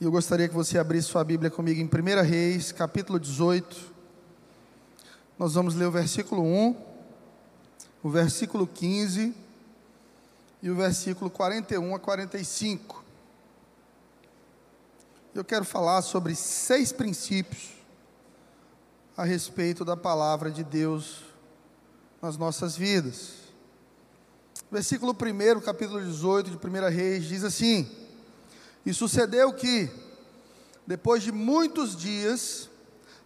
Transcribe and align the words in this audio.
E 0.00 0.04
eu 0.04 0.10
gostaria 0.10 0.48
que 0.48 0.54
você 0.54 0.78
abrisse 0.78 1.08
sua 1.08 1.22
Bíblia 1.22 1.50
comigo 1.50 1.78
em 1.78 1.84
1 1.84 2.22
Reis, 2.22 2.72
capítulo 2.72 3.20
18. 3.20 3.76
Nós 5.38 5.52
vamos 5.52 5.74
ler 5.74 5.84
o 5.84 5.90
versículo 5.90 6.42
1, 6.42 6.74
o 8.02 8.08
versículo 8.08 8.66
15 8.66 9.34
e 10.62 10.70
o 10.70 10.74
versículo 10.74 11.30
41 11.30 11.94
a 11.94 11.98
45. 11.98 13.04
Eu 15.34 15.44
quero 15.44 15.66
falar 15.66 16.00
sobre 16.00 16.34
seis 16.34 16.92
princípios 16.92 17.68
a 19.14 19.22
respeito 19.22 19.84
da 19.84 19.98
palavra 19.98 20.50
de 20.50 20.64
Deus 20.64 21.24
nas 22.22 22.38
nossas 22.38 22.74
vidas. 22.74 23.34
Versículo 24.72 25.12
1, 25.12 25.60
capítulo 25.60 26.02
18 26.02 26.52
de 26.52 26.56
1 26.56 26.88
Reis, 26.88 27.24
diz 27.24 27.44
assim: 27.44 28.09
e 28.84 28.92
sucedeu 28.94 29.52
que, 29.52 29.90
depois 30.86 31.22
de 31.22 31.30
muitos 31.30 31.96
dias, 31.96 32.68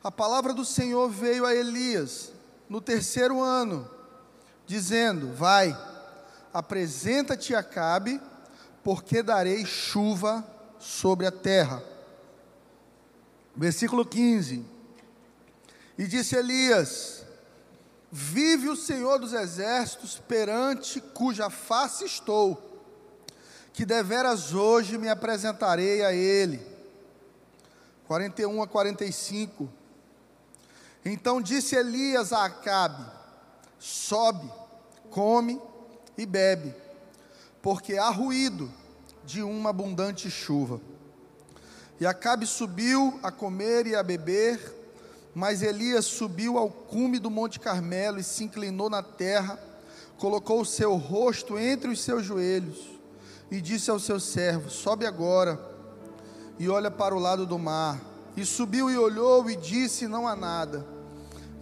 a 0.02 0.10
palavra 0.10 0.52
do 0.52 0.64
Senhor 0.64 1.08
veio 1.08 1.46
a 1.46 1.54
Elias, 1.54 2.32
no 2.68 2.80
terceiro 2.80 3.42
ano, 3.42 3.88
dizendo: 4.66 5.32
Vai, 5.34 5.76
apresenta-te 6.52 7.54
a 7.54 7.62
Cabe, 7.62 8.20
porque 8.82 9.22
darei 9.22 9.64
chuva 9.64 10.44
sobre 10.78 11.26
a 11.26 11.32
terra. 11.32 11.82
Versículo 13.56 14.04
15. 14.04 14.64
E 15.96 16.06
disse 16.06 16.36
Elias: 16.36 17.24
Vive 18.10 18.68
o 18.68 18.76
Senhor 18.76 19.18
dos 19.18 19.32
exércitos, 19.32 20.18
perante 20.18 21.00
cuja 21.00 21.48
face 21.48 22.04
estou 22.04 22.73
que 23.74 23.84
deveras 23.84 24.54
hoje 24.54 24.96
me 24.96 25.08
apresentarei 25.08 26.04
a 26.04 26.12
ele. 26.12 26.64
41 28.06 28.62
a 28.62 28.68
45. 28.68 29.68
Então 31.04 31.42
disse 31.42 31.74
Elias 31.74 32.32
a 32.32 32.44
Acabe: 32.44 33.04
Sobe, 33.76 34.48
come 35.10 35.60
e 36.16 36.24
bebe, 36.24 36.72
porque 37.60 37.98
há 37.98 38.08
ruído 38.10 38.72
de 39.24 39.42
uma 39.42 39.70
abundante 39.70 40.30
chuva. 40.30 40.80
E 42.00 42.06
Acabe 42.06 42.46
subiu 42.46 43.18
a 43.24 43.32
comer 43.32 43.88
e 43.88 43.96
a 43.96 44.04
beber, 44.04 44.72
mas 45.34 45.62
Elias 45.62 46.04
subiu 46.04 46.58
ao 46.58 46.70
cume 46.70 47.18
do 47.18 47.30
Monte 47.30 47.58
Carmelo 47.58 48.20
e 48.20 48.24
se 48.24 48.44
inclinou 48.44 48.88
na 48.88 49.02
terra, 49.02 49.58
colocou 50.16 50.60
o 50.60 50.66
seu 50.66 50.94
rosto 50.94 51.58
entre 51.58 51.90
os 51.90 52.00
seus 52.00 52.24
joelhos 52.24 52.93
e 53.50 53.60
disse 53.60 53.90
ao 53.90 53.98
seu 53.98 54.18
servo: 54.18 54.70
Sobe 54.70 55.06
agora 55.06 55.60
e 56.58 56.68
olha 56.68 56.90
para 56.90 57.14
o 57.14 57.18
lado 57.18 57.46
do 57.46 57.58
mar. 57.58 58.00
E 58.36 58.44
subiu 58.44 58.90
e 58.90 58.98
olhou 58.98 59.48
e 59.48 59.56
disse: 59.56 60.06
Não 60.08 60.26
há 60.26 60.34
nada. 60.34 60.84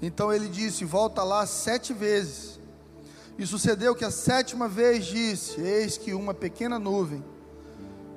Então 0.00 0.32
ele 0.32 0.48
disse: 0.48 0.84
Volta 0.84 1.22
lá 1.22 1.46
sete 1.46 1.92
vezes. 1.92 2.60
E 3.38 3.46
sucedeu 3.46 3.94
que 3.94 4.04
a 4.04 4.10
sétima 4.10 4.68
vez 4.68 5.04
disse: 5.04 5.60
Eis 5.60 5.96
que 5.96 6.14
uma 6.14 6.34
pequena 6.34 6.78
nuvem, 6.78 7.24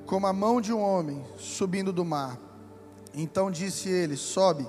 como 0.06 0.26
a 0.26 0.32
mão 0.32 0.60
de 0.60 0.72
um 0.72 0.80
homem, 0.80 1.24
subindo 1.38 1.92
do 1.92 2.04
mar. 2.04 2.38
Então 3.14 3.50
disse 3.50 3.88
ele: 3.88 4.16
Sobe 4.16 4.66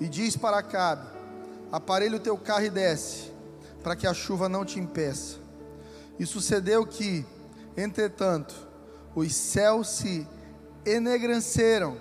e 0.00 0.08
diz 0.08 0.36
para 0.36 0.58
Acabe: 0.58 1.06
Aparelha 1.72 2.16
o 2.16 2.20
teu 2.20 2.36
carro 2.36 2.64
e 2.64 2.70
desce, 2.70 3.32
para 3.82 3.96
que 3.96 4.06
a 4.06 4.14
chuva 4.14 4.48
não 4.48 4.64
te 4.64 4.78
impeça. 4.78 5.36
E 6.18 6.24
sucedeu 6.24 6.86
que, 6.86 7.26
Entretanto, 7.76 8.54
os 9.14 9.34
céus 9.34 9.88
se 9.88 10.26
enegreceram 10.84 11.96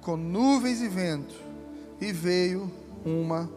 com 0.00 0.16
nuvens 0.16 0.80
e 0.80 0.88
vento, 0.88 1.34
e 2.00 2.12
veio 2.12 2.70
uma 3.04 3.48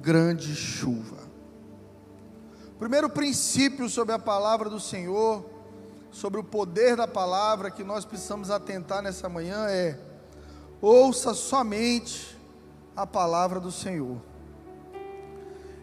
grande 0.00 0.54
chuva. 0.56 1.18
Primeiro 2.78 3.08
princípio 3.08 3.88
sobre 3.88 4.12
a 4.12 4.18
palavra 4.18 4.68
do 4.68 4.80
Senhor, 4.80 5.48
sobre 6.10 6.40
o 6.40 6.44
poder 6.44 6.96
da 6.96 7.06
palavra 7.06 7.70
que 7.70 7.84
nós 7.84 8.04
precisamos 8.04 8.50
atentar 8.50 9.02
nessa 9.02 9.28
manhã 9.28 9.66
é: 9.68 9.98
ouça 10.80 11.32
somente 11.32 12.36
a 12.96 13.06
palavra 13.06 13.60
do 13.60 13.70
Senhor. 13.70 14.20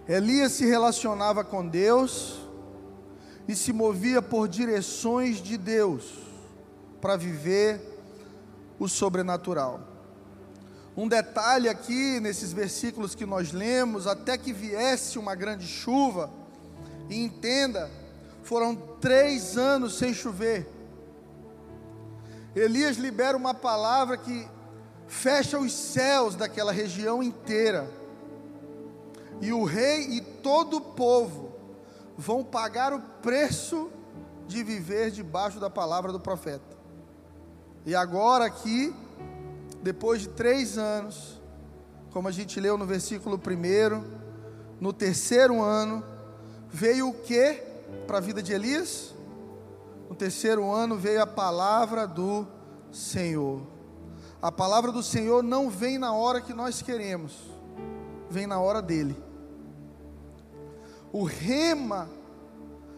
Elias 0.08 0.52
se 0.52 0.66
relacionava 0.66 1.44
com 1.44 1.66
Deus, 1.66 2.43
e 3.48 3.56
se 3.56 3.74
movia 3.74 4.22
por 4.22 4.48
direções 4.48 5.42
de 5.42 5.58
Deus 5.58 6.12
para 7.02 7.18
viver 7.18 7.82
o 8.80 8.88
sobrenatural. 8.88 9.82
Um 10.96 11.08
detalhe 11.08 11.68
aqui 11.68 12.20
nesses 12.20 12.54
versículos 12.54 13.16
que 13.16 13.26
nós 13.26 13.52
lemos, 13.52 14.06
até 14.06 14.38
que 14.38 14.54
viesse 14.54 15.18
uma 15.18 15.36
grande 15.36 15.68
chuva, 15.68 16.30
e 17.10 17.24
entenda, 17.24 17.90
foram 18.44 18.76
três 18.76 19.58
anos 19.58 19.98
sem 19.98 20.14
chover. 20.14 20.68
Elias 22.56 22.98
libera 22.98 23.36
uma 23.36 23.54
palavra 23.54 24.18
que 24.18 24.48
fecha 25.08 25.58
os 25.58 25.74
céus 25.74 26.36
daquela 26.36 26.72
região 26.72 27.24
inteira, 27.24 27.90
e 29.42 29.52
o 29.52 29.64
rei 29.64 30.02
e 30.04 30.22
todo 30.22 30.78
o 30.78 30.82
povo 30.82 31.53
vão 32.18 32.44
pagar 32.44 32.94
o 32.94 33.00
preço 33.00 33.90
de 34.48 34.64
viver 34.64 35.12
debaixo 35.12 35.60
da 35.60 35.70
palavra 35.70 36.12
do 36.12 36.20
profeta. 36.20 36.78
E 37.86 37.96
agora 37.96 38.46
aqui, 38.46 38.94
depois 39.82 40.22
de 40.22 40.30
três 40.30 40.78
anos, 40.78 41.42
como 42.12 42.28
a 42.28 42.32
gente 42.32 42.60
leu 42.60 42.78
no 42.78 42.86
versículo 42.86 43.38
primeiro, 43.38 44.04
no 44.80 44.94
terceiro 44.94 45.62
ano, 45.62 46.04
veio 46.70 47.10
o 47.10 47.14
que 47.14 47.62
para 48.08 48.18
a 48.18 48.22
vida 48.22 48.42
de 48.42 48.54
Elias? 48.54 49.14
No 50.10 50.16
terceiro 50.16 50.72
ano 50.72 50.96
veio 50.96 51.22
a 51.22 51.28
palavra 51.28 52.08
do 52.08 52.46
Senhor. 52.92 53.62
A 54.42 54.52
palavra 54.52 54.92
do 54.92 55.02
Senhor 55.02 55.42
não 55.42 55.70
vem 55.70 55.98
na 55.98 56.14
hora 56.14 56.42
que 56.42 56.54
nós 56.54 56.82
queremos, 56.82 57.34
vem 58.30 58.46
na 58.46 58.60
hora 58.60 58.82
dele 58.82 59.16
o 61.14 61.24
rema, 61.24 62.10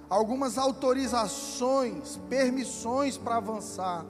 algumas 0.09 0.57
autorizações, 0.57 2.17
permissões 2.29 3.17
para 3.17 3.35
avançar. 3.35 4.05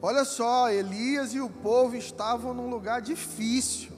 Olha 0.00 0.24
só, 0.24 0.70
Elias 0.70 1.34
e 1.34 1.40
o 1.40 1.50
povo 1.50 1.96
estavam 1.96 2.54
num 2.54 2.70
lugar 2.70 3.02
difícil. 3.02 3.90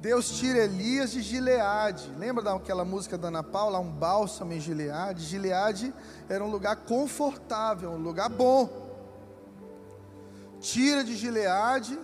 Deus 0.00 0.38
tira 0.38 0.60
Elias 0.60 1.10
de 1.10 1.20
Gileade. 1.20 2.08
Lembra 2.18 2.44
daquela 2.44 2.84
música 2.84 3.18
da 3.18 3.28
Ana 3.28 3.42
Paula, 3.42 3.80
um 3.80 3.90
bálsamo 3.90 4.52
em 4.52 4.60
Gileade? 4.60 5.24
Gileade 5.24 5.92
era 6.28 6.44
um 6.44 6.50
lugar 6.50 6.76
confortável, 6.76 7.90
um 7.90 7.98
lugar 7.98 8.28
bom. 8.28 8.68
Tira 10.60 11.02
de 11.02 11.16
Gileade 11.16 11.98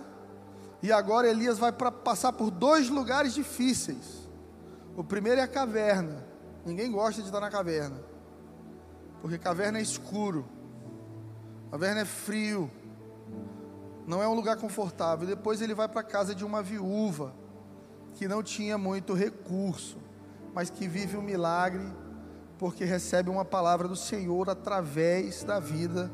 e 0.81 0.91
agora 0.91 1.29
Elias 1.29 1.59
vai 1.59 1.71
pra, 1.71 1.91
passar 1.91 2.33
por 2.33 2.49
dois 2.49 2.89
lugares 2.89 3.33
difíceis. 3.33 4.29
O 4.95 5.03
primeiro 5.03 5.39
é 5.39 5.43
a 5.43 5.47
caverna. 5.47 6.25
Ninguém 6.65 6.91
gosta 6.91 7.21
de 7.21 7.27
estar 7.27 7.39
na 7.39 7.49
caverna. 7.49 8.01
Porque 9.21 9.37
caverna 9.37 9.77
é 9.77 9.81
escuro. 9.81 10.45
Caverna 11.69 12.01
é 12.01 12.05
frio. 12.05 12.69
Não 14.07 14.21
é 14.21 14.27
um 14.27 14.33
lugar 14.33 14.57
confortável. 14.57 15.27
Depois 15.27 15.61
ele 15.61 15.75
vai 15.75 15.87
para 15.87 16.01
a 16.01 16.03
casa 16.03 16.33
de 16.33 16.43
uma 16.43 16.63
viúva 16.63 17.33
que 18.15 18.27
não 18.27 18.43
tinha 18.43 18.77
muito 18.77 19.13
recurso, 19.13 19.97
mas 20.53 20.69
que 20.69 20.87
vive 20.87 21.15
um 21.15 21.21
milagre 21.21 21.87
porque 22.57 22.83
recebe 22.85 23.29
uma 23.29 23.45
palavra 23.45 23.87
do 23.87 23.95
Senhor 23.95 24.49
através 24.49 25.43
da 25.43 25.59
vida 25.59 26.11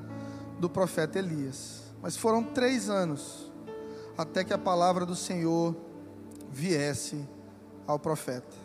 do 0.59 0.69
profeta 0.69 1.19
Elias. 1.19 1.94
Mas 2.01 2.15
foram 2.15 2.44
três 2.44 2.89
anos 2.89 3.46
até 4.18 4.44
que 4.44 4.54
a 4.54 4.58
palavra 4.58 5.06
do 5.06 5.16
Senhor 5.16 5.75
viesse 6.50 7.28
ao 7.86 8.00
profeta. 8.00 8.56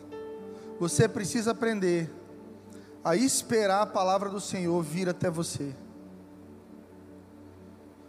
Você 0.79 1.07
precisa 1.07 1.51
aprender 1.51 2.11
a 3.03 3.15
esperar 3.15 3.81
a 3.81 3.85
palavra 3.85 4.29
do 4.29 4.39
Senhor 4.39 4.81
vir 4.81 5.07
até 5.07 5.29
você. 5.29 5.75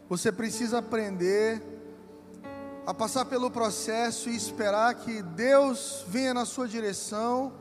Você 0.08 0.30
precisa 0.30 0.78
aprender 0.78 1.62
a 2.86 2.94
passar 2.94 3.24
pelo 3.24 3.50
processo 3.50 4.28
e 4.28 4.36
esperar 4.36 4.94
que 4.94 5.22
Deus 5.22 6.04
venha 6.06 6.34
na 6.34 6.44
sua 6.44 6.68
direção 6.68 7.52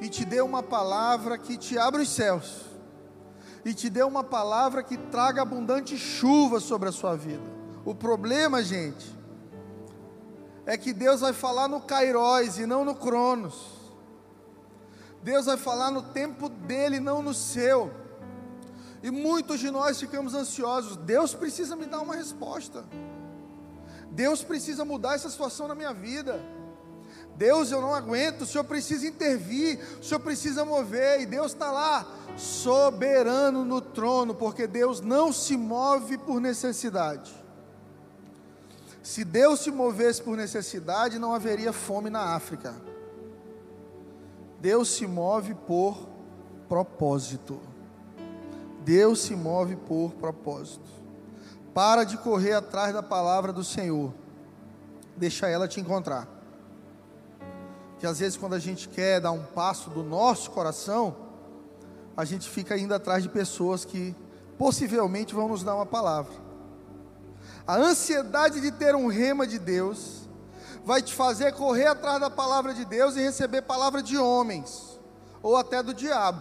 e 0.00 0.08
te 0.08 0.24
dê 0.24 0.40
uma 0.40 0.62
palavra 0.62 1.36
que 1.36 1.56
te 1.56 1.76
abra 1.76 2.02
os 2.02 2.08
céus 2.08 2.64
e 3.64 3.74
te 3.74 3.90
dê 3.90 4.02
uma 4.02 4.22
palavra 4.22 4.82
que 4.82 4.96
traga 4.96 5.42
abundante 5.42 5.98
chuva 5.98 6.60
sobre 6.60 6.88
a 6.88 6.92
sua 6.92 7.16
vida. 7.16 7.42
O 7.84 7.94
problema, 7.94 8.62
gente, 8.62 9.17
é 10.68 10.76
que 10.76 10.92
Deus 10.92 11.22
vai 11.22 11.32
falar 11.32 11.66
no 11.66 11.80
Kairos 11.80 12.58
e 12.58 12.66
não 12.66 12.84
no 12.84 12.94
Cronos. 12.94 13.54
Deus 15.22 15.46
vai 15.46 15.56
falar 15.56 15.90
no 15.90 16.02
tempo 16.02 16.50
dele, 16.50 17.00
não 17.00 17.22
no 17.22 17.32
seu. 17.32 17.90
E 19.02 19.10
muitos 19.10 19.60
de 19.60 19.70
nós 19.70 19.98
ficamos 19.98 20.34
ansiosos. 20.34 20.98
Deus 20.98 21.32
precisa 21.32 21.74
me 21.74 21.86
dar 21.86 22.00
uma 22.00 22.14
resposta. 22.14 22.84
Deus 24.10 24.42
precisa 24.42 24.84
mudar 24.84 25.14
essa 25.14 25.30
situação 25.30 25.68
na 25.68 25.74
minha 25.74 25.94
vida. 25.94 26.38
Deus, 27.34 27.70
eu 27.70 27.80
não 27.80 27.94
aguento. 27.94 28.42
O 28.42 28.46
Senhor 28.46 28.64
precisa 28.64 29.06
intervir. 29.06 29.80
O 29.98 30.04
Senhor 30.04 30.20
precisa 30.20 30.66
mover. 30.66 31.22
E 31.22 31.24
Deus 31.24 31.52
está 31.52 31.72
lá, 31.72 32.06
soberano 32.36 33.64
no 33.64 33.80
trono, 33.80 34.34
porque 34.34 34.66
Deus 34.66 35.00
não 35.00 35.32
se 35.32 35.56
move 35.56 36.18
por 36.18 36.42
necessidade. 36.42 37.37
Se 39.08 39.24
Deus 39.24 39.60
se 39.60 39.70
movesse 39.70 40.22
por 40.22 40.36
necessidade, 40.36 41.18
não 41.18 41.32
haveria 41.32 41.72
fome 41.72 42.10
na 42.10 42.34
África. 42.34 42.74
Deus 44.60 44.90
se 44.90 45.06
move 45.06 45.54
por 45.54 46.06
propósito. 46.68 47.58
Deus 48.84 49.20
se 49.20 49.34
move 49.34 49.76
por 49.76 50.12
propósito. 50.12 50.84
Para 51.72 52.04
de 52.04 52.18
correr 52.18 52.52
atrás 52.52 52.92
da 52.92 53.02
palavra 53.02 53.50
do 53.50 53.64
Senhor. 53.64 54.12
Deixa 55.16 55.48
ela 55.48 55.66
te 55.66 55.80
encontrar. 55.80 56.28
Que 57.98 58.06
às 58.06 58.18
vezes 58.18 58.36
quando 58.36 58.56
a 58.56 58.58
gente 58.58 58.90
quer 58.90 59.22
dar 59.22 59.30
um 59.30 59.42
passo 59.42 59.88
do 59.88 60.02
nosso 60.02 60.50
coração, 60.50 61.16
a 62.14 62.26
gente 62.26 62.46
fica 62.46 62.76
indo 62.76 62.92
atrás 62.92 63.22
de 63.22 63.30
pessoas 63.30 63.86
que 63.86 64.14
possivelmente 64.58 65.34
vão 65.34 65.48
nos 65.48 65.64
dar 65.64 65.76
uma 65.76 65.86
palavra. 65.86 66.47
A 67.68 67.76
ansiedade 67.76 68.62
de 68.62 68.72
ter 68.72 68.94
um 68.94 69.08
rema 69.08 69.46
de 69.46 69.58
Deus 69.58 70.26
vai 70.86 71.02
te 71.02 71.14
fazer 71.14 71.52
correr 71.52 71.86
atrás 71.86 72.18
da 72.18 72.30
palavra 72.30 72.72
de 72.72 72.82
Deus 72.82 73.14
e 73.14 73.20
receber 73.20 73.60
palavra 73.60 74.02
de 74.02 74.16
homens 74.16 74.98
ou 75.42 75.54
até 75.54 75.82
do 75.82 75.92
diabo. 75.92 76.40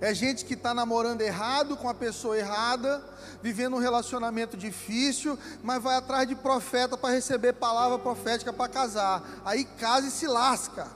É 0.00 0.14
gente 0.14 0.44
que 0.44 0.54
está 0.54 0.72
namorando 0.72 1.20
errado 1.20 1.76
com 1.76 1.88
a 1.88 1.94
pessoa 1.94 2.38
errada, 2.38 3.02
vivendo 3.42 3.74
um 3.74 3.80
relacionamento 3.80 4.56
difícil, 4.56 5.36
mas 5.64 5.82
vai 5.82 5.96
atrás 5.96 6.28
de 6.28 6.36
profeta 6.36 6.96
para 6.96 7.12
receber 7.12 7.54
palavra 7.54 7.98
profética 7.98 8.52
para 8.52 8.68
casar. 8.68 9.24
Aí 9.44 9.64
casa 9.64 10.06
e 10.06 10.12
se 10.12 10.28
lasca. 10.28 10.86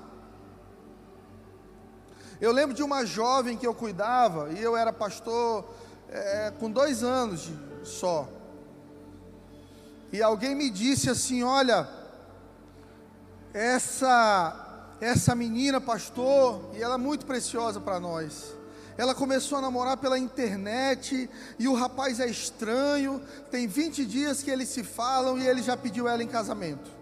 Eu 2.40 2.52
lembro 2.52 2.72
de 2.72 2.84
uma 2.84 3.04
jovem 3.04 3.56
que 3.56 3.66
eu 3.66 3.74
cuidava, 3.74 4.52
e 4.52 4.62
eu 4.62 4.76
era 4.76 4.92
pastor 4.92 5.64
é, 6.08 6.52
com 6.60 6.70
dois 6.70 7.02
anos 7.02 7.40
de, 7.40 7.71
só. 7.84 8.28
E 10.12 10.22
alguém 10.22 10.54
me 10.54 10.70
disse 10.70 11.08
assim: 11.08 11.42
Olha, 11.42 11.88
essa, 13.52 14.94
essa 15.00 15.34
menina, 15.34 15.80
pastor, 15.80 16.70
e 16.74 16.82
ela 16.82 16.94
é 16.94 16.98
muito 16.98 17.26
preciosa 17.26 17.80
para 17.80 17.98
nós. 17.98 18.54
Ela 18.96 19.14
começou 19.14 19.58
a 19.58 19.60
namorar 19.62 19.96
pela 19.96 20.18
internet 20.18 21.28
e 21.58 21.66
o 21.66 21.74
rapaz 21.74 22.20
é 22.20 22.26
estranho. 22.26 23.22
Tem 23.50 23.66
20 23.66 24.04
dias 24.04 24.42
que 24.42 24.50
eles 24.50 24.68
se 24.68 24.84
falam 24.84 25.38
e 25.38 25.46
ele 25.46 25.62
já 25.62 25.76
pediu 25.76 26.06
ela 26.06 26.22
em 26.22 26.28
casamento. 26.28 27.01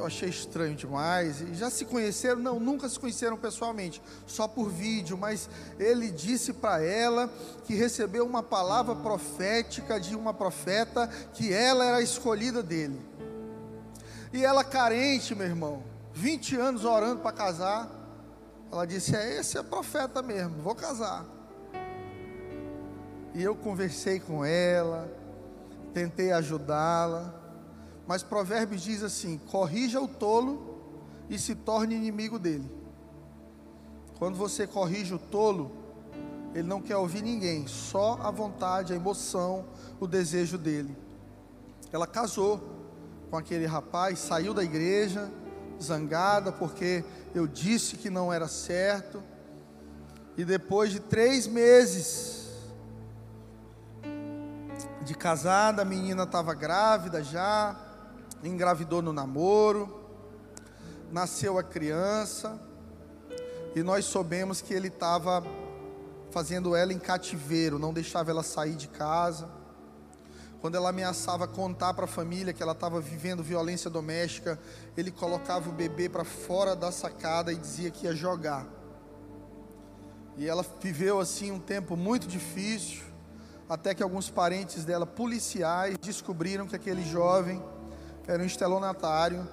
Eu 0.00 0.06
achei 0.06 0.30
estranho 0.30 0.74
demais. 0.74 1.42
E 1.42 1.54
já 1.54 1.68
se 1.68 1.84
conheceram? 1.84 2.40
Não, 2.40 2.58
nunca 2.58 2.88
se 2.88 2.98
conheceram 2.98 3.36
pessoalmente, 3.36 4.00
só 4.26 4.48
por 4.48 4.70
vídeo. 4.70 5.18
Mas 5.18 5.46
ele 5.78 6.10
disse 6.10 6.54
para 6.54 6.82
ela 6.82 7.30
que 7.66 7.74
recebeu 7.74 8.24
uma 8.24 8.42
palavra 8.42 8.96
profética 8.96 10.00
de 10.00 10.16
uma 10.16 10.32
profeta 10.32 11.06
que 11.34 11.52
ela 11.52 11.84
era 11.84 11.98
a 11.98 12.02
escolhida 12.02 12.62
dele. 12.62 12.98
E 14.32 14.42
ela 14.42 14.64
carente, 14.64 15.34
meu 15.34 15.46
irmão, 15.46 15.82
20 16.14 16.56
anos 16.56 16.84
orando 16.86 17.20
para 17.20 17.32
casar. 17.32 17.90
Ela 18.72 18.86
disse: 18.86 19.14
É, 19.14 19.38
esse 19.38 19.58
é 19.58 19.62
profeta 19.62 20.22
mesmo, 20.22 20.62
vou 20.62 20.74
casar. 20.74 21.26
E 23.34 23.42
eu 23.42 23.54
conversei 23.54 24.18
com 24.18 24.42
ela, 24.46 25.12
tentei 25.92 26.32
ajudá-la, 26.32 27.39
mas 28.10 28.24
Provérbios 28.24 28.82
diz 28.82 29.04
assim: 29.04 29.38
corrija 29.38 30.00
o 30.00 30.08
tolo 30.08 30.80
e 31.28 31.38
se 31.38 31.54
torne 31.54 31.94
inimigo 31.94 32.40
dele. 32.40 32.68
Quando 34.18 34.36
você 34.36 34.66
corrige 34.66 35.14
o 35.14 35.18
tolo, 35.18 35.70
ele 36.52 36.66
não 36.66 36.80
quer 36.80 36.96
ouvir 36.96 37.22
ninguém, 37.22 37.68
só 37.68 38.18
a 38.20 38.32
vontade, 38.32 38.92
a 38.92 38.96
emoção, 38.96 39.64
o 40.00 40.08
desejo 40.08 40.58
dele. 40.58 40.98
Ela 41.92 42.04
casou 42.04 42.60
com 43.30 43.36
aquele 43.36 43.64
rapaz, 43.64 44.18
saiu 44.18 44.52
da 44.52 44.64
igreja, 44.64 45.30
zangada 45.80 46.50
porque 46.50 47.04
eu 47.32 47.46
disse 47.46 47.96
que 47.96 48.10
não 48.10 48.32
era 48.32 48.48
certo. 48.48 49.22
E 50.36 50.44
depois 50.44 50.90
de 50.90 50.98
três 50.98 51.46
meses 51.46 52.48
de 55.04 55.14
casada, 55.14 55.82
a 55.82 55.84
menina 55.84 56.24
estava 56.24 56.52
grávida 56.54 57.22
já, 57.22 57.86
engravidou 58.48 59.02
no 59.02 59.12
namoro, 59.12 60.00
nasceu 61.10 61.58
a 61.58 61.62
criança, 61.62 62.60
e 63.74 63.82
nós 63.82 64.04
soubemos 64.04 64.60
que 64.60 64.74
ele 64.74 64.88
estava 64.88 65.44
fazendo 66.30 66.74
ela 66.74 66.92
em 66.92 66.98
cativeiro, 66.98 67.78
não 67.78 67.92
deixava 67.92 68.30
ela 68.30 68.42
sair 68.42 68.74
de 68.74 68.88
casa. 68.88 69.48
Quando 70.60 70.74
ela 70.74 70.90
ameaçava 70.90 71.48
contar 71.48 71.94
para 71.94 72.04
a 72.04 72.08
família 72.08 72.52
que 72.52 72.62
ela 72.62 72.72
estava 72.72 73.00
vivendo 73.00 73.42
violência 73.42 73.88
doméstica, 73.88 74.58
ele 74.96 75.10
colocava 75.10 75.70
o 75.70 75.72
bebê 75.72 76.08
para 76.08 76.24
fora 76.24 76.76
da 76.76 76.92
sacada 76.92 77.52
e 77.52 77.56
dizia 77.56 77.90
que 77.90 78.06
ia 78.06 78.14
jogar. 78.14 78.66
E 80.36 80.46
ela 80.46 80.64
viveu 80.80 81.18
assim 81.18 81.50
um 81.50 81.58
tempo 81.58 81.96
muito 81.96 82.26
difícil, 82.26 83.02
até 83.68 83.94
que 83.94 84.02
alguns 84.02 84.28
parentes 84.28 84.84
dela, 84.84 85.06
policiais, 85.06 85.96
descobriram 85.98 86.66
que 86.66 86.76
aquele 86.76 87.04
jovem 87.04 87.62
era 88.32 88.42
um 88.42 88.46
estelionatário, 88.46 89.48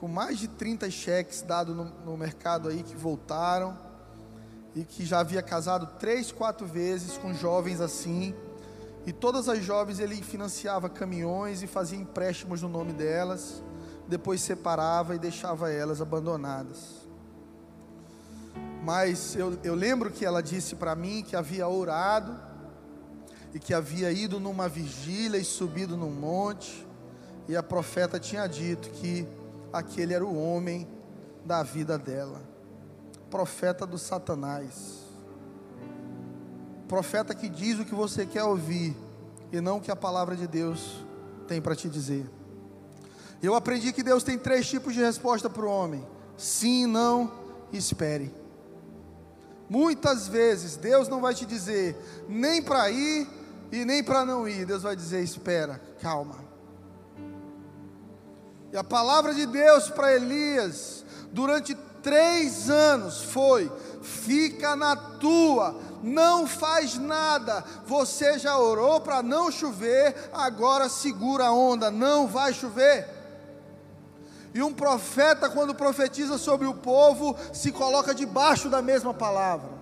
com 0.00 0.08
mais 0.08 0.38
de 0.38 0.48
30 0.48 0.90
cheques 0.90 1.42
dados 1.42 1.76
no, 1.76 1.84
no 2.04 2.16
mercado 2.16 2.68
aí 2.68 2.82
que 2.82 2.96
voltaram, 2.96 3.78
e 4.74 4.84
que 4.84 5.04
já 5.04 5.20
havia 5.20 5.42
casado 5.42 5.86
três, 5.98 6.32
quatro 6.32 6.66
vezes 6.66 7.16
com 7.16 7.32
jovens 7.32 7.80
assim 7.80 8.34
e 9.06 9.12
todas 9.12 9.48
as 9.48 9.62
jovens 9.62 9.98
ele 9.98 10.16
financiava 10.22 10.88
caminhões 10.88 11.62
e 11.62 11.66
fazia 11.66 11.98
empréstimos 11.98 12.62
no 12.62 12.68
nome 12.68 12.92
delas, 12.92 13.62
depois 14.08 14.40
separava 14.40 15.14
e 15.14 15.18
deixava 15.18 15.70
elas 15.70 16.00
abandonadas. 16.00 17.04
Mas 18.82 19.36
eu, 19.36 19.58
eu 19.62 19.74
lembro 19.74 20.10
que 20.10 20.24
ela 20.24 20.42
disse 20.42 20.74
para 20.76 20.94
mim 20.94 21.22
que 21.22 21.36
havia 21.36 21.68
orado 21.68 22.38
e 23.52 23.58
que 23.58 23.74
havia 23.74 24.10
ido 24.10 24.40
numa 24.40 24.68
vigília 24.68 25.38
e 25.38 25.44
subido 25.44 25.96
num 25.96 26.10
monte, 26.10 26.83
e 27.48 27.56
a 27.56 27.62
profeta 27.62 28.18
tinha 28.18 28.46
dito 28.46 28.90
que 28.90 29.26
aquele 29.72 30.14
era 30.14 30.24
o 30.24 30.36
homem 30.36 30.88
da 31.44 31.62
vida 31.62 31.98
dela 31.98 32.40
profeta 33.30 33.86
do 33.86 33.98
Satanás 33.98 35.04
profeta 36.88 37.34
que 37.34 37.48
diz 37.48 37.78
o 37.78 37.84
que 37.84 37.94
você 37.94 38.24
quer 38.24 38.44
ouvir 38.44 38.96
e 39.50 39.60
não 39.60 39.78
o 39.78 39.80
que 39.80 39.90
a 39.90 39.96
palavra 39.96 40.36
de 40.36 40.46
Deus 40.46 41.04
tem 41.48 41.60
para 41.60 41.74
te 41.74 41.88
dizer. 41.88 42.24
Eu 43.42 43.54
aprendi 43.54 43.92
que 43.92 44.02
Deus 44.02 44.22
tem 44.22 44.38
três 44.38 44.68
tipos 44.68 44.94
de 44.94 45.00
resposta 45.00 45.50
para 45.50 45.64
o 45.64 45.68
homem: 45.68 46.06
sim, 46.36 46.86
não, 46.86 47.32
espere. 47.72 48.32
Muitas 49.68 50.28
vezes 50.28 50.76
Deus 50.76 51.08
não 51.08 51.20
vai 51.20 51.34
te 51.34 51.46
dizer 51.46 51.96
nem 52.28 52.62
para 52.62 52.90
ir 52.90 53.26
e 53.72 53.84
nem 53.84 54.02
para 54.02 54.24
não 54.24 54.46
ir. 54.48 54.66
Deus 54.66 54.82
vai 54.82 54.94
dizer: 54.94 55.22
espera, 55.22 55.80
calma. 56.00 56.43
E 58.74 58.76
a 58.76 58.82
palavra 58.82 59.32
de 59.32 59.46
Deus 59.46 59.88
para 59.88 60.16
Elias 60.16 61.04
durante 61.30 61.76
três 62.02 62.68
anos 62.68 63.22
foi: 63.22 63.70
fica 64.02 64.74
na 64.74 64.96
tua, 64.96 65.80
não 66.02 66.44
faz 66.44 66.98
nada. 66.98 67.62
Você 67.86 68.36
já 68.36 68.58
orou 68.58 69.00
para 69.00 69.22
não 69.22 69.48
chover, 69.48 70.28
agora 70.32 70.88
segura 70.88 71.46
a 71.46 71.52
onda, 71.52 71.88
não 71.88 72.26
vai 72.26 72.52
chover. 72.52 73.08
E 74.52 74.60
um 74.60 74.74
profeta, 74.74 75.48
quando 75.48 75.72
profetiza 75.72 76.36
sobre 76.36 76.66
o 76.66 76.74
povo, 76.74 77.36
se 77.52 77.70
coloca 77.70 78.12
debaixo 78.12 78.68
da 78.68 78.82
mesma 78.82 79.14
palavra. 79.14 79.73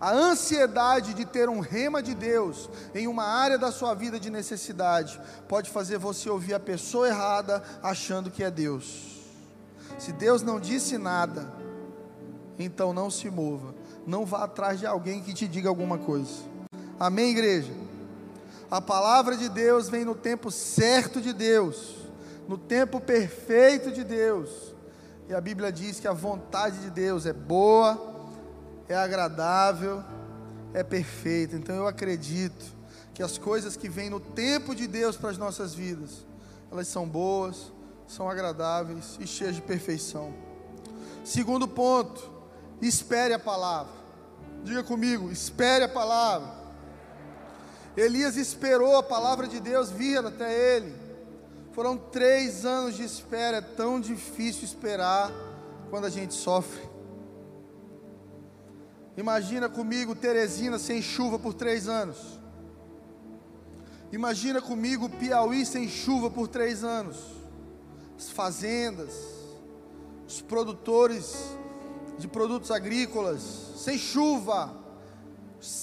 A 0.00 0.12
ansiedade 0.12 1.14
de 1.14 1.24
ter 1.24 1.48
um 1.48 1.60
rema 1.60 2.02
de 2.02 2.14
Deus 2.14 2.68
em 2.94 3.06
uma 3.08 3.24
área 3.24 3.58
da 3.58 3.72
sua 3.72 3.94
vida 3.94 4.18
de 4.18 4.30
necessidade 4.30 5.20
pode 5.48 5.70
fazer 5.70 5.98
você 5.98 6.30
ouvir 6.30 6.54
a 6.54 6.60
pessoa 6.60 7.08
errada 7.08 7.62
achando 7.82 8.30
que 8.30 8.44
é 8.44 8.50
Deus. 8.50 9.18
Se 9.98 10.12
Deus 10.12 10.42
não 10.42 10.60
disse 10.60 10.96
nada, 10.98 11.52
então 12.58 12.92
não 12.92 13.10
se 13.10 13.28
mova 13.28 13.74
não 14.08 14.24
vá 14.24 14.44
atrás 14.44 14.80
de 14.80 14.86
alguém 14.86 15.22
que 15.22 15.34
te 15.34 15.46
diga 15.46 15.68
alguma 15.68 15.98
coisa. 15.98 16.32
Amém, 16.98 17.30
igreja? 17.30 17.70
A 18.70 18.80
palavra 18.80 19.36
de 19.36 19.50
Deus 19.50 19.90
vem 19.90 20.02
no 20.02 20.14
tempo 20.14 20.50
certo 20.50 21.20
de 21.20 21.34
Deus, 21.34 21.94
no 22.48 22.56
tempo 22.56 23.00
perfeito 23.00 23.92
de 23.92 24.02
Deus. 24.02 24.74
E 25.28 25.34
a 25.34 25.40
Bíblia 25.42 25.70
diz 25.70 26.00
que 26.00 26.08
a 26.08 26.12
vontade 26.14 26.78
de 26.78 26.88
Deus 26.88 27.26
é 27.26 27.34
boa, 27.34 28.17
é 28.88 28.94
agradável, 28.94 30.02
é 30.72 30.82
perfeita. 30.82 31.56
Então 31.56 31.74
eu 31.76 31.86
acredito 31.86 32.64
que 33.12 33.22
as 33.22 33.36
coisas 33.36 33.76
que 33.76 33.88
vêm 33.88 34.08
no 34.08 34.20
tempo 34.20 34.74
de 34.74 34.86
Deus 34.86 35.16
para 35.16 35.30
as 35.30 35.38
nossas 35.38 35.74
vidas, 35.74 36.26
elas 36.70 36.88
são 36.88 37.06
boas, 37.06 37.72
são 38.06 38.28
agradáveis 38.28 39.18
e 39.20 39.26
cheias 39.26 39.54
de 39.54 39.62
perfeição. 39.62 40.32
Segundo 41.24 41.68
ponto, 41.68 42.30
espere 42.80 43.34
a 43.34 43.38
palavra. 43.38 43.92
Diga 44.64 44.82
comigo, 44.82 45.30
espere 45.30 45.84
a 45.84 45.88
palavra. 45.88 46.56
Elias 47.96 48.36
esperou 48.36 48.96
a 48.96 49.02
palavra 49.02 49.46
de 49.46 49.60
Deus 49.60 49.90
vir 49.90 50.24
até 50.24 50.76
ele. 50.76 50.94
Foram 51.72 51.96
três 51.96 52.64
anos 52.64 52.96
de 52.96 53.04
espera. 53.04 53.58
É 53.58 53.60
tão 53.60 54.00
difícil 54.00 54.64
esperar 54.64 55.32
quando 55.90 56.06
a 56.06 56.10
gente 56.10 56.34
sofre. 56.34 56.87
Imagina 59.18 59.68
comigo 59.68 60.14
Teresina 60.14 60.78
sem 60.78 61.02
chuva 61.02 61.40
por 61.40 61.52
três 61.52 61.88
anos. 61.88 62.38
Imagina 64.12 64.62
comigo 64.62 65.08
Piauí 65.08 65.66
sem 65.66 65.88
chuva 65.88 66.30
por 66.30 66.46
três 66.46 66.84
anos. 66.84 67.16
As 68.16 68.30
fazendas, 68.30 69.12
os 70.24 70.40
produtores 70.40 71.34
de 72.16 72.28
produtos 72.28 72.70
agrícolas 72.70 73.40
sem 73.78 73.98
chuva. 73.98 74.72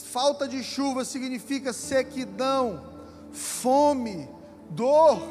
Falta 0.05 0.47
de 0.47 0.63
chuva 0.63 1.03
significa 1.03 1.73
sequidão, 1.73 2.89
fome, 3.33 4.29
dor, 4.69 5.21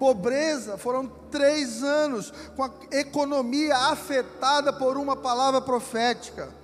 pobreza. 0.00 0.76
Foram 0.76 1.06
três 1.30 1.80
anos 1.84 2.32
com 2.56 2.64
a 2.64 2.72
economia 2.90 3.76
afetada 3.76 4.72
por 4.72 4.96
uma 4.96 5.14
palavra 5.14 5.60
profética. 5.60 6.58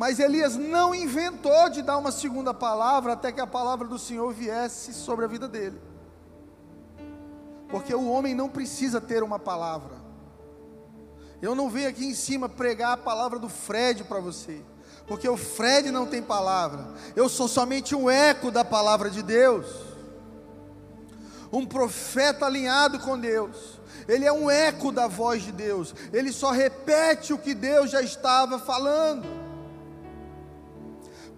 Mas 0.00 0.18
Elias 0.18 0.56
não 0.56 0.94
inventou 0.94 1.68
de 1.68 1.82
dar 1.82 1.98
uma 1.98 2.10
segunda 2.10 2.54
palavra 2.54 3.12
até 3.12 3.30
que 3.30 3.38
a 3.38 3.46
palavra 3.46 3.86
do 3.86 3.98
Senhor 3.98 4.32
viesse 4.32 4.94
sobre 4.94 5.26
a 5.26 5.28
vida 5.28 5.46
dele. 5.46 5.78
Porque 7.68 7.94
o 7.94 8.08
homem 8.08 8.34
não 8.34 8.48
precisa 8.48 8.98
ter 8.98 9.22
uma 9.22 9.38
palavra. 9.38 9.96
Eu 11.42 11.54
não 11.54 11.68
venho 11.68 11.90
aqui 11.90 12.06
em 12.06 12.14
cima 12.14 12.48
pregar 12.48 12.92
a 12.92 12.96
palavra 12.96 13.38
do 13.38 13.50
Fred 13.50 14.04
para 14.04 14.20
você, 14.20 14.62
porque 15.06 15.28
o 15.28 15.36
Fred 15.36 15.90
não 15.90 16.06
tem 16.06 16.22
palavra. 16.22 16.94
Eu 17.14 17.28
sou 17.28 17.46
somente 17.46 17.94
um 17.94 18.08
eco 18.08 18.50
da 18.50 18.64
palavra 18.64 19.10
de 19.10 19.22
Deus. 19.22 19.66
Um 21.52 21.66
profeta 21.66 22.46
alinhado 22.46 23.00
com 23.00 23.18
Deus. 23.18 23.78
Ele 24.08 24.24
é 24.24 24.32
um 24.32 24.50
eco 24.50 24.90
da 24.90 25.06
voz 25.06 25.42
de 25.42 25.52
Deus. 25.52 25.94
Ele 26.10 26.32
só 26.32 26.52
repete 26.52 27.34
o 27.34 27.38
que 27.38 27.52
Deus 27.52 27.90
já 27.90 28.00
estava 28.00 28.58
falando. 28.58 29.39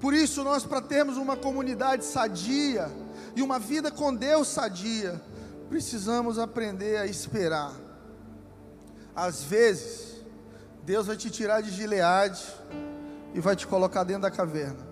Por 0.03 0.13
isso, 0.13 0.43
nós, 0.43 0.65
para 0.65 0.81
termos 0.81 1.17
uma 1.17 1.37
comunidade 1.37 2.05
sadia 2.05 2.91
e 3.37 3.41
uma 3.41 3.61
vida 3.61 3.89
com 3.89 4.13
Deus 4.13 4.49
sadia, 4.49 5.23
precisamos 5.69 6.41
aprender 6.41 6.97
a 6.97 7.07
esperar. 7.07 7.73
Às 9.15 9.45
vezes, 9.45 10.21
Deus 10.83 11.07
vai 11.07 11.17
te 11.17 11.31
tirar 11.31 11.61
de 11.61 11.71
Gileade 11.71 12.45
e 13.33 13.39
vai 13.39 13.55
te 13.55 13.65
colocar 13.65 14.03
dentro 14.03 14.23
da 14.23 14.31
caverna, 14.31 14.85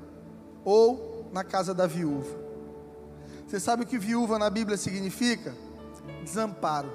ou 0.64 1.28
na 1.32 1.42
casa 1.42 1.74
da 1.74 1.88
viúva. 1.88 2.38
Você 3.48 3.58
sabe 3.58 3.82
o 3.82 3.86
que 3.86 3.98
viúva 3.98 4.38
na 4.38 4.48
Bíblia 4.48 4.76
significa? 4.76 5.52
Desamparo. 6.22 6.92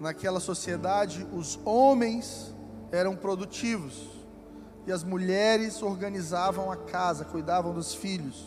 Naquela 0.00 0.40
sociedade, 0.40 1.24
os 1.32 1.60
homens 1.64 2.52
eram 2.90 3.14
produtivos 3.14 4.19
e 4.90 4.92
as 4.92 5.04
mulheres 5.04 5.82
organizavam 5.82 6.70
a 6.70 6.76
casa, 6.76 7.24
cuidavam 7.24 7.72
dos 7.72 7.94
filhos. 7.94 8.44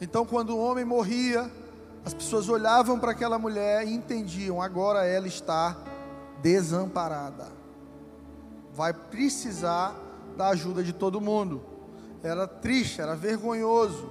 Então, 0.00 0.24
quando 0.24 0.50
o 0.50 0.60
homem 0.60 0.84
morria, 0.84 1.50
as 2.04 2.14
pessoas 2.14 2.48
olhavam 2.48 3.00
para 3.00 3.10
aquela 3.10 3.36
mulher 3.36 3.84
e 3.84 3.92
entendiam: 3.92 4.62
agora 4.62 5.04
ela 5.04 5.26
está 5.26 5.76
desamparada, 6.40 7.48
vai 8.72 8.92
precisar 8.94 9.92
da 10.36 10.50
ajuda 10.50 10.84
de 10.84 10.92
todo 10.92 11.20
mundo. 11.20 11.60
Era 12.22 12.46
triste, 12.46 13.00
era 13.00 13.16
vergonhoso. 13.16 14.08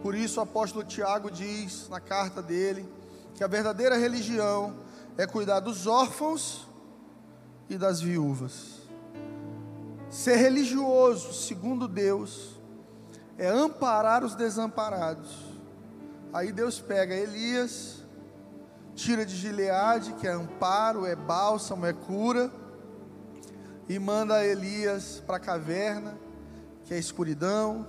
Por 0.00 0.14
isso, 0.14 0.38
o 0.38 0.44
apóstolo 0.44 0.84
Tiago 0.84 1.28
diz 1.28 1.88
na 1.88 1.98
carta 1.98 2.40
dele 2.40 2.88
que 3.34 3.42
a 3.42 3.48
verdadeira 3.48 3.96
religião 3.96 4.76
é 5.16 5.26
cuidar 5.26 5.58
dos 5.58 5.88
órfãos 5.88 6.68
e 7.68 7.76
das 7.76 8.00
viúvas. 8.00 8.77
Ser 10.10 10.36
religioso, 10.36 11.34
segundo 11.34 11.86
Deus, 11.86 12.58
é 13.36 13.46
amparar 13.46 14.24
os 14.24 14.34
desamparados. 14.34 15.44
Aí 16.32 16.50
Deus 16.50 16.80
pega 16.80 17.14
Elias, 17.14 18.04
tira 18.94 19.26
de 19.26 19.36
Gileade, 19.36 20.14
que 20.14 20.26
é 20.26 20.30
amparo, 20.30 21.04
é 21.04 21.14
bálsamo, 21.14 21.84
é 21.84 21.92
cura, 21.92 22.50
e 23.86 23.98
manda 23.98 24.44
Elias 24.44 25.22
para 25.26 25.36
a 25.36 25.40
caverna, 25.40 26.18
que 26.84 26.94
é 26.94 26.98
escuridão, 26.98 27.86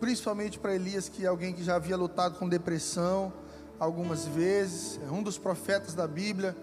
principalmente 0.00 0.58
para 0.58 0.74
Elias, 0.74 1.08
que 1.08 1.24
é 1.24 1.28
alguém 1.28 1.54
que 1.54 1.62
já 1.62 1.76
havia 1.76 1.96
lutado 1.96 2.36
com 2.36 2.48
depressão 2.48 3.32
algumas 3.78 4.26
vezes, 4.26 5.00
é 5.06 5.10
um 5.10 5.22
dos 5.22 5.38
profetas 5.38 5.94
da 5.94 6.06
Bíblia 6.06 6.56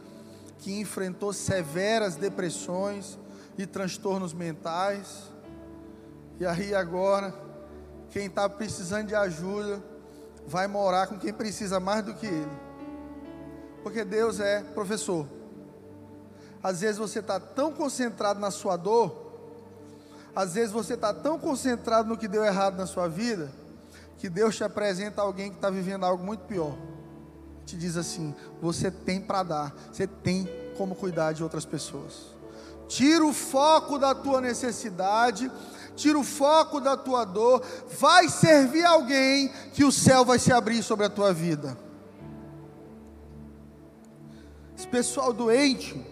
que 0.59 0.79
enfrentou 0.79 1.33
severas 1.33 2.15
depressões 2.15 3.17
e 3.57 3.65
transtornos 3.65 4.33
mentais. 4.33 5.31
E 6.39 6.45
aí 6.45 6.73
agora, 6.73 7.33
quem 8.09 8.25
está 8.25 8.49
precisando 8.49 9.07
de 9.07 9.15
ajuda, 9.15 9.81
vai 10.47 10.67
morar 10.67 11.07
com 11.07 11.17
quem 11.17 11.33
precisa 11.33 11.79
mais 11.79 12.03
do 12.03 12.13
que 12.13 12.25
ele. 12.25 12.59
Porque 13.83 14.03
Deus 14.03 14.39
é 14.39 14.61
professor. 14.61 15.27
Às 16.63 16.81
vezes 16.81 16.97
você 16.97 17.19
está 17.19 17.39
tão 17.39 17.71
concentrado 17.71 18.39
na 18.39 18.51
sua 18.51 18.77
dor, 18.77 19.31
às 20.35 20.53
vezes 20.53 20.71
você 20.71 20.93
está 20.93 21.13
tão 21.13 21.39
concentrado 21.39 22.07
no 22.07 22.17
que 22.17 22.27
deu 22.27 22.43
errado 22.43 22.77
na 22.77 22.85
sua 22.85 23.07
vida, 23.07 23.51
que 24.17 24.29
Deus 24.29 24.55
te 24.55 24.63
apresenta 24.63 25.21
alguém 25.21 25.49
que 25.49 25.55
está 25.55 25.69
vivendo 25.69 26.05
algo 26.05 26.23
muito 26.23 26.41
pior. 26.45 26.77
Te 27.65 27.75
diz 27.75 27.97
assim: 27.97 28.35
você 28.61 28.91
tem 28.91 29.19
para 29.19 29.43
dar, 29.43 29.75
você 29.91 30.05
tem 30.05 30.47
como 30.77 30.93
cuidar 30.93 31.33
de 31.33 31.43
outras 31.43 31.65
pessoas 31.65 32.40
tira 32.91 33.25
o 33.25 33.31
foco 33.31 33.97
da 33.97 34.13
tua 34.13 34.41
necessidade, 34.41 35.49
tira 35.95 36.19
o 36.19 36.25
foco 36.25 36.81
da 36.81 36.97
tua 36.97 37.23
dor, 37.23 37.65
vai 37.97 38.27
servir 38.27 38.83
alguém 38.83 39.47
que 39.71 39.85
o 39.85 39.93
céu 39.93 40.25
vai 40.25 40.37
se 40.37 40.51
abrir 40.51 40.83
sobre 40.83 41.05
a 41.05 41.09
tua 41.09 41.33
vida. 41.33 41.77
Esse 44.77 44.85
pessoal 44.85 45.31
doente, 45.31 46.05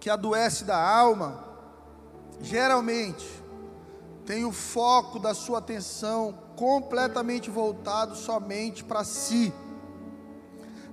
que 0.00 0.10
adoece 0.10 0.64
da 0.64 0.76
alma, 0.76 1.44
geralmente 2.40 3.24
tem 4.24 4.44
o 4.44 4.50
foco 4.50 5.20
da 5.20 5.34
sua 5.34 5.58
atenção 5.58 6.36
completamente 6.56 7.48
voltado 7.48 8.16
somente 8.16 8.82
para 8.82 9.04
si. 9.04 9.54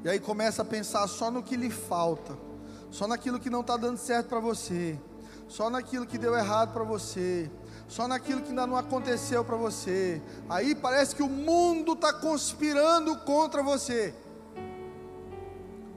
E 0.03 0.09
aí 0.09 0.19
começa 0.19 0.61
a 0.61 0.65
pensar 0.65 1.07
só 1.07 1.31
no 1.31 1.41
que 1.41 1.57
lhe 1.57 1.71
falta 1.71 2.52
só 2.93 3.07
naquilo 3.07 3.39
que 3.39 3.49
não 3.49 3.61
está 3.61 3.75
dando 3.75 3.97
certo 3.97 4.27
para 4.27 4.39
você, 4.39 4.99
só 5.47 5.67
naquilo 5.67 6.05
que 6.05 6.15
deu 6.15 6.37
errado 6.37 6.73
para 6.73 6.83
você, 6.83 7.49
só 7.87 8.07
naquilo 8.07 8.43
que 8.43 8.49
ainda 8.49 8.67
não 8.67 8.77
aconteceu 8.77 9.43
para 9.43 9.57
você. 9.57 10.21
Aí 10.47 10.75
parece 10.75 11.15
que 11.15 11.23
o 11.23 11.27
mundo 11.27 11.93
está 11.93 12.13
conspirando 12.13 13.17
contra 13.21 13.63
você. 13.63 14.13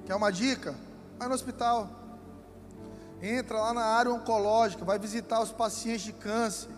Quer 0.06 0.14
uma 0.14 0.32
dica? 0.32 0.74
Vai 1.18 1.28
no 1.28 1.34
hospital. 1.34 1.90
Entra 3.20 3.58
lá 3.58 3.74
na 3.74 3.84
área 3.84 4.10
oncológica, 4.10 4.82
vai 4.82 4.98
visitar 4.98 5.42
os 5.42 5.52
pacientes 5.52 6.00
de 6.00 6.14
câncer. 6.14 6.70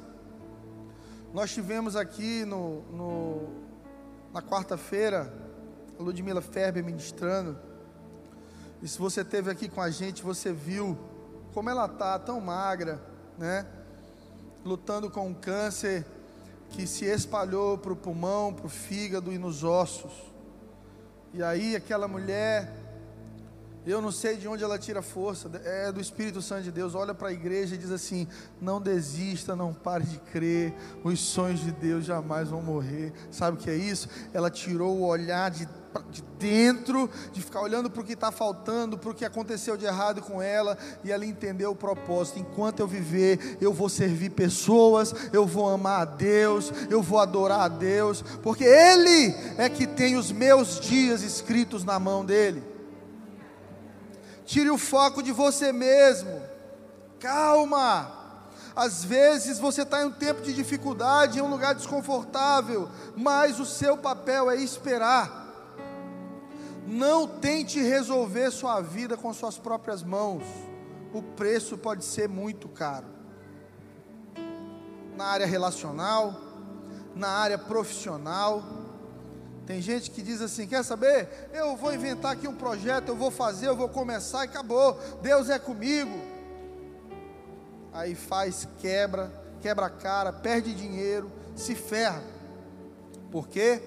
Nós 1.33 1.53
tivemos 1.53 1.95
aqui 1.95 2.45
no, 2.45 2.83
no 2.91 3.49
na 4.35 4.43
quarta-feira, 4.43 5.33
a 5.97 6.03
Ludmila 6.03 6.43
Ferber 6.43 6.83
ministrando. 6.83 7.68
E 8.83 8.89
se 8.89 8.99
você 8.99 9.23
esteve 9.23 9.51
aqui 9.51 9.69
com 9.69 9.81
a 9.81 9.91
gente, 9.91 10.23
você 10.23 10.53
viu 10.53 10.97
como 11.53 11.69
ela 11.69 11.87
está, 11.87 12.19
tão 12.19 12.41
magra, 12.41 13.01
né? 13.37 13.67
Lutando 14.65 15.11
com 15.11 15.27
um 15.29 15.35
câncer 15.35 16.07
que 16.71 16.87
se 16.87 17.05
espalhou 17.07 17.79
para 17.79 17.93
o 17.93 17.97
pulmão, 17.97 18.53
para 18.53 18.67
o 18.67 18.69
fígado 18.69 19.33
e 19.33 19.39
nos 19.39 19.65
ossos. 19.65 20.13
E 21.33 21.43
aí 21.43 21.75
aquela 21.75 22.07
mulher, 22.07 22.71
Eu 23.89 24.03
não 24.03 24.13
sei 24.13 24.37
de 24.37 24.47
onde 24.47 24.63
ela 24.63 24.79
tira 24.79 25.01
força, 25.01 25.51
é 25.65 25.91
do 25.91 25.99
Espírito 25.99 26.43
Santo 26.43 26.65
de 26.65 26.71
Deus. 26.71 26.95
Olha 26.95 27.15
para 27.15 27.29
a 27.29 27.33
igreja 27.33 27.75
e 27.75 27.79
diz 27.79 27.91
assim: 27.91 28.29
não 28.61 28.83
desista, 28.83 29.57
não 29.57 29.73
pare 29.73 30.05
de 30.05 30.19
crer, 30.19 30.75
os 31.03 31.19
sonhos 31.21 31.61
de 31.61 31.73
Deus 31.73 32.05
jamais 32.05 32.51
vão 32.51 32.61
morrer. 32.61 33.15
Sabe 33.31 33.57
o 33.57 33.61
que 33.61 33.71
é 33.71 33.75
isso? 33.75 34.07
Ela 34.35 34.51
tirou 34.51 34.95
o 34.99 35.07
olhar 35.07 35.51
de, 35.51 35.67
de 36.11 36.23
dentro, 36.39 37.11
de 37.33 37.43
ficar 37.43 37.61
olhando 37.61 37.91
para 37.91 38.03
o 38.03 38.05
que 38.05 38.13
está 38.13 38.31
faltando, 38.31 38.99
para 38.99 39.11
o 39.11 39.15
que 39.15 39.25
aconteceu 39.25 39.77
de 39.77 39.85
errado 39.85 40.23
com 40.23 40.41
ela, 40.41 40.77
e 41.03 41.11
ela 41.11 41.25
entendeu 41.25 41.73
o 41.73 41.77
propósito: 41.77 42.39
enquanto 42.39 42.81
eu 42.81 42.87
viver, 42.87 43.59
eu 43.61 43.73
vou 43.73 43.89
servir 43.89 44.31
pessoas, 44.31 45.15
eu 45.33 45.47
vou 45.47 45.69
amar 45.69 46.03
a 46.03 46.05
Deus, 46.05 46.73
eu 46.91 47.03
vou 47.03 47.19
adorar 47.19 47.61
a 47.61 47.69
Deus, 47.69 48.23
porque 48.43 48.65
Ele 48.65 49.35
é 49.57 49.69
que 49.69 49.87
tem 49.87 50.17
os 50.17 50.31
meus 50.31 50.81
dias 50.81 51.23
escritos 51.23 51.85
na 51.85 51.99
mão 51.99 52.25
dele. 52.25 52.63
Tire 54.45 54.71
o 54.71 54.79
foco 54.79 55.23
de 55.23 55.33
você 55.33 55.73
mesmo. 55.73 56.41
Calma. 57.21 58.19
Às 58.75 59.05
vezes 59.05 59.59
você 59.59 59.83
está 59.83 60.03
em 60.03 60.07
um 60.07 60.11
tempo 60.13 60.41
de 60.41 60.55
dificuldade, 60.55 61.39
em 61.39 61.43
um 61.43 61.51
lugar 61.51 61.75
desconfortável, 61.75 62.89
mas 63.17 63.59
o 63.59 63.67
seu 63.67 63.97
papel 63.97 64.49
é 64.49 64.57
esperar. 64.57 65.48
Não 66.89 67.29
tente 67.29 67.79
resolver 67.83 68.51
sua 68.51 68.81
vida 68.81 69.15
com 69.15 69.31
suas 69.35 69.59
próprias 69.59 70.03
mãos. 70.03 70.43
O 71.13 71.23
preço 71.23 71.77
pode 71.77 72.03
ser 72.03 72.31
muito 72.31 72.67
caro. 72.67 73.05
Na 75.15 75.27
área 75.27 75.45
relacional, 75.45 76.35
na 77.15 77.29
área 77.29 77.59
profissional, 77.59 78.63
tem 79.67 79.83
gente 79.83 80.11
que 80.11 80.23
diz 80.23 80.41
assim: 80.41 80.67
quer 80.67 80.83
saber? 80.83 81.51
Eu 81.53 81.77
vou 81.77 81.93
inventar 81.93 82.33
aqui 82.33 82.49
um 82.49 82.55
projeto, 82.55 83.09
eu 83.09 83.17
vou 83.17 83.31
fazer, 83.31 83.69
eu 83.69 83.77
vou 83.77 83.91
começar 83.91 84.47
e 84.47 84.49
acabou. 84.49 84.99
Deus 85.21 85.51
é 85.51 85.59
comigo. 85.59 86.19
Aí 87.93 88.15
faz, 88.15 88.67
quebra, 88.79 89.31
quebra 89.61 89.87
a 89.87 89.91
cara, 89.91 90.33
perde 90.33 90.75
dinheiro, 90.75 91.31
se 91.55 91.75
ferra. 91.75 92.23
Por 93.31 93.47
quê? 93.47 93.83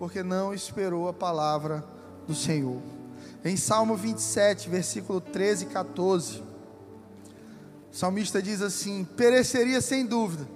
Porque 0.00 0.24
não 0.24 0.52
esperou 0.52 1.06
a 1.06 1.12
palavra 1.12 1.99
do 2.30 2.36
Senhor. 2.36 2.80
Em 3.44 3.56
Salmo 3.56 3.96
27, 3.96 4.68
versículo 4.68 5.20
13 5.20 5.64
e 5.64 5.68
14, 5.68 6.42
o 7.92 7.96
salmista 7.96 8.40
diz 8.40 8.62
assim: 8.62 9.04
Pereceria 9.04 9.80
sem 9.80 10.06
dúvida, 10.06 10.46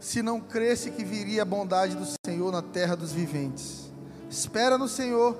se 0.00 0.22
não 0.22 0.40
cresce 0.40 0.90
que 0.90 1.04
viria 1.04 1.42
a 1.42 1.44
bondade 1.44 1.94
do 1.94 2.06
Senhor 2.24 2.50
na 2.50 2.62
terra 2.62 2.96
dos 2.96 3.12
viventes. 3.12 3.92
Espera 4.30 4.78
no 4.78 4.88
Senhor, 4.88 5.36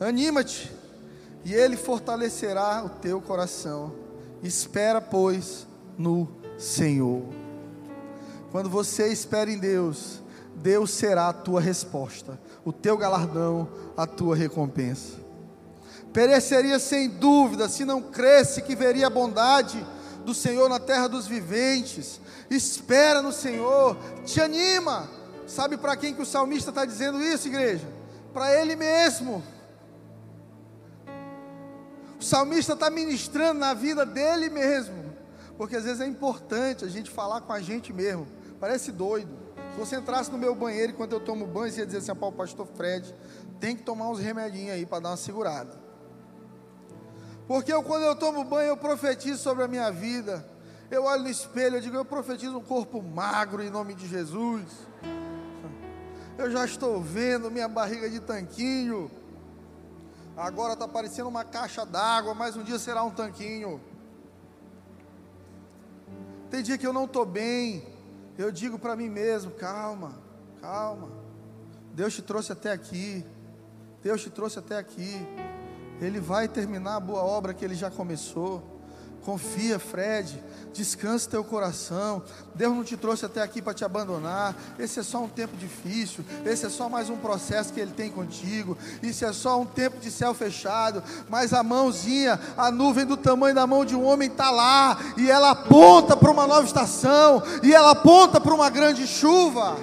anima-te, 0.00 0.72
e 1.44 1.52
Ele 1.52 1.76
fortalecerá 1.76 2.82
o 2.82 2.88
teu 2.88 3.20
coração. 3.20 3.92
Espera, 4.42 5.00
pois, 5.00 5.66
no 5.98 6.26
Senhor. 6.56 7.22
Quando 8.50 8.70
você 8.70 9.08
espera 9.08 9.50
em 9.50 9.58
Deus, 9.58 10.22
Deus 10.56 10.90
será 10.90 11.28
a 11.28 11.32
tua 11.32 11.60
resposta, 11.60 12.38
o 12.64 12.72
teu 12.72 12.96
galardão, 12.96 13.68
a 13.96 14.06
tua 14.06 14.36
recompensa. 14.36 15.18
Pereceria 16.12 16.78
sem 16.78 17.08
dúvida 17.08 17.68
se 17.68 17.84
não 17.84 18.02
cresce 18.02 18.62
que 18.62 18.74
veria 18.74 19.06
a 19.06 19.10
bondade 19.10 19.86
do 20.24 20.34
Senhor 20.34 20.68
na 20.68 20.78
terra 20.80 21.08
dos 21.08 21.26
viventes. 21.26 22.20
Espera 22.50 23.22
no 23.22 23.32
Senhor, 23.32 23.96
te 24.24 24.40
anima. 24.40 25.08
Sabe 25.46 25.76
para 25.76 25.96
quem 25.96 26.14
que 26.14 26.22
o 26.22 26.26
salmista 26.26 26.70
está 26.70 26.84
dizendo 26.84 27.22
isso, 27.22 27.48
igreja? 27.48 28.00
para 28.32 28.54
ele 28.60 28.76
mesmo. 28.76 29.42
O 32.18 32.22
salmista 32.22 32.74
está 32.74 32.90
ministrando 32.90 33.58
na 33.58 33.72
vida 33.72 34.04
dele 34.04 34.50
mesmo, 34.50 35.14
porque 35.56 35.76
às 35.76 35.84
vezes 35.84 36.00
é 36.00 36.06
importante 36.06 36.84
a 36.84 36.88
gente 36.88 37.10
falar 37.10 37.40
com 37.40 37.52
a 37.52 37.60
gente 37.60 37.92
mesmo. 37.92 38.26
Parece 38.60 38.92
doido. 38.92 39.30
Se 39.72 39.78
você 39.78 39.96
entrasse 39.96 40.30
no 40.30 40.38
meu 40.38 40.54
banheiro 40.54 40.92
enquanto 40.92 41.12
eu 41.12 41.20
tomo 41.20 41.46
banho, 41.46 41.72
você 41.72 41.80
ia 41.80 41.86
dizer 41.86 41.98
assim: 41.98 42.12
o 42.12 42.32
pastor 42.32 42.66
Fred, 42.66 43.14
tem 43.58 43.76
que 43.76 43.82
tomar 43.82 44.08
uns 44.08 44.18
remedinhos 44.18 44.72
aí 44.72 44.84
para 44.84 45.00
dar 45.00 45.10
uma 45.10 45.16
segurada. 45.16 45.78
Porque 47.46 47.72
eu, 47.72 47.82
quando 47.82 48.02
eu 48.02 48.14
tomo 48.14 48.44
banho, 48.44 48.68
eu 48.68 48.76
profetizo 48.76 49.42
sobre 49.42 49.64
a 49.64 49.68
minha 49.68 49.90
vida. 49.90 50.46
Eu 50.90 51.04
olho 51.04 51.22
no 51.22 51.28
espelho, 51.28 51.76
eu 51.76 51.80
digo, 51.80 51.96
eu 51.96 52.04
profetizo 52.04 52.56
um 52.56 52.62
corpo 52.62 53.02
magro 53.02 53.62
em 53.62 53.70
nome 53.70 53.94
de 53.94 54.08
Jesus. 54.08 54.64
Eu 56.36 56.50
já 56.50 56.64
estou 56.64 57.00
vendo 57.00 57.50
minha 57.50 57.68
barriga 57.68 58.08
de 58.08 58.18
tanquinho. 58.18 59.10
Agora 60.36 60.72
está 60.72 60.88
parecendo 60.88 61.28
uma 61.28 61.44
caixa 61.44 61.84
d'água, 61.84 62.34
mas 62.34 62.56
um 62.56 62.62
dia 62.62 62.78
será 62.78 63.02
um 63.02 63.10
tanquinho. 63.10 63.80
Tem 66.50 66.62
dia 66.62 66.78
que 66.78 66.86
eu 66.86 66.92
não 66.92 67.04
estou 67.04 67.26
bem. 67.26 67.84
Eu 68.40 68.50
digo 68.50 68.78
para 68.78 68.96
mim 68.96 69.10
mesmo: 69.10 69.50
calma, 69.50 70.14
calma. 70.62 71.10
Deus 71.92 72.14
te 72.14 72.22
trouxe 72.22 72.52
até 72.52 72.72
aqui. 72.72 73.22
Deus 74.02 74.22
te 74.22 74.30
trouxe 74.30 74.58
até 74.58 74.78
aqui. 74.78 75.14
Ele 76.00 76.18
vai 76.18 76.48
terminar 76.48 76.96
a 76.96 77.00
boa 77.00 77.22
obra 77.22 77.52
que 77.52 77.62
ele 77.62 77.74
já 77.74 77.90
começou. 77.90 78.62
Confia, 79.24 79.78
Fred. 79.78 80.42
Descanse 80.72 81.28
teu 81.28 81.42
coração. 81.42 82.22
Deus 82.54 82.74
não 82.74 82.84
te 82.84 82.96
trouxe 82.96 83.26
até 83.26 83.42
aqui 83.42 83.60
para 83.60 83.74
te 83.74 83.84
abandonar. 83.84 84.54
Esse 84.78 85.00
é 85.00 85.02
só 85.02 85.22
um 85.22 85.28
tempo 85.28 85.56
difícil. 85.56 86.24
Esse 86.44 86.66
é 86.66 86.68
só 86.68 86.88
mais 86.88 87.10
um 87.10 87.16
processo 87.16 87.72
que 87.72 87.80
Ele 87.80 87.90
tem 87.90 88.10
contigo. 88.10 88.78
Isso 89.02 89.24
é 89.24 89.32
só 89.32 89.60
um 89.60 89.66
tempo 89.66 89.98
de 89.98 90.10
céu 90.10 90.32
fechado. 90.32 91.02
Mas 91.28 91.52
a 91.52 91.62
mãozinha, 91.62 92.40
a 92.56 92.70
nuvem 92.70 93.04
do 93.04 93.16
tamanho 93.16 93.54
da 93.54 93.66
mão 93.66 93.84
de 93.84 93.94
um 93.94 94.04
homem 94.04 94.28
está 94.28 94.50
lá. 94.50 94.98
E 95.16 95.30
ela 95.30 95.50
aponta 95.50 96.16
para 96.16 96.30
uma 96.30 96.46
nova 96.46 96.66
estação. 96.66 97.42
E 97.62 97.74
ela 97.74 97.90
aponta 97.90 98.40
para 98.40 98.54
uma 98.54 98.70
grande 98.70 99.06
chuva. 99.06 99.76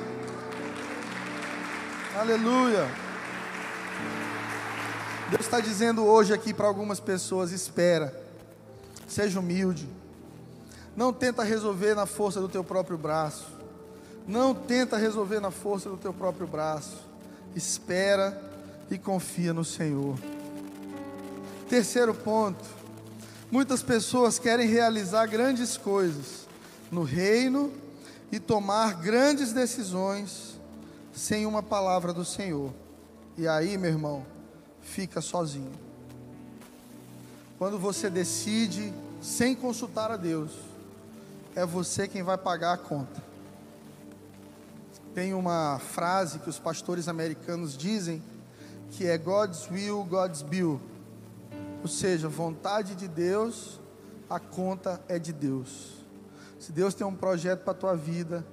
Aleluia. 2.20 2.90
Deus 5.30 5.42
está 5.42 5.60
dizendo 5.60 6.06
hoje 6.06 6.34
aqui 6.34 6.54
para 6.54 6.66
algumas 6.66 7.00
pessoas: 7.00 7.52
espera 7.52 8.27
Seja 9.08 9.40
humilde. 9.40 9.88
Não 10.96 11.14
tenta 11.14 11.44
resolver 11.44 11.96
na 11.96 12.06
força 12.06 12.42
do 12.42 12.50
teu 12.50 12.64
próprio 12.64 12.98
braço. 12.98 13.48
Não 14.28 14.54
tenta 14.54 14.98
resolver 14.98 15.40
na 15.40 15.52
força 15.52 15.90
do 15.90 15.98
teu 15.98 16.14
próprio 16.14 16.48
braço. 16.48 16.98
Espera 17.56 18.42
e 18.90 18.98
confia 18.98 19.54
no 19.54 19.64
Senhor. 19.64 20.18
Terceiro 21.70 22.14
ponto. 22.14 22.64
Muitas 23.50 23.82
pessoas 23.82 24.38
querem 24.38 24.68
realizar 24.68 25.26
grandes 25.28 25.78
coisas 25.78 26.48
no 26.92 27.04
reino 27.04 27.72
e 28.32 28.40
tomar 28.40 28.96
grandes 28.96 29.54
decisões 29.54 30.60
sem 31.14 31.46
uma 31.46 31.64
palavra 31.64 32.14
do 32.14 32.26
Senhor. 32.26 32.74
E 33.38 33.48
aí, 33.48 33.78
meu 33.78 33.90
irmão, 33.90 34.26
fica 34.82 35.22
sozinho. 35.22 35.87
Quando 37.58 37.80
você 37.80 38.08
decide 38.08 38.94
sem 39.20 39.56
consultar 39.56 40.12
a 40.12 40.16
Deus, 40.16 40.52
é 41.56 41.66
você 41.66 42.08
quem 42.08 42.22
vai 42.22 42.38
pagar 42.38 42.74
a 42.74 42.78
conta. 42.78 43.24
Tem 45.16 45.34
uma 45.34 45.80
frase 45.80 46.38
que 46.38 46.50
os 46.50 46.60
pastores 46.60 47.08
americanos 47.08 47.76
dizem 47.76 48.22
que 48.92 49.08
é 49.08 49.18
God's 49.18 49.68
will, 49.72 50.04
God's 50.04 50.44
bill. 50.44 50.80
Ou 51.82 51.88
seja, 51.88 52.30
vontade 52.30 52.94
de 52.94 53.08
Deus, 53.08 53.80
a 54.30 54.40
conta 54.40 55.02
é 55.08 55.18
de 55.18 55.34
Deus. 55.34 56.06
Se 56.60 56.72
Deus 56.72 56.94
tem 56.94 57.08
um 57.08 57.16
projeto 57.16 57.64
para 57.64 57.72
a 57.72 57.76
tua 57.76 57.96
vida, 57.96 58.46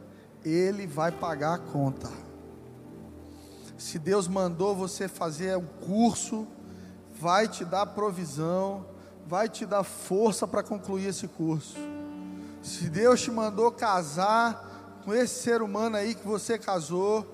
Ele 0.42 0.86
vai 0.86 1.12
pagar 1.12 1.54
a 1.54 1.58
conta. 1.58 2.10
Se 3.76 3.98
Deus 3.98 4.26
mandou 4.26 4.74
você 4.74 5.08
fazer 5.08 5.58
um 5.58 5.66
curso, 5.66 6.46
vai 7.20 7.46
te 7.46 7.66
dar 7.66 7.84
provisão, 7.86 8.93
vai 9.26 9.48
te 9.48 9.64
dar 9.64 9.84
força 9.84 10.46
para 10.46 10.62
concluir 10.62 11.08
esse 11.08 11.26
curso. 11.26 11.76
Se 12.62 12.88
Deus 12.88 13.20
te 13.20 13.30
mandou 13.30 13.70
casar 13.72 15.02
com 15.04 15.14
esse 15.14 15.42
ser 15.42 15.62
humano 15.62 15.96
aí 15.96 16.14
que 16.14 16.26
você 16.26 16.58
casou, 16.58 17.26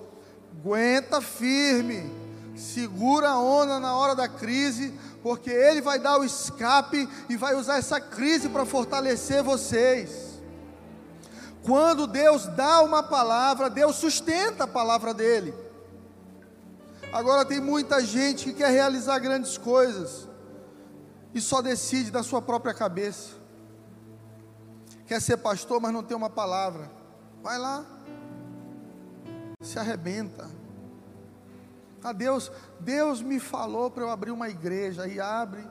aguenta 0.59 1.21
firme, 1.21 2.11
segura 2.55 3.29
a 3.29 3.39
onda 3.39 3.79
na 3.79 3.95
hora 3.95 4.13
da 4.13 4.27
crise, 4.27 4.93
porque 5.23 5.49
Ele 5.49 5.81
vai 5.81 5.99
dar 5.99 6.19
o 6.19 6.23
escape 6.23 7.07
e 7.29 7.37
vai 7.37 7.55
usar 7.55 7.77
essa 7.77 7.99
crise 7.99 8.49
para 8.49 8.65
fortalecer 8.65 9.43
vocês. 9.43 10.31
Quando 11.63 12.07
Deus 12.07 12.47
dá 12.47 12.81
uma 12.81 13.03
palavra, 13.03 13.69
Deus 13.69 13.95
sustenta 13.95 14.63
a 14.63 14.67
palavra 14.67 15.13
dele. 15.13 15.53
Agora 17.13 17.45
tem 17.45 17.59
muita 17.59 18.03
gente 18.03 18.45
que 18.45 18.53
quer 18.53 18.71
realizar 18.71 19.19
grandes 19.19 19.57
coisas, 19.57 20.27
e 21.33 21.41
só 21.41 21.61
decide 21.61 22.11
da 22.11 22.23
sua 22.23 22.41
própria 22.41 22.73
cabeça. 22.73 23.35
Quer 25.05 25.21
ser 25.21 25.37
pastor, 25.37 25.79
mas 25.81 25.93
não 25.93 26.03
tem 26.03 26.15
uma 26.15 26.29
palavra. 26.29 26.89
Vai 27.41 27.57
lá, 27.57 27.85
se 29.61 29.77
arrebenta. 29.77 30.49
Ah, 32.03 32.13
Deus, 32.13 32.51
Deus 32.79 33.21
me 33.21 33.39
falou 33.39 33.91
para 33.91 34.03
eu 34.03 34.09
abrir 34.09 34.31
uma 34.31 34.49
igreja, 34.49 35.03
aí 35.03 35.19
abre, 35.19 35.63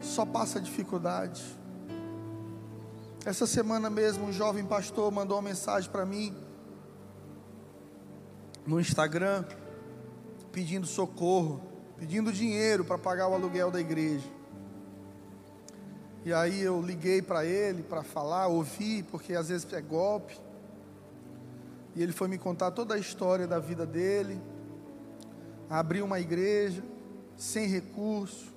só 0.00 0.26
passa 0.26 0.60
dificuldade. 0.60 1.42
Essa 3.24 3.46
semana 3.46 3.88
mesmo, 3.88 4.26
um 4.26 4.32
jovem 4.32 4.66
pastor 4.66 5.10
mandou 5.10 5.38
uma 5.38 5.48
mensagem 5.48 5.90
para 5.90 6.04
mim 6.04 6.36
no 8.66 8.78
Instagram, 8.78 9.44
pedindo 10.52 10.86
socorro, 10.86 11.62
pedindo 11.96 12.32
dinheiro 12.32 12.84
para 12.84 12.98
pagar 12.98 13.28
o 13.28 13.34
aluguel 13.34 13.70
da 13.70 13.80
igreja. 13.80 14.33
E 16.24 16.32
aí 16.32 16.62
eu 16.62 16.80
liguei 16.80 17.20
para 17.20 17.44
ele 17.44 17.82
para 17.82 18.02
falar, 18.02 18.46
ouvi, 18.46 19.02
porque 19.02 19.34
às 19.34 19.50
vezes 19.50 19.70
é 19.72 19.82
golpe. 19.82 20.40
E 21.94 22.02
ele 22.02 22.12
foi 22.12 22.28
me 22.28 22.38
contar 22.38 22.70
toda 22.70 22.94
a 22.94 22.98
história 22.98 23.46
da 23.46 23.58
vida 23.58 23.84
dele. 23.84 24.40
Abriu 25.68 26.06
uma 26.06 26.18
igreja 26.18 26.82
sem 27.36 27.68
recurso, 27.68 28.52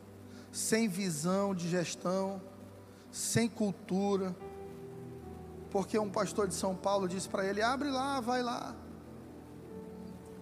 sem 0.51 0.88
visão 0.88 1.53
de 1.53 1.67
gestão, 1.67 2.41
sem 3.12 3.49
cultura. 3.49 4.34
Porque 5.69 5.99
um 5.99 6.10
pastor 6.10 6.47
de 6.47 6.53
São 6.53 6.73
Paulo 6.73 7.08
disse 7.08 7.27
para 7.27 7.45
ele: 7.45 7.62
abre 7.62 7.89
lá, 7.89 8.21
vai 8.21 8.41
lá. 8.41 8.73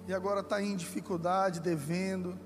E 0.08 0.14
agora 0.14 0.42
está 0.42 0.62
em 0.62 0.76
dificuldade, 0.76 1.60
devendo, 1.60 2.38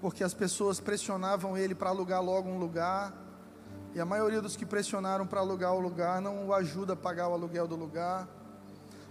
porque 0.00 0.24
as 0.24 0.34
pessoas 0.34 0.80
pressionavam 0.80 1.56
ele 1.56 1.76
para 1.76 1.90
alugar 1.90 2.20
logo 2.20 2.48
um 2.48 2.58
lugar. 2.58 3.29
E 3.94 4.00
a 4.00 4.04
maioria 4.04 4.40
dos 4.40 4.56
que 4.56 4.64
pressionaram 4.64 5.26
para 5.26 5.40
alugar 5.40 5.74
o 5.74 5.80
lugar 5.80 6.20
não 6.20 6.46
o 6.46 6.54
ajuda 6.54 6.92
a 6.92 6.96
pagar 6.96 7.28
o 7.28 7.32
aluguel 7.32 7.66
do 7.66 7.74
lugar. 7.74 8.28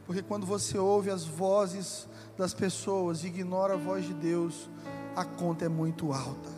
Porque 0.06 0.22
quando 0.22 0.46
você 0.46 0.78
ouve 0.78 1.10
as 1.10 1.26
vozes 1.26 2.08
das 2.38 2.54
pessoas 2.54 3.24
ignora 3.24 3.74
a 3.74 3.78
voz 3.78 4.06
de 4.06 4.14
Deus, 4.14 4.70
a 5.16 5.26
conta 5.26 5.66
é 5.66 5.70
muito 5.70 6.14
alta. 6.14 6.50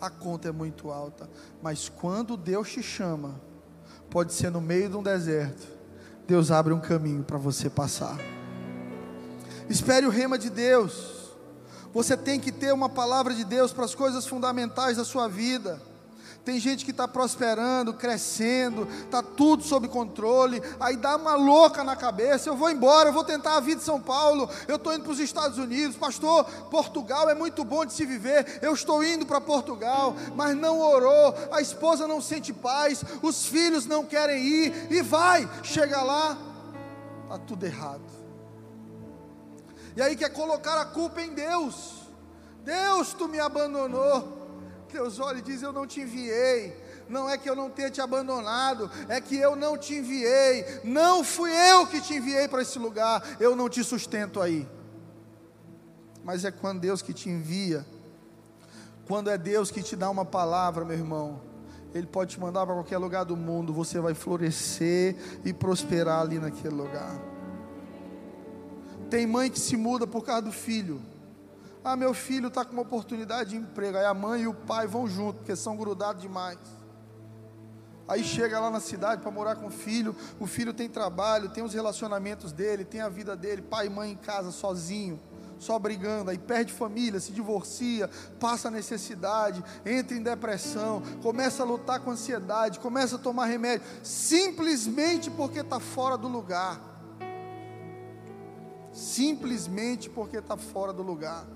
A 0.00 0.10
conta 0.10 0.48
é 0.48 0.52
muito 0.52 0.90
alta. 0.90 1.28
Mas 1.62 1.88
quando 1.88 2.36
Deus 2.36 2.70
te 2.70 2.82
chama, 2.82 3.40
pode 4.10 4.34
ser 4.34 4.50
no 4.50 4.60
meio 4.60 4.90
de 4.90 4.96
um 4.96 5.02
deserto, 5.02 5.66
Deus 6.26 6.50
abre 6.50 6.74
um 6.74 6.80
caminho 6.80 7.24
para 7.24 7.38
você 7.38 7.70
passar. 7.70 8.18
Espere 9.68 10.06
o 10.06 10.10
rema 10.10 10.38
de 10.38 10.50
Deus. 10.50 11.32
Você 11.94 12.16
tem 12.16 12.38
que 12.38 12.52
ter 12.52 12.72
uma 12.72 12.90
palavra 12.90 13.34
de 13.34 13.42
Deus 13.42 13.72
para 13.72 13.86
as 13.86 13.94
coisas 13.94 14.26
fundamentais 14.26 14.98
da 14.98 15.04
sua 15.04 15.28
vida. 15.28 15.80
Tem 16.46 16.60
gente 16.60 16.84
que 16.84 16.92
está 16.92 17.08
prosperando, 17.08 17.92
crescendo, 17.92 18.86
está 19.02 19.20
tudo 19.20 19.64
sob 19.64 19.88
controle, 19.88 20.62
aí 20.78 20.96
dá 20.96 21.16
uma 21.16 21.34
louca 21.34 21.82
na 21.82 21.96
cabeça, 21.96 22.48
eu 22.48 22.54
vou 22.54 22.70
embora, 22.70 23.08
eu 23.08 23.12
vou 23.12 23.24
tentar 23.24 23.56
a 23.56 23.60
vida 23.60 23.82
em 23.82 23.84
São 23.84 24.00
Paulo, 24.00 24.48
eu 24.68 24.76
estou 24.76 24.94
indo 24.94 25.02
para 25.02 25.10
os 25.10 25.18
Estados 25.18 25.58
Unidos, 25.58 25.96
pastor, 25.96 26.44
Portugal 26.70 27.28
é 27.28 27.34
muito 27.34 27.64
bom 27.64 27.84
de 27.84 27.92
se 27.92 28.06
viver, 28.06 28.60
eu 28.62 28.72
estou 28.72 29.02
indo 29.02 29.26
para 29.26 29.40
Portugal, 29.40 30.14
mas 30.36 30.56
não 30.56 30.78
orou, 30.78 31.34
a 31.50 31.60
esposa 31.60 32.06
não 32.06 32.20
sente 32.20 32.52
paz, 32.52 33.02
os 33.22 33.46
filhos 33.46 33.84
não 33.84 34.04
querem 34.04 34.40
ir, 34.40 34.86
e 34.88 35.02
vai, 35.02 35.50
chega 35.64 36.00
lá, 36.00 36.38
está 37.24 37.38
tudo 37.38 37.66
errado. 37.66 38.06
E 39.96 40.00
aí 40.00 40.14
quer 40.14 40.28
colocar 40.28 40.80
a 40.80 40.84
culpa 40.84 41.20
em 41.20 41.34
Deus. 41.34 42.06
Deus, 42.62 43.12
tu 43.14 43.26
me 43.26 43.40
abandonou. 43.40 44.45
Deus 44.92 45.18
olha 45.18 45.38
e 45.38 45.42
diz: 45.42 45.62
Eu 45.62 45.72
não 45.72 45.86
te 45.86 46.00
enviei. 46.00 46.84
Não 47.08 47.30
é 47.30 47.38
que 47.38 47.48
eu 47.48 47.54
não 47.54 47.70
tenha 47.70 47.90
te 47.90 48.00
abandonado, 48.00 48.90
é 49.08 49.20
que 49.20 49.36
eu 49.36 49.54
não 49.54 49.78
te 49.78 49.94
enviei. 49.94 50.64
Não 50.82 51.22
fui 51.22 51.50
eu 51.52 51.86
que 51.86 52.00
te 52.00 52.14
enviei 52.14 52.48
para 52.48 52.62
esse 52.62 52.78
lugar. 52.78 53.22
Eu 53.38 53.54
não 53.54 53.68
te 53.68 53.84
sustento 53.84 54.40
aí. 54.40 54.66
Mas 56.24 56.44
é 56.44 56.50
quando 56.50 56.80
Deus 56.80 57.02
que 57.02 57.12
te 57.12 57.28
envia, 57.30 57.86
quando 59.06 59.30
é 59.30 59.38
Deus 59.38 59.70
que 59.70 59.82
te 59.82 59.94
dá 59.94 60.10
uma 60.10 60.24
palavra, 60.24 60.84
meu 60.84 60.96
irmão, 60.96 61.40
Ele 61.94 62.06
pode 62.06 62.32
te 62.32 62.40
mandar 62.40 62.66
para 62.66 62.74
qualquer 62.74 62.98
lugar 62.98 63.24
do 63.24 63.36
mundo, 63.36 63.72
você 63.72 64.00
vai 64.00 64.14
florescer 64.14 65.16
e 65.44 65.52
prosperar 65.52 66.22
ali 66.22 66.40
naquele 66.40 66.74
lugar. 66.74 67.16
Tem 69.08 69.24
mãe 69.24 69.48
que 69.48 69.60
se 69.60 69.76
muda 69.76 70.06
por 70.06 70.24
causa 70.24 70.42
do 70.42 70.52
filho. 70.52 71.00
Ah, 71.88 71.94
meu 71.94 72.12
filho 72.12 72.48
está 72.48 72.64
com 72.64 72.72
uma 72.72 72.82
oportunidade 72.82 73.50
de 73.50 73.56
emprego. 73.58 73.96
Aí 73.96 74.04
a 74.04 74.12
mãe 74.12 74.42
e 74.42 74.48
o 74.48 74.52
pai 74.52 74.88
vão 74.88 75.06
junto, 75.06 75.38
porque 75.38 75.54
são 75.54 75.76
grudados 75.76 76.20
demais. 76.20 76.58
Aí 78.08 78.24
chega 78.24 78.58
lá 78.58 78.68
na 78.72 78.80
cidade 78.80 79.22
para 79.22 79.30
morar 79.30 79.54
com 79.54 79.68
o 79.68 79.70
filho. 79.70 80.12
O 80.40 80.48
filho 80.48 80.74
tem 80.74 80.88
trabalho, 80.88 81.48
tem 81.48 81.62
os 81.62 81.72
relacionamentos 81.72 82.50
dele, 82.50 82.84
tem 82.84 83.00
a 83.00 83.08
vida 83.08 83.36
dele. 83.36 83.62
Pai 83.62 83.86
e 83.86 83.88
mãe 83.88 84.10
em 84.10 84.16
casa 84.16 84.50
sozinho, 84.50 85.20
só 85.60 85.78
brigando. 85.78 86.28
Aí 86.28 86.38
perde 86.38 86.72
família, 86.72 87.20
se 87.20 87.30
divorcia, 87.30 88.10
passa 88.40 88.68
necessidade, 88.68 89.62
entra 89.84 90.16
em 90.16 90.22
depressão, 90.24 91.00
começa 91.22 91.62
a 91.62 91.66
lutar 91.66 92.00
com 92.00 92.10
ansiedade, 92.10 92.80
começa 92.80 93.14
a 93.14 93.18
tomar 93.20 93.46
remédio, 93.46 93.86
simplesmente 94.02 95.30
porque 95.30 95.60
está 95.60 95.78
fora 95.78 96.18
do 96.18 96.26
lugar. 96.26 96.80
Simplesmente 98.92 100.10
porque 100.10 100.38
está 100.38 100.56
fora 100.56 100.92
do 100.92 101.04
lugar. 101.04 101.46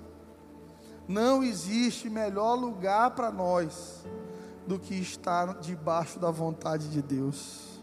Não 1.11 1.43
existe 1.43 2.09
melhor 2.09 2.55
lugar 2.55 3.11
para 3.17 3.33
nós 3.33 4.05
do 4.65 4.79
que 4.79 4.95
estar 4.95 5.55
debaixo 5.55 6.21
da 6.21 6.31
vontade 6.31 6.89
de 6.89 7.03
Deus. 7.03 7.81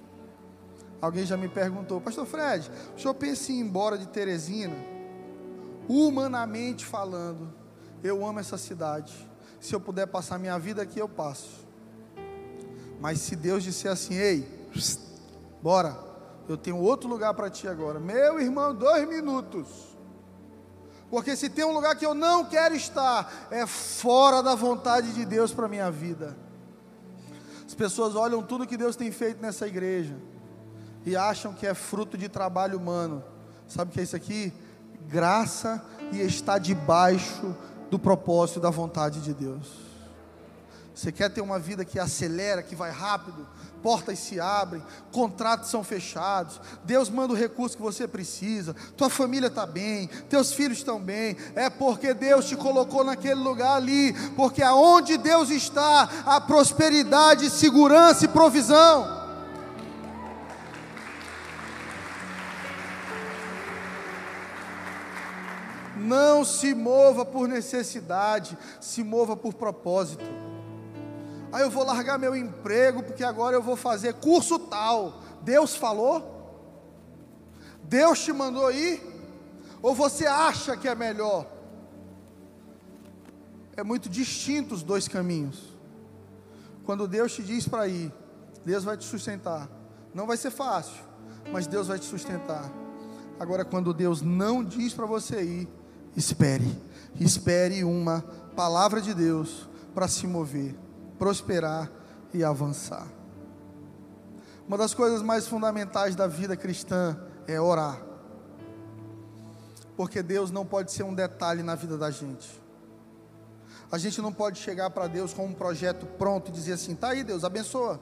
Alguém 1.01 1.25
já 1.25 1.35
me 1.35 1.49
perguntou, 1.49 1.99
Pastor 1.99 2.25
Fred, 2.25 2.71
o 2.95 2.97
senhor 2.97 3.13
pensa 3.15 3.51
em 3.51 3.55
ir 3.55 3.59
embora 3.59 3.97
de 3.97 4.07
Teresina? 4.07 4.77
Humanamente 5.89 6.85
falando, 6.85 7.53
eu 8.01 8.25
amo 8.25 8.39
essa 8.39 8.57
cidade. 8.57 9.13
Se 9.59 9.75
eu 9.75 9.81
puder 9.81 10.07
passar 10.07 10.39
minha 10.39 10.57
vida 10.57 10.81
aqui, 10.81 10.97
eu 10.97 11.09
passo. 11.09 11.67
Mas 12.97 13.19
se 13.19 13.35
Deus 13.35 13.61
disser 13.61 13.91
assim, 13.91 14.13
ei, 14.13 14.47
bora, 15.61 15.99
eu 16.47 16.55
tenho 16.55 16.77
outro 16.77 17.09
lugar 17.09 17.33
para 17.33 17.49
ti 17.49 17.67
agora. 17.67 17.99
Meu 17.99 18.39
irmão, 18.39 18.73
dois 18.73 19.05
minutos. 19.05 19.96
Porque 21.09 21.35
se 21.35 21.49
tem 21.49 21.63
um 21.63 21.73
lugar 21.73 21.95
que 21.95 22.05
eu 22.05 22.13
não 22.13 22.45
quero 22.45 22.75
estar, 22.75 23.47
é 23.49 23.65
fora 23.65 24.43
da 24.43 24.55
vontade 24.55 25.13
de 25.13 25.25
Deus 25.25 25.53
para 25.53 25.65
a 25.65 25.69
minha 25.69 25.89
vida. 25.89 26.35
As 27.65 27.73
pessoas 27.73 28.15
olham 28.15 28.43
tudo 28.43 28.67
que 28.67 28.77
Deus 28.77 28.95
tem 28.95 29.11
feito 29.11 29.41
nessa 29.41 29.67
igreja 29.67 30.15
e 31.05 31.15
acham 31.15 31.53
que 31.53 31.65
é 31.65 31.73
fruto 31.73 32.17
de 32.17 32.27
trabalho 32.27 32.77
humano. 32.77 33.23
Sabe 33.67 33.91
o 33.91 33.93
que 33.93 33.99
é 34.01 34.03
isso 34.03 34.15
aqui? 34.15 34.51
Graça 35.07 35.83
e 36.11 36.19
está 36.19 36.57
debaixo 36.57 37.55
do 37.89 37.97
propósito 37.97 38.59
da 38.59 38.69
vontade 38.69 39.21
de 39.21 39.33
Deus. 39.33 39.86
Você 40.97 41.11
quer 41.11 41.29
ter 41.29 41.41
uma 41.41 41.59
vida 41.59 41.85
que 41.85 41.99
acelera, 41.99 42.63
que 42.63 42.75
vai 42.75 42.89
rápido? 42.89 43.45
portas 43.83 44.17
se 44.17 44.39
abrem, 44.39 44.83
contratos 45.11 45.69
são 45.69 45.83
fechados, 45.83 46.59
Deus 46.83 47.11
manda 47.11 47.31
o 47.31 47.37
recurso 47.37 47.77
que 47.77 47.81
você 47.81 48.07
precisa, 48.07 48.75
tua 48.97 49.07
família 49.07 49.47
está 49.47 49.67
bem, 49.67 50.07
teus 50.27 50.51
filhos 50.51 50.79
estão 50.79 50.99
bem, 50.99 51.37
é 51.55 51.69
porque 51.69 52.11
Deus 52.15 52.47
te 52.47 52.55
colocou 52.55 53.03
naquele 53.03 53.39
lugar 53.39 53.77
ali, 53.77 54.13
porque 54.35 54.63
aonde 54.63 55.15
Deus 55.15 55.51
está, 55.51 56.09
há 56.25 56.41
prosperidade, 56.41 57.51
segurança 57.51 58.25
e 58.25 58.27
provisão. 58.27 59.15
Não 65.95 66.43
se 66.43 66.73
mova 66.73 67.23
por 67.23 67.47
necessidade, 67.47 68.57
se 68.81 69.03
mova 69.03 69.37
por 69.37 69.53
propósito. 69.53 70.46
Aí 71.51 71.61
eu 71.61 71.69
vou 71.69 71.85
largar 71.85 72.19
meu 72.19 72.35
emprego 72.35 73.01
porque 73.03 73.23
agora 73.23 73.55
eu 73.55 73.61
vou 73.61 73.75
fazer 73.75 74.13
curso 74.15 74.59
tal. 74.59 75.21
Deus 75.41 75.75
falou? 75.75 76.35
Deus 77.83 78.19
te 78.19 78.33
mandou 78.33 78.71
ir? 78.71 79.01
Ou 79.81 79.95
você 79.95 80.25
acha 80.25 80.75
que 80.75 80.87
é 80.87 80.95
melhor? 80.95 81.47
É 83.75 83.83
muito 83.83 84.09
distinto 84.09 84.73
os 84.73 84.83
dois 84.83 85.07
caminhos. 85.07 85.75
Quando 86.83 87.07
Deus 87.07 87.33
te 87.33 87.43
diz 87.43 87.67
para 87.67 87.87
ir, 87.87 88.11
Deus 88.65 88.83
vai 88.83 88.97
te 88.97 89.05
sustentar. 89.05 89.69
Não 90.13 90.25
vai 90.25 90.35
ser 90.35 90.51
fácil, 90.51 91.01
mas 91.51 91.67
Deus 91.67 91.87
vai 91.87 91.99
te 91.99 92.05
sustentar. 92.05 92.69
Agora, 93.39 93.63
quando 93.63 93.93
Deus 93.93 94.21
não 94.21 94.63
diz 94.63 94.93
para 94.93 95.05
você 95.05 95.41
ir, 95.41 95.67
espere. 96.15 96.75
Espere 97.19 97.83
uma 97.83 98.21
palavra 98.55 98.99
de 98.99 99.13
Deus 99.13 99.69
para 99.93 100.07
se 100.07 100.25
mover 100.25 100.86
prosperar 101.17 101.91
e 102.33 102.43
avançar. 102.43 103.07
Uma 104.67 104.77
das 104.77 104.93
coisas 104.93 105.21
mais 105.21 105.47
fundamentais 105.47 106.15
da 106.15 106.27
vida 106.27 106.57
cristã 106.57 107.17
é 107.47 107.59
orar. 107.59 108.01
Porque 109.95 110.21
Deus 110.21 110.51
não 110.51 110.65
pode 110.65 110.91
ser 110.91 111.03
um 111.03 111.13
detalhe 111.13 111.63
na 111.63 111.73
vida 111.73 111.97
da 111.97 112.11
gente. 112.11 112.61
A 113.91 113.97
gente 113.97 114.21
não 114.21 114.33
pode 114.33 114.59
chegar 114.59 114.89
para 114.89 115.07
Deus 115.07 115.33
com 115.33 115.45
um 115.45 115.53
projeto 115.53 116.05
pronto 116.05 116.49
e 116.49 116.51
dizer 116.51 116.73
assim: 116.73 116.93
tá 116.93 117.09
aí, 117.09 117.23
Deus, 117.23 117.43
abençoa. 117.43 117.99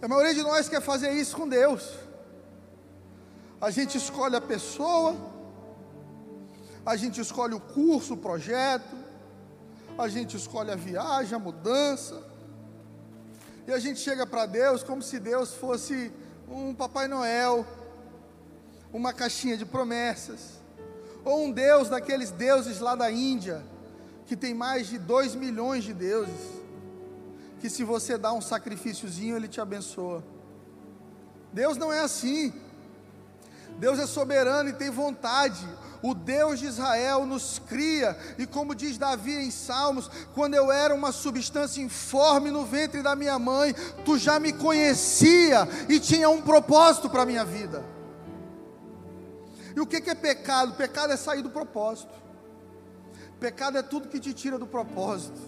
A 0.00 0.08
maioria 0.08 0.34
de 0.34 0.42
nós 0.42 0.68
quer 0.68 0.80
fazer 0.80 1.10
isso 1.12 1.36
com 1.36 1.46
Deus. 1.46 1.92
A 3.60 3.70
gente 3.70 3.98
escolhe 3.98 4.36
a 4.36 4.40
pessoa, 4.40 5.14
a 6.86 6.96
gente 6.96 7.20
escolhe 7.20 7.54
o 7.54 7.60
curso, 7.60 8.14
o 8.14 8.16
projeto, 8.16 8.96
a 9.98 10.08
gente 10.08 10.36
escolhe 10.36 10.70
a 10.70 10.76
viagem, 10.76 11.34
a 11.34 11.38
mudança. 11.38 12.22
E 13.66 13.72
a 13.72 13.78
gente 13.78 13.98
chega 14.00 14.24
para 14.26 14.46
Deus 14.46 14.82
como 14.82 15.02
se 15.02 15.18
Deus 15.18 15.54
fosse 15.54 16.12
um 16.48 16.74
Papai 16.74 17.08
Noel, 17.08 17.66
uma 18.92 19.12
caixinha 19.12 19.56
de 19.56 19.66
promessas, 19.66 20.60
ou 21.24 21.44
um 21.44 21.50
Deus 21.50 21.88
daqueles 21.88 22.30
deuses 22.30 22.78
lá 22.78 22.94
da 22.94 23.10
Índia, 23.10 23.62
que 24.24 24.36
tem 24.36 24.54
mais 24.54 24.86
de 24.86 24.98
dois 24.98 25.34
milhões 25.34 25.84
de 25.84 25.92
deuses, 25.92 26.58
que 27.60 27.68
se 27.68 27.82
você 27.82 28.16
dá 28.16 28.32
um 28.32 28.40
sacrifíciozinho, 28.40 29.36
Ele 29.36 29.48
te 29.48 29.60
abençoa. 29.60 30.22
Deus 31.52 31.76
não 31.76 31.92
é 31.92 32.00
assim. 32.00 32.54
Deus 33.78 33.98
é 33.98 34.06
soberano 34.06 34.70
e 34.70 34.74
tem 34.74 34.90
vontade. 34.90 35.66
O 36.02 36.14
Deus 36.14 36.60
de 36.60 36.66
Israel 36.66 37.26
nos 37.26 37.58
cria, 37.58 38.16
e 38.38 38.46
como 38.46 38.74
diz 38.74 38.96
Davi 38.96 39.34
em 39.34 39.50
Salmos, 39.50 40.08
quando 40.32 40.54
eu 40.54 40.70
era 40.70 40.94
uma 40.94 41.10
substância 41.10 41.80
informe 41.80 42.50
no 42.50 42.64
ventre 42.64 43.02
da 43.02 43.16
minha 43.16 43.38
mãe, 43.38 43.74
tu 44.04 44.16
já 44.16 44.38
me 44.38 44.52
conhecia 44.52 45.66
e 45.88 45.98
tinha 45.98 46.28
um 46.28 46.40
propósito 46.40 47.10
para 47.10 47.22
a 47.22 47.26
minha 47.26 47.44
vida. 47.44 47.84
E 49.74 49.80
o 49.80 49.86
que 49.86 49.96
é 49.96 50.14
pecado? 50.14 50.74
Pecado 50.74 51.12
é 51.12 51.16
sair 51.16 51.42
do 51.42 51.50
propósito. 51.50 52.12
Pecado 53.40 53.78
é 53.78 53.82
tudo 53.82 54.08
que 54.08 54.20
te 54.20 54.32
tira 54.32 54.58
do 54.58 54.66
propósito. 54.66 55.40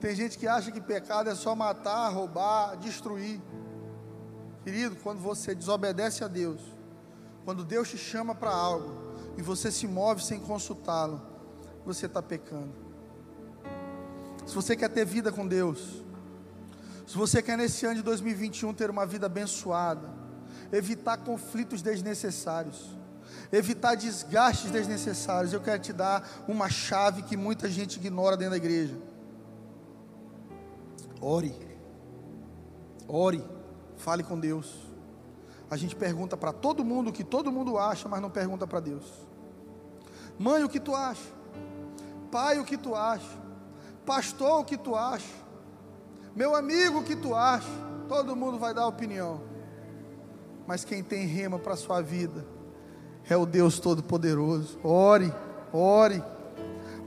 Tem 0.00 0.14
gente 0.14 0.38
que 0.38 0.46
acha 0.46 0.70
que 0.70 0.80
pecado 0.80 1.28
é 1.28 1.34
só 1.34 1.54
matar, 1.54 2.08
roubar, 2.08 2.76
destruir. 2.76 3.40
Querido, 4.64 4.96
quando 4.96 5.20
você 5.20 5.54
desobedece 5.54 6.22
a 6.22 6.28
Deus, 6.28 6.60
quando 7.44 7.64
Deus 7.64 7.88
te 7.88 7.98
chama 7.98 8.34
para 8.34 8.50
algo 8.50 9.07
e 9.38 9.42
você 9.42 9.70
se 9.70 9.86
move 9.86 10.20
sem 10.20 10.40
consultá-lo, 10.40 11.22
você 11.86 12.06
está 12.06 12.20
pecando. 12.20 12.72
Se 14.44 14.52
você 14.52 14.74
quer 14.74 14.88
ter 14.88 15.06
vida 15.06 15.30
com 15.30 15.46
Deus, 15.46 16.02
se 17.06 17.16
você 17.16 17.40
quer 17.40 17.56
nesse 17.56 17.86
ano 17.86 17.94
de 17.94 18.02
2021 18.02 18.74
ter 18.74 18.90
uma 18.90 19.06
vida 19.06 19.26
abençoada, 19.26 20.12
evitar 20.72 21.18
conflitos 21.18 21.80
desnecessários, 21.80 22.98
evitar 23.52 23.94
desgastes 23.94 24.72
desnecessários, 24.72 25.52
eu 25.52 25.60
quero 25.60 25.80
te 25.80 25.92
dar 25.92 26.44
uma 26.48 26.68
chave 26.68 27.22
que 27.22 27.36
muita 27.36 27.68
gente 27.68 27.96
ignora 27.96 28.36
dentro 28.36 28.50
da 28.50 28.56
igreja. 28.56 28.98
Ore, 31.20 31.54
ore, 33.06 33.44
fale 33.98 34.24
com 34.24 34.36
Deus. 34.36 34.74
A 35.70 35.76
gente 35.76 35.94
pergunta 35.94 36.36
para 36.36 36.52
todo 36.52 36.84
mundo 36.84 37.10
o 37.10 37.12
que 37.12 37.22
todo 37.22 37.52
mundo 37.52 37.78
acha, 37.78 38.08
mas 38.08 38.20
não 38.20 38.30
pergunta 38.30 38.66
para 38.66 38.80
Deus. 38.80 39.27
Mãe, 40.38 40.62
o 40.62 40.68
que 40.68 40.78
tu 40.78 40.94
acha? 40.94 41.38
Pai, 42.30 42.58
o 42.58 42.64
que 42.64 42.76
tu 42.76 42.94
acha? 42.94 43.38
Pastor, 44.06 44.60
o 44.60 44.64
que 44.64 44.76
tu 44.76 44.94
acha? 44.94 45.26
Meu 46.34 46.54
amigo, 46.54 47.00
o 47.00 47.04
que 47.04 47.16
tu 47.16 47.34
acha? 47.34 47.68
Todo 48.08 48.36
mundo 48.36 48.58
vai 48.58 48.72
dar 48.72 48.86
opinião. 48.86 49.40
Mas 50.66 50.84
quem 50.84 51.02
tem 51.02 51.26
rema 51.26 51.58
para 51.58 51.74
a 51.74 51.76
sua 51.76 52.00
vida 52.00 52.46
é 53.28 53.36
o 53.36 53.44
Deus 53.44 53.78
Todo-Poderoso. 53.80 54.78
Ore, 54.84 55.32
ore. 55.72 56.22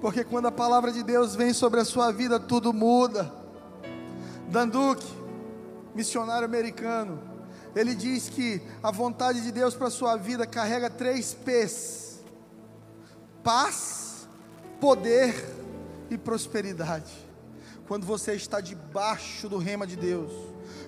Porque 0.02 0.24
quando 0.24 0.48
a 0.48 0.52
palavra 0.52 0.91
de 0.91 1.04
Deus 1.04 1.36
vem 1.36 1.54
sobre 1.54 1.80
a 1.80 1.86
sua 1.86 2.12
vida, 2.12 2.39
tudo 2.39 2.74
muda. 2.74 3.32
Danduque, 4.50 5.08
missionário 5.96 6.46
americano, 6.46 7.20
ele 7.76 7.96
diz 7.96 8.28
que 8.28 8.62
a 8.82 8.91
vontade 8.91 9.41
de 9.41 9.52
Deus 9.52 9.76
para 9.76 9.88
a 9.88 9.91
sua 9.91 10.17
vida 10.17 10.46
carrega 10.46 10.89
três 10.89 11.34
P's: 11.34 12.01
paz, 13.44 14.28
poder 14.80 15.36
e 16.10 16.18
prosperidade. 16.18 17.12
Quando 17.88 18.06
você 18.06 18.34
está 18.34 18.62
debaixo 18.62 19.50
do 19.50 19.58
rema 19.58 19.86
de 19.86 19.96
Deus, 19.96 20.32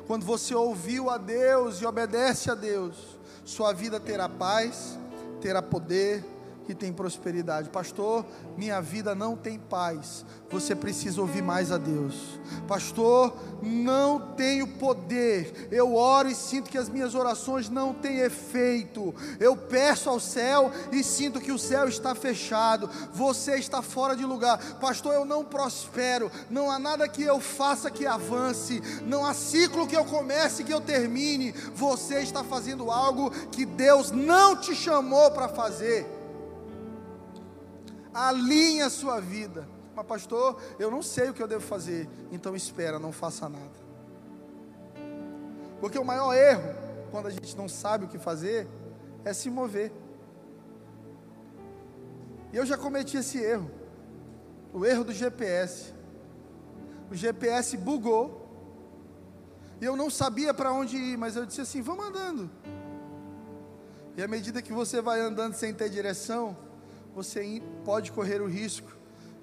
quando 0.08 0.26
você 0.26 0.54
ouviu 0.56 1.10
a 1.10 1.18
Deus 1.18 1.82
e 1.82 1.86
obedece 1.86 2.50
a 2.52 2.56
Deus, 2.56 2.96
sua 3.44 3.74
vida 3.74 4.00
terá 4.00 4.28
paz, 4.30 4.98
terá 5.42 5.62
poder 5.62 6.24
que 6.66 6.74
tem 6.74 6.94
prosperidade. 6.94 7.70
Pastor, 7.70 8.26
minha 8.58 8.82
vida 8.82 9.14
não 9.14 9.36
tem 9.36 9.60
paz. 9.60 10.26
Você 10.50 10.76
precisa 10.76 11.20
ouvir 11.20 11.42
mais 11.42 11.72
a 11.72 11.78
Deus. 11.78 12.40
Pastor, 12.68 13.36
não 13.62 14.20
tenho 14.36 14.68
poder. 14.68 15.68
Eu 15.72 15.96
oro 15.96 16.30
e 16.30 16.36
sinto 16.36 16.70
que 16.70 16.78
as 16.78 16.90
minhas 16.90 17.16
orações 17.16 17.70
não 17.70 17.94
têm 17.94 18.20
efeito. 18.20 19.14
Eu 19.40 19.58
peço 19.58 20.10
ao 20.10 20.20
céu 20.20 20.72
e 20.92 21.04
sinto 21.04 21.42
que 21.42 21.52
o 21.52 21.58
céu 21.58 21.88
está 21.88 22.14
fechado. 22.14 22.90
Você 23.14 23.56
está 23.56 23.82
fora 23.82 24.16
de 24.16 24.26
lugar. 24.26 24.60
Pastor, 24.80 25.14
eu 25.14 25.26
não 25.26 25.44
prospero. 25.44 26.32
Não 26.50 26.70
há 26.70 26.78
nada 26.78 27.08
que 27.08 27.24
eu 27.24 27.40
faça 27.40 27.90
que 27.90 28.06
avance. 28.06 28.82
Não 29.06 29.26
há 29.26 29.34
ciclo 29.34 29.88
que 29.88 29.98
eu 29.98 30.06
comece 30.06 30.64
que 30.64 30.74
eu 30.74 30.82
termine. 30.82 31.52
Você 31.74 32.20
está 32.20 32.44
fazendo 32.44 32.92
algo 32.92 33.32
que 33.50 33.66
Deus 33.66 34.12
não 34.12 34.56
te 34.56 34.76
chamou 34.76 35.32
para 35.32 35.48
fazer 35.48 36.23
alinhe 38.14 38.82
a 38.82 38.90
sua 38.90 39.20
vida. 39.20 39.68
Mas, 39.96 40.06
pastor, 40.06 40.62
eu 40.80 40.90
não 40.90 41.02
sei 41.02 41.30
o 41.30 41.34
que 41.34 41.42
eu 41.42 41.48
devo 41.48 41.64
fazer. 41.64 42.10
Então, 42.32 42.56
espera, 42.56 43.00
não 43.00 43.12
faça 43.12 43.48
nada. 43.50 43.84
Porque 45.80 46.00
o 46.00 46.06
maior 46.06 46.34
erro, 46.34 46.74
quando 47.12 47.28
a 47.28 47.30
gente 47.30 47.56
não 47.58 47.68
sabe 47.68 48.06
o 48.06 48.08
que 48.08 48.18
fazer, 48.18 48.68
é 49.26 49.34
se 49.34 49.50
mover. 49.50 49.92
E 52.52 52.58
eu 52.58 52.66
já 52.66 52.78
cometi 52.78 53.18
esse 53.18 53.38
erro. 53.40 53.70
O 54.74 54.86
erro 54.86 55.04
do 55.04 55.12
GPS. 55.12 55.94
O 57.12 57.16
GPS 57.16 57.78
bugou. 57.78 58.42
E 59.82 59.86
eu 59.86 59.96
não 59.96 60.10
sabia 60.10 60.54
para 60.54 60.72
onde 60.72 60.98
ir, 60.98 61.18
mas 61.18 61.36
eu 61.36 61.46
disse 61.46 61.62
assim: 61.62 61.82
vamos 61.82 62.06
andando. 62.06 62.50
E 64.16 64.24
à 64.24 64.28
medida 64.28 64.62
que 64.62 64.72
você 64.72 65.02
vai 65.02 65.20
andando 65.20 65.56
sem 65.56 65.74
ter 65.74 65.90
direção, 65.90 66.56
você 67.14 67.62
pode 67.86 68.12
correr 68.12 68.42
o 68.42 68.48
risco 68.48 68.92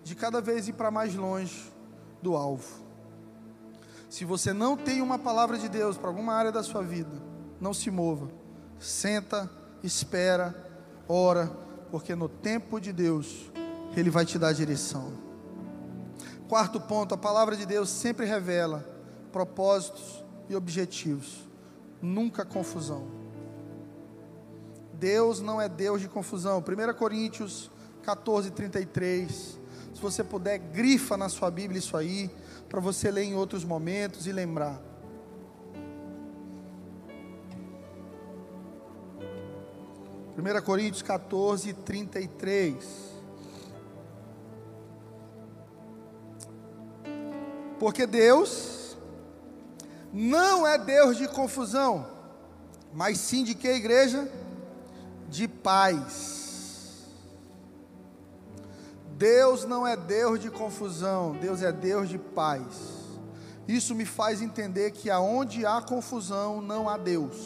de 0.03 0.15
cada 0.15 0.41
vez 0.41 0.69
ir 0.69 0.73
para 0.73 0.91
mais 0.91 1.15
longe 1.15 1.71
do 2.23 2.35
alvo. 2.37 2.85
Se 4.09 4.25
você 4.25 4.53
não 4.53 4.77
tem 4.77 5.01
uma 5.01 5.19
palavra 5.19 5.57
de 5.57 5.69
Deus 5.69 5.97
para 5.97 6.09
alguma 6.09 6.35
área 6.35 6.51
da 6.51 6.63
sua 6.63 6.83
vida, 6.83 7.23
não 7.61 7.73
se 7.73 7.91
mova. 7.91 8.29
Senta, 8.79 9.49
espera, 9.83 10.55
ora, 11.07 11.47
porque 11.91 12.15
no 12.15 12.29
tempo 12.29 12.81
de 12.81 12.93
Deus 12.93 13.51
ele 13.97 14.11
vai 14.11 14.25
te 14.25 14.39
dar 14.39 14.49
a 14.49 14.53
direção. 14.53 15.13
Quarto 16.49 16.81
ponto, 16.81 17.15
a 17.15 17.19
palavra 17.19 17.57
de 17.57 17.65
Deus 17.65 17.89
sempre 17.89 18.27
revela 18.27 18.85
propósitos 19.31 20.25
e 20.49 20.57
objetivos, 20.57 21.49
nunca 22.03 22.45
confusão. 22.45 23.20
Deus 25.01 25.41
não 25.41 25.59
é 25.59 25.67
Deus 25.67 26.03
de 26.03 26.09
confusão. 26.09 26.59
1 26.59 26.95
Coríntios 26.95 27.71
14, 28.03 28.51
33. 28.51 29.59
Se 29.95 30.01
você 30.01 30.23
puder, 30.23 30.59
grifa 30.59 31.17
na 31.17 31.31
sua 31.31 31.51
Bíblia 31.51 31.79
isso 31.79 31.97
aí, 31.97 32.31
para 32.69 32.81
você 32.81 33.11
ler 33.11 33.25
em 33.25 33.35
outros 33.35 33.65
momentos 33.65 34.27
e 34.27 34.33
lembrar. 34.33 34.79
Primeira 40.35 40.61
Coríntios 40.61 41.01
14, 41.01 41.73
33. 41.73 43.11
Porque 47.79 48.07
Deus 48.07 48.99
não 50.13 50.67
é 50.67 50.77
Deus 50.77 51.17
de 51.17 51.27
confusão, 51.27 52.07
mas 52.93 53.19
sim 53.19 53.43
de 53.43 53.55
que 53.55 53.67
igreja? 53.67 54.31
De 55.31 55.47
paz. 55.47 57.07
Deus 59.17 59.65
não 59.65 59.87
é 59.87 59.97
Deus 59.97 60.41
de 60.41 60.51
confusão, 60.51 61.33
Deus 61.33 61.63
é 61.63 61.71
Deus 61.71 62.09
de 62.09 62.19
paz. 62.19 63.01
Isso 63.69 63.95
me 63.95 64.05
faz 64.05 64.43
entender 64.43 64.91
que 64.91 65.09
aonde 65.09 65.65
há 65.65 65.81
confusão, 65.81 66.61
não 66.61 66.89
há 66.89 66.97
Deus. 66.97 67.37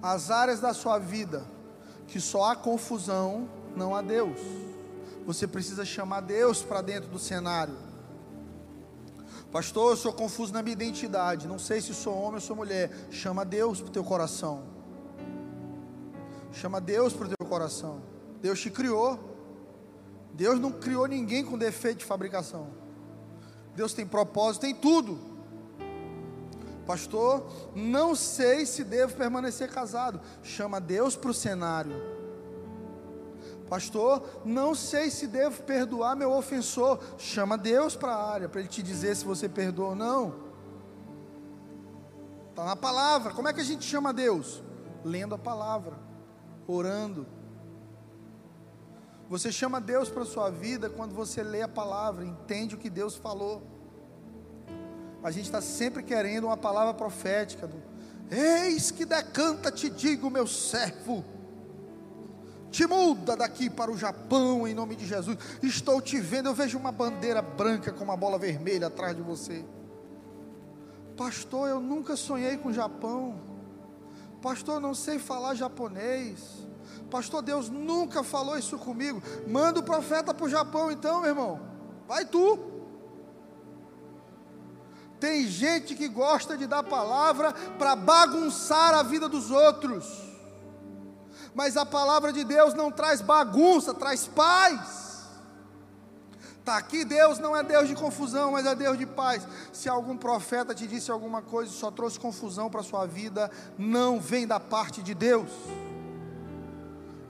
As 0.00 0.30
áreas 0.30 0.60
da 0.60 0.72
sua 0.72 0.98
vida 0.98 1.44
que 2.06 2.20
só 2.20 2.52
há 2.52 2.56
confusão, 2.56 3.48
não 3.74 3.94
há 3.94 4.00
Deus. 4.00 4.40
Você 5.26 5.46
precisa 5.46 5.84
chamar 5.84 6.20
Deus 6.20 6.62
para 6.62 6.80
dentro 6.80 7.10
do 7.10 7.18
cenário. 7.18 7.76
Pastor, 9.50 9.92
eu 9.92 9.96
sou 9.96 10.12
confuso 10.12 10.52
na 10.52 10.62
minha 10.62 10.72
identidade. 10.72 11.48
Não 11.48 11.58
sei 11.58 11.80
se 11.80 11.92
sou 11.92 12.14
homem 12.14 12.34
ou 12.34 12.40
sou 12.40 12.54
mulher. 12.54 12.90
Chama 13.10 13.44
Deus 13.44 13.80
para 13.80 13.88
o 13.88 13.92
teu 13.92 14.04
coração. 14.04 14.75
Chama 16.60 16.80
Deus 16.80 17.12
para 17.12 17.26
o 17.26 17.28
teu 17.28 17.46
coração. 17.46 18.00
Deus 18.40 18.58
te 18.60 18.70
criou. 18.70 19.18
Deus 20.32 20.58
não 20.58 20.72
criou 20.72 21.06
ninguém 21.06 21.44
com 21.44 21.58
defeito 21.58 21.98
de 21.98 22.04
fabricação. 22.06 22.68
Deus 23.74 23.92
tem 23.92 24.06
propósito, 24.06 24.62
tem 24.62 24.74
tudo. 24.74 25.18
Pastor, 26.86 27.46
não 27.74 28.14
sei 28.14 28.64
se 28.64 28.84
devo 28.84 29.14
permanecer 29.14 29.70
casado. 29.70 30.18
Chama 30.42 30.80
Deus 30.80 31.14
para 31.14 31.30
o 31.30 31.34
cenário. 31.34 31.94
Pastor, 33.68 34.22
não 34.44 34.74
sei 34.74 35.10
se 35.10 35.26
devo 35.26 35.62
perdoar 35.62 36.16
meu 36.16 36.32
ofensor. 36.32 36.98
Chama 37.18 37.58
Deus 37.58 37.94
para 37.94 38.12
a 38.12 38.32
área, 38.32 38.48
para 38.48 38.60
Ele 38.60 38.68
te 38.68 38.82
dizer 38.82 39.14
se 39.14 39.26
você 39.26 39.46
perdoa 39.46 39.90
ou 39.90 39.94
não. 39.94 40.34
Está 42.48 42.64
na 42.64 42.76
palavra. 42.76 43.34
Como 43.34 43.46
é 43.46 43.52
que 43.52 43.60
a 43.60 43.64
gente 43.64 43.84
chama 43.84 44.10
Deus? 44.10 44.62
Lendo 45.04 45.34
a 45.34 45.38
palavra, 45.38 46.06
orando. 46.66 47.26
Você 49.28 49.50
chama 49.50 49.80
Deus 49.80 50.08
para 50.08 50.22
a 50.22 50.26
sua 50.26 50.50
vida 50.50 50.88
quando 50.88 51.14
você 51.14 51.42
lê 51.42 51.62
a 51.62 51.68
palavra, 51.68 52.24
entende 52.24 52.74
o 52.74 52.78
que 52.78 52.88
Deus 52.88 53.16
falou. 53.16 53.62
A 55.22 55.30
gente 55.30 55.46
está 55.46 55.60
sempre 55.60 56.02
querendo 56.02 56.44
uma 56.44 56.56
palavra 56.56 56.94
profética. 56.94 57.66
Do, 57.66 57.82
Eis 58.30 58.90
que 58.90 59.04
decanta, 59.04 59.72
te 59.72 59.90
digo, 59.90 60.30
meu 60.30 60.46
servo 60.46 61.24
te 62.76 62.86
muda 62.86 63.34
daqui 63.34 63.70
para 63.70 63.90
o 63.90 63.96
Japão 63.96 64.68
em 64.68 64.74
nome 64.74 64.96
de 64.96 65.06
Jesus. 65.06 65.38
Estou 65.62 65.98
te 65.98 66.20
vendo, 66.20 66.50
eu 66.50 66.54
vejo 66.54 66.76
uma 66.76 66.92
bandeira 66.92 67.40
branca 67.40 67.90
com 67.90 68.04
uma 68.04 68.18
bola 68.18 68.38
vermelha 68.38 68.88
atrás 68.88 69.16
de 69.16 69.22
você. 69.22 69.64
Pastor, 71.16 71.70
eu 71.70 71.80
nunca 71.80 72.16
sonhei 72.16 72.58
com 72.58 72.68
o 72.68 72.72
Japão. 72.74 73.40
Pastor, 74.42 74.80
não 74.80 74.94
sei 74.94 75.18
falar 75.18 75.54
japonês. 75.54 76.66
Pastor, 77.10 77.42
Deus 77.42 77.68
nunca 77.68 78.22
falou 78.22 78.58
isso 78.58 78.78
comigo. 78.78 79.22
Manda 79.46 79.80
o 79.80 79.82
profeta 79.82 80.34
para 80.34 80.46
o 80.46 80.48
Japão 80.48 80.90
então, 80.90 81.20
meu 81.20 81.30
irmão. 81.30 81.60
Vai 82.06 82.24
tu. 82.24 82.58
Tem 85.18 85.46
gente 85.46 85.94
que 85.94 86.08
gosta 86.08 86.56
de 86.56 86.66
dar 86.66 86.82
palavra 86.82 87.52
para 87.78 87.96
bagunçar 87.96 88.94
a 88.94 89.02
vida 89.02 89.28
dos 89.28 89.50
outros 89.50 90.26
mas 91.56 91.74
a 91.74 91.86
palavra 91.86 92.34
de 92.34 92.44
Deus 92.44 92.74
não 92.74 92.92
traz 92.92 93.22
bagunça, 93.22 93.94
traz 93.94 94.26
paz. 94.26 95.05
Está 96.66 96.78
aqui, 96.78 97.04
Deus 97.04 97.38
não 97.38 97.56
é 97.56 97.62
Deus 97.62 97.86
de 97.86 97.94
confusão, 97.94 98.50
mas 98.50 98.66
é 98.66 98.74
Deus 98.74 98.98
de 98.98 99.06
paz. 99.06 99.46
Se 99.72 99.88
algum 99.88 100.16
profeta 100.16 100.74
te 100.74 100.84
disse 100.84 101.12
alguma 101.12 101.40
coisa 101.40 101.70
e 101.70 101.76
só 101.76 101.92
trouxe 101.92 102.18
confusão 102.18 102.68
para 102.68 102.80
a 102.80 102.82
sua 102.82 103.06
vida, 103.06 103.48
não 103.78 104.18
vem 104.18 104.48
da 104.48 104.58
parte 104.58 105.00
de 105.00 105.14
Deus. 105.14 105.48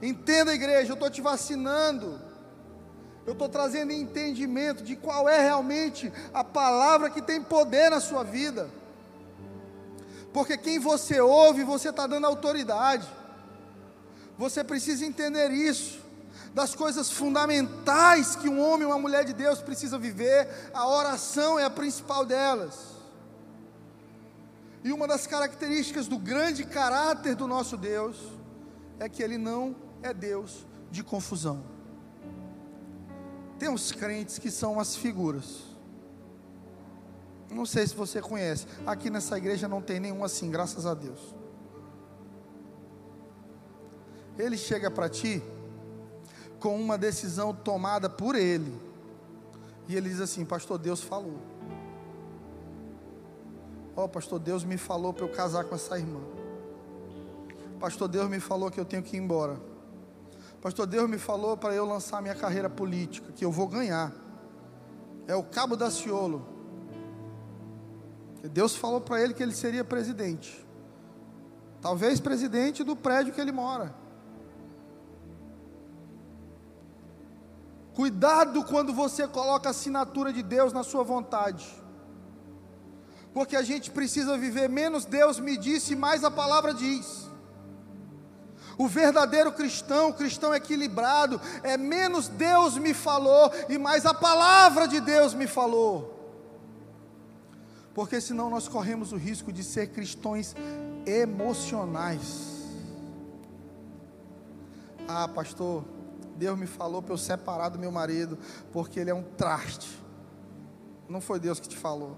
Entenda, 0.01 0.55
igreja, 0.55 0.89
eu 0.89 0.95
estou 0.95 1.11
te 1.11 1.21
vacinando. 1.21 2.19
Eu 3.27 3.33
estou 3.33 3.47
trazendo 3.47 3.91
entendimento 3.91 4.83
de 4.83 4.95
qual 4.95 5.29
é 5.29 5.39
realmente 5.39 6.11
a 6.33 6.43
palavra 6.43 7.07
que 7.07 7.21
tem 7.21 7.39
poder 7.39 7.91
na 7.91 7.99
sua 7.99 8.23
vida. 8.23 8.67
Porque 10.33 10.57
quem 10.57 10.79
você 10.79 11.21
ouve, 11.21 11.63
você 11.63 11.89
está 11.89 12.07
dando 12.07 12.25
autoridade. 12.25 13.07
Você 14.35 14.63
precisa 14.63 15.05
entender 15.05 15.51
isso. 15.51 16.06
Das 16.57 16.73
coisas 16.73 17.11
fundamentais 17.11 18.35
que 18.35 18.49
um 18.49 18.59
homem 18.59 18.87
ou 18.87 18.91
uma 18.91 18.97
mulher 18.99 19.23
de 19.23 19.31
Deus 19.31 19.61
precisa 19.61 19.95
viver, 19.99 20.71
a 20.73 20.87
oração 20.87 21.59
é 21.59 21.63
a 21.63 21.69
principal 21.69 22.25
delas. 22.25 22.95
E 24.83 24.91
uma 24.91 25.07
das 25.07 25.27
características 25.27 26.07
do 26.07 26.17
grande 26.17 26.65
caráter 26.65 27.35
do 27.35 27.45
nosso 27.45 27.77
Deus 27.77 28.17
é 28.99 29.07
que 29.07 29.21
ele 29.21 29.37
não 29.37 29.75
é 30.01 30.11
Deus 30.11 30.65
de 30.89 31.03
confusão. 31.03 31.63
Tem 33.59 33.69
uns 33.69 33.91
crentes 33.91 34.39
que 34.39 34.49
são 34.49 34.73
umas 34.73 34.95
figuras. 34.95 35.61
Não 37.51 37.67
sei 37.67 37.85
se 37.85 37.93
você 37.93 38.19
conhece. 38.19 38.65
Aqui 38.83 39.11
nessa 39.11 39.37
igreja 39.37 39.67
não 39.67 39.79
tem 39.79 39.99
nenhum 39.99 40.23
assim, 40.23 40.49
graças 40.49 40.87
a 40.87 40.95
Deus. 40.95 41.35
Ele 44.39 44.57
chega 44.57 44.89
para 44.89 45.07
ti 45.07 45.39
com 46.59 46.79
uma 46.79 46.97
decisão 46.97 47.53
tomada 47.53 48.09
por 48.09 48.35
ele. 48.35 48.73
E 49.87 49.95
ele 49.95 50.09
diz 50.09 50.19
assim: 50.19 50.45
Pastor, 50.45 50.77
Deus 50.77 51.01
falou. 51.01 51.39
Ó, 53.95 54.03
oh, 54.03 54.09
Pastor, 54.09 54.39
Deus 54.39 54.63
me 54.63 54.77
falou 54.77 55.13
para 55.13 55.25
eu 55.25 55.29
casar 55.29 55.63
com 55.63 55.73
essa 55.73 55.97
irmã. 55.97 56.21
Pastor, 57.79 58.07
Deus 58.07 58.29
me 58.29 58.39
falou 58.39 58.69
que 58.69 58.79
eu 58.79 58.85
tenho 58.85 59.01
que 59.01 59.15
ir 59.15 59.19
embora. 59.19 59.59
Pastor, 60.61 60.85
Deus 60.85 61.09
me 61.09 61.17
falou 61.17 61.55
para 61.55 61.73
eu 61.73 61.85
lançar 61.85 62.21
minha 62.21 62.35
carreira 62.35 62.69
política, 62.69 63.31
que 63.31 63.45
eu 63.45 63.51
vou 63.51 63.67
ganhar. 63.67 64.13
É 65.27 65.35
o 65.35 65.43
cabo 65.43 65.75
da 65.75 65.89
Ciolo. 65.89 66.47
Deus 68.51 68.75
falou 68.75 69.01
para 69.01 69.21
ele 69.21 69.33
que 69.33 69.43
ele 69.43 69.53
seria 69.53 69.83
presidente. 69.83 70.65
Talvez 71.81 72.19
presidente 72.19 72.83
do 72.83 72.95
prédio 72.95 73.33
que 73.33 73.41
ele 73.41 73.51
mora. 73.51 73.93
Cuidado 77.97 78.63
quando 78.63 78.93
você 78.93 79.27
coloca 79.27 79.69
a 79.69 79.71
assinatura 79.71 80.31
de 80.31 80.43
Deus 80.43 80.71
na 80.71 80.83
sua 80.83 81.03
vontade. 81.03 81.67
Porque 83.33 83.55
a 83.55 83.63
gente 83.63 83.89
precisa 83.89 84.37
viver 84.37 84.69
menos 84.69 85.03
Deus 85.03 85.39
me 85.39 85.57
disse, 85.57 85.95
mais 85.95 86.23
a 86.23 86.29
palavra 86.29 86.75
diz. 86.75 87.27
O 88.77 88.87
verdadeiro 88.87 89.51
cristão, 89.51 90.09
o 90.09 90.13
cristão 90.13 90.53
equilibrado, 90.53 91.41
é 91.63 91.75
menos 91.75 92.27
Deus 92.27 92.77
me 92.77 92.93
falou 92.93 93.51
e 93.67 93.79
mais 93.79 94.05
a 94.05 94.13
palavra 94.13 94.87
de 94.87 94.99
Deus 94.99 95.33
me 95.33 95.47
falou. 95.47 95.97
Porque 97.95 98.21
senão 98.21 98.47
nós 98.47 98.67
corremos 98.67 99.11
o 99.11 99.17
risco 99.17 99.51
de 99.51 99.63
ser 99.63 99.87
cristãos 99.87 100.55
emocionais. 101.03 102.69
Ah, 105.07 105.27
pastor, 105.27 105.96
Deus 106.37 106.57
me 106.57 106.67
falou 106.67 107.01
para 107.01 107.13
eu 107.13 107.17
separar 107.17 107.69
do 107.69 107.79
meu 107.79 107.91
marido, 107.91 108.37
porque 108.71 108.99
ele 108.99 109.09
é 109.09 109.13
um 109.13 109.23
traste. 109.23 110.01
Não 111.09 111.19
foi 111.19 111.39
Deus 111.39 111.59
que 111.59 111.67
te 111.67 111.77
falou. 111.77 112.17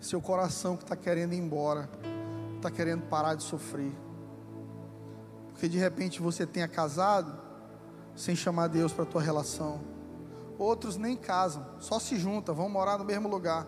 Seu 0.00 0.20
coração 0.20 0.76
que 0.76 0.82
está 0.82 0.96
querendo 0.96 1.34
ir 1.34 1.38
embora, 1.38 1.90
está 2.56 2.70
querendo 2.70 3.02
parar 3.02 3.34
de 3.34 3.42
sofrer. 3.42 3.92
Porque 5.48 5.68
de 5.68 5.76
repente 5.76 6.22
você 6.22 6.46
tenha 6.46 6.66
casado 6.66 7.38
sem 8.16 8.34
chamar 8.34 8.68
Deus 8.68 8.92
para 8.92 9.04
a 9.04 9.06
tua 9.06 9.20
relação. 9.20 9.80
Outros 10.58 10.96
nem 10.96 11.16
casam, 11.16 11.66
só 11.78 11.98
se 11.98 12.16
juntam, 12.16 12.54
vão 12.54 12.68
morar 12.68 12.98
no 12.98 13.04
mesmo 13.04 13.28
lugar. 13.28 13.66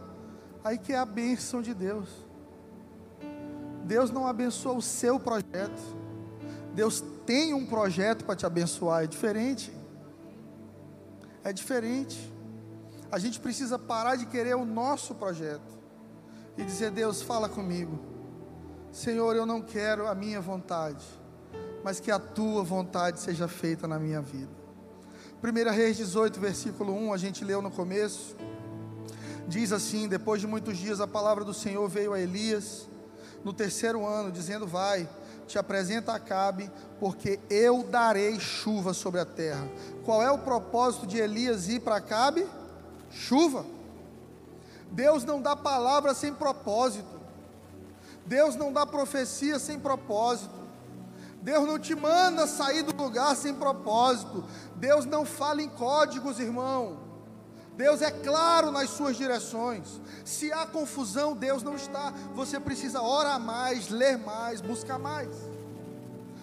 Aí 0.65 0.79
que 0.79 0.93
é 0.93 0.99
a 0.99 1.05
bênção 1.05 1.61
de 1.61 1.75
Deus. 1.75 2.09
Deus 3.85 4.11
não 4.11 4.27
abençoa 4.27 4.75
o 4.75 4.83
seu 4.83 5.19
projeto. 5.19 6.02
Deus 6.75 7.03
tem 7.27 7.53
um 7.53 7.67
projeto 7.67 8.25
para 8.25 8.37
te 8.37 8.47
abençoar, 8.47 9.05
é 9.05 9.07
diferente. 9.07 9.73
É 11.45 11.53
diferente. 11.53 12.33
A 13.11 13.19
gente 13.19 13.39
precisa 13.41 13.79
parar 13.79 14.17
de 14.17 14.27
querer 14.27 14.55
o 14.55 14.65
nosso 14.65 15.15
projeto 15.15 15.79
e 16.57 16.65
dizer: 16.65 16.91
Deus, 16.91 17.21
fala 17.21 17.49
comigo. 17.49 17.99
Senhor, 18.91 19.35
eu 19.37 19.45
não 19.45 19.61
quero 19.61 20.07
a 20.07 20.15
minha 20.15 20.41
vontade, 20.41 21.05
mas 21.83 21.99
que 21.99 22.11
a 22.11 22.19
tua 22.19 22.63
vontade 22.63 23.21
seja 23.21 23.49
feita 23.49 23.89
na 23.89 23.99
minha 23.99 24.21
vida. 24.21 24.51
1 25.43 25.71
Reis 25.73 25.97
18, 25.97 26.39
versículo 26.39 26.95
1, 26.95 27.13
a 27.13 27.17
gente 27.17 27.45
leu 27.45 27.61
no 27.61 27.71
começo. 27.71 28.37
Diz 29.49 29.73
assim: 29.73 30.09
Depois 30.09 30.41
de 30.41 30.47
muitos 30.47 30.79
dias, 30.79 31.01
a 31.01 31.07
palavra 31.07 31.45
do 31.45 31.53
Senhor 31.53 31.87
veio 31.89 32.13
a 32.13 32.21
Elias, 32.21 32.89
no 33.45 33.53
terceiro 33.53 34.07
ano, 34.07 34.31
dizendo: 34.31 34.67
Vai 34.67 35.09
te 35.53 35.59
apresenta 35.59 36.15
Acabe, 36.15 36.71
porque 36.99 37.39
eu 37.51 37.85
darei 37.85 38.41
chuva 38.41 38.95
sobre 38.95 39.21
a 39.21 39.25
terra. 39.27 39.69
Qual 40.03 40.23
é 40.23 40.31
o 40.31 40.39
propósito 40.39 41.07
de 41.07 41.19
Elias 41.19 41.69
ir 41.69 41.81
para 41.81 41.97
Acabe? 41.97 42.47
Chuva. 43.11 43.65
Deus 44.91 45.25
não 45.25 45.43
dá 45.43 45.55
palavra 45.55 46.15
sem 46.15 46.33
propósito. 46.33 47.21
Deus 48.25 48.57
não 48.57 48.73
dá 48.73 48.87
profecia 48.87 49.59
sem 49.59 49.79
propósito. 49.79 50.63
Deus 51.43 51.67
não 51.67 51.79
te 51.79 51.95
manda 51.95 52.47
sair 52.47 52.83
do 52.83 52.97
lugar 52.97 53.37
sem 53.37 53.53
propósito. 53.53 54.45
Deus 54.77 55.05
não 55.05 55.27
fala 55.27 55.61
em 55.61 55.69
códigos, 55.69 56.39
irmão. 56.39 57.12
Deus 57.77 58.03
é 58.03 58.11
claro 58.11 58.71
nas 58.71 58.91
suas 58.91 59.17
direções. 59.17 60.01
Se 60.25 60.53
há 60.53 60.67
confusão, 60.67 61.35
Deus 61.35 61.63
não 61.63 61.75
está. 61.75 62.13
Você 62.35 62.61
precisa 62.61 63.01
orar 63.01 63.41
mais, 63.41 63.89
ler 63.89 64.19
mais, 64.19 64.61
buscar 64.61 64.99
mais. 64.99 65.29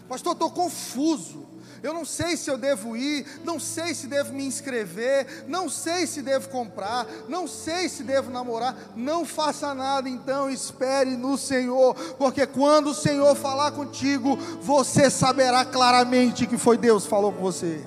Pastor, 0.07 0.33
estou 0.33 0.49
confuso. 0.49 1.47
Eu 1.81 1.93
não 1.93 2.03
sei 2.03 2.35
se 2.35 2.49
eu 2.49 2.57
devo 2.57 2.97
ir, 2.97 3.25
não 3.43 3.59
sei 3.59 3.93
se 3.93 4.07
devo 4.07 4.33
me 4.33 4.45
inscrever, 4.45 5.45
não 5.47 5.69
sei 5.69 6.05
se 6.05 6.21
devo 6.21 6.49
comprar, 6.49 7.07
não 7.29 7.47
sei 7.47 7.87
se 7.87 8.03
devo 8.03 8.29
namorar. 8.29 8.75
Não 8.95 9.23
faça 9.23 9.73
nada, 9.73 10.09
então 10.09 10.49
espere 10.49 11.15
no 11.15 11.37
Senhor, 11.37 11.95
porque 12.17 12.45
quando 12.45 12.87
o 12.87 12.93
Senhor 12.93 13.33
falar 13.35 13.71
contigo, 13.71 14.35
você 14.61 15.09
saberá 15.09 15.63
claramente 15.63 16.47
que 16.47 16.57
foi 16.57 16.77
Deus 16.77 17.03
que 17.03 17.09
falou 17.09 17.31
com 17.31 17.41
você. 17.41 17.81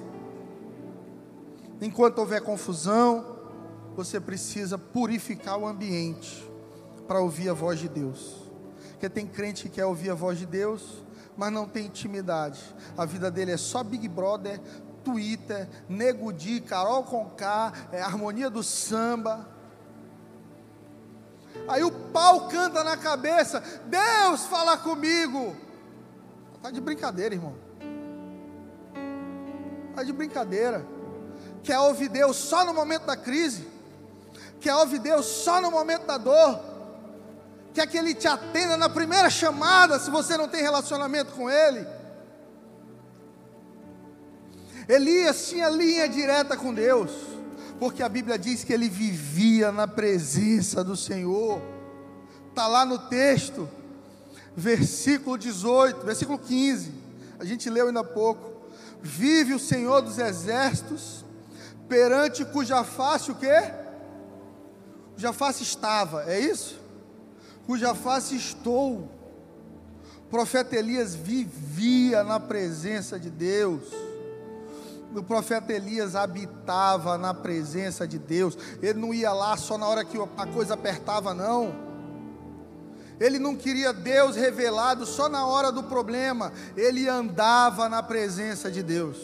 Enquanto 1.80 2.18
houver 2.18 2.40
confusão, 2.40 3.31
você 3.94 4.20
precisa 4.20 4.78
purificar 4.78 5.58
o 5.58 5.66
ambiente 5.66 6.50
para 7.06 7.20
ouvir 7.20 7.48
a 7.48 7.52
voz 7.52 7.78
de 7.78 7.88
Deus. 7.88 8.42
Porque 8.90 9.08
tem 9.08 9.26
crente 9.26 9.64
que 9.64 9.68
quer 9.68 9.84
ouvir 9.84 10.10
a 10.10 10.14
voz 10.14 10.38
de 10.38 10.46
Deus, 10.46 11.02
mas 11.36 11.52
não 11.52 11.66
tem 11.66 11.86
intimidade. 11.86 12.62
A 12.96 13.04
vida 13.04 13.30
dele 13.30 13.52
é 13.52 13.56
só 13.56 13.82
Big 13.82 14.08
Brother, 14.08 14.60
Twitter, 15.04 15.68
Nego 15.88 16.32
Di, 16.32 16.60
Carol 16.60 17.02
Conká, 17.02 17.72
é 17.90 18.00
harmonia 18.00 18.48
do 18.48 18.62
samba. 18.62 19.48
Aí 21.68 21.82
o 21.82 21.90
pau 21.90 22.48
canta 22.48 22.82
na 22.82 22.96
cabeça: 22.96 23.62
Deus 23.86 24.44
fala 24.46 24.76
comigo. 24.76 25.56
Tá 26.62 26.70
de 26.70 26.80
brincadeira, 26.80 27.34
irmão. 27.34 27.54
Tá 29.94 30.02
de 30.02 30.12
brincadeira. 30.12 30.86
Quer 31.62 31.78
ouvir 31.78 32.08
Deus 32.08 32.36
só 32.36 32.64
no 32.64 32.72
momento 32.72 33.06
da 33.06 33.16
crise? 33.16 33.71
Quer 34.62 34.76
ouvir 34.76 35.00
Deus 35.00 35.26
só 35.26 35.60
no 35.60 35.72
momento 35.72 36.06
da 36.06 36.16
dor? 36.16 36.60
Quer 37.74 37.86
que 37.88 37.98
Ele 37.98 38.14
te 38.14 38.28
atenda 38.28 38.76
na 38.76 38.88
primeira 38.88 39.28
chamada, 39.28 39.98
se 39.98 40.08
você 40.08 40.36
não 40.36 40.46
tem 40.48 40.62
relacionamento 40.62 41.32
com 41.32 41.50
Ele? 41.50 41.84
Elias 44.88 45.48
tinha 45.48 45.68
linha 45.68 46.08
direta 46.08 46.56
com 46.56 46.72
Deus, 46.72 47.10
porque 47.80 48.02
a 48.02 48.08
Bíblia 48.08 48.38
diz 48.38 48.62
que 48.62 48.72
ele 48.72 48.88
vivia 48.88 49.72
na 49.72 49.86
presença 49.86 50.82
do 50.84 50.96
Senhor. 50.96 51.60
Está 52.48 52.66
lá 52.66 52.84
no 52.84 52.98
texto, 52.98 53.68
versículo 54.56 55.38
18, 55.38 56.04
versículo 56.04 56.38
15. 56.38 56.92
A 57.38 57.44
gente 57.44 57.70
leu 57.70 57.88
ainda 57.88 58.00
há 58.00 58.04
pouco. 58.04 58.52
Vive 59.00 59.54
o 59.54 59.58
Senhor 59.58 60.02
dos 60.02 60.18
exércitos, 60.18 61.24
perante 61.88 62.44
cuja 62.44 62.84
face 62.84 63.30
o 63.30 63.34
quê? 63.34 63.81
Cuja 65.14 65.32
face 65.32 65.62
estava, 65.62 66.24
é 66.24 66.38
isso? 66.40 66.80
Cuja 67.66 67.94
face 67.94 68.36
estou. 68.36 69.08
O 70.18 70.30
profeta 70.30 70.76
Elias 70.76 71.14
vivia 71.14 72.24
na 72.24 72.40
presença 72.40 73.18
de 73.18 73.30
Deus 73.30 73.82
o 75.18 75.22
profeta 75.22 75.72
Elias 75.72 76.14
habitava 76.14 77.18
na 77.18 77.34
presença 77.34 78.06
de 78.06 78.18
Deus, 78.18 78.56
ele 78.80 78.98
não 78.98 79.12
ia 79.12 79.32
lá 79.32 79.56
só 79.56 79.76
na 79.76 79.86
hora 79.86 80.04
que 80.04 80.16
a 80.36 80.46
coisa 80.46 80.74
apertava, 80.74 81.34
não. 81.34 81.92
Ele 83.20 83.38
não 83.38 83.54
queria 83.54 83.92
Deus 83.92 84.36
revelado 84.36 85.06
só 85.06 85.28
na 85.28 85.46
hora 85.46 85.70
do 85.70 85.82
problema, 85.82 86.52
ele 86.76 87.08
andava 87.08 87.88
na 87.88 88.02
presença 88.02 88.70
de 88.70 88.82
Deus. 88.82 89.18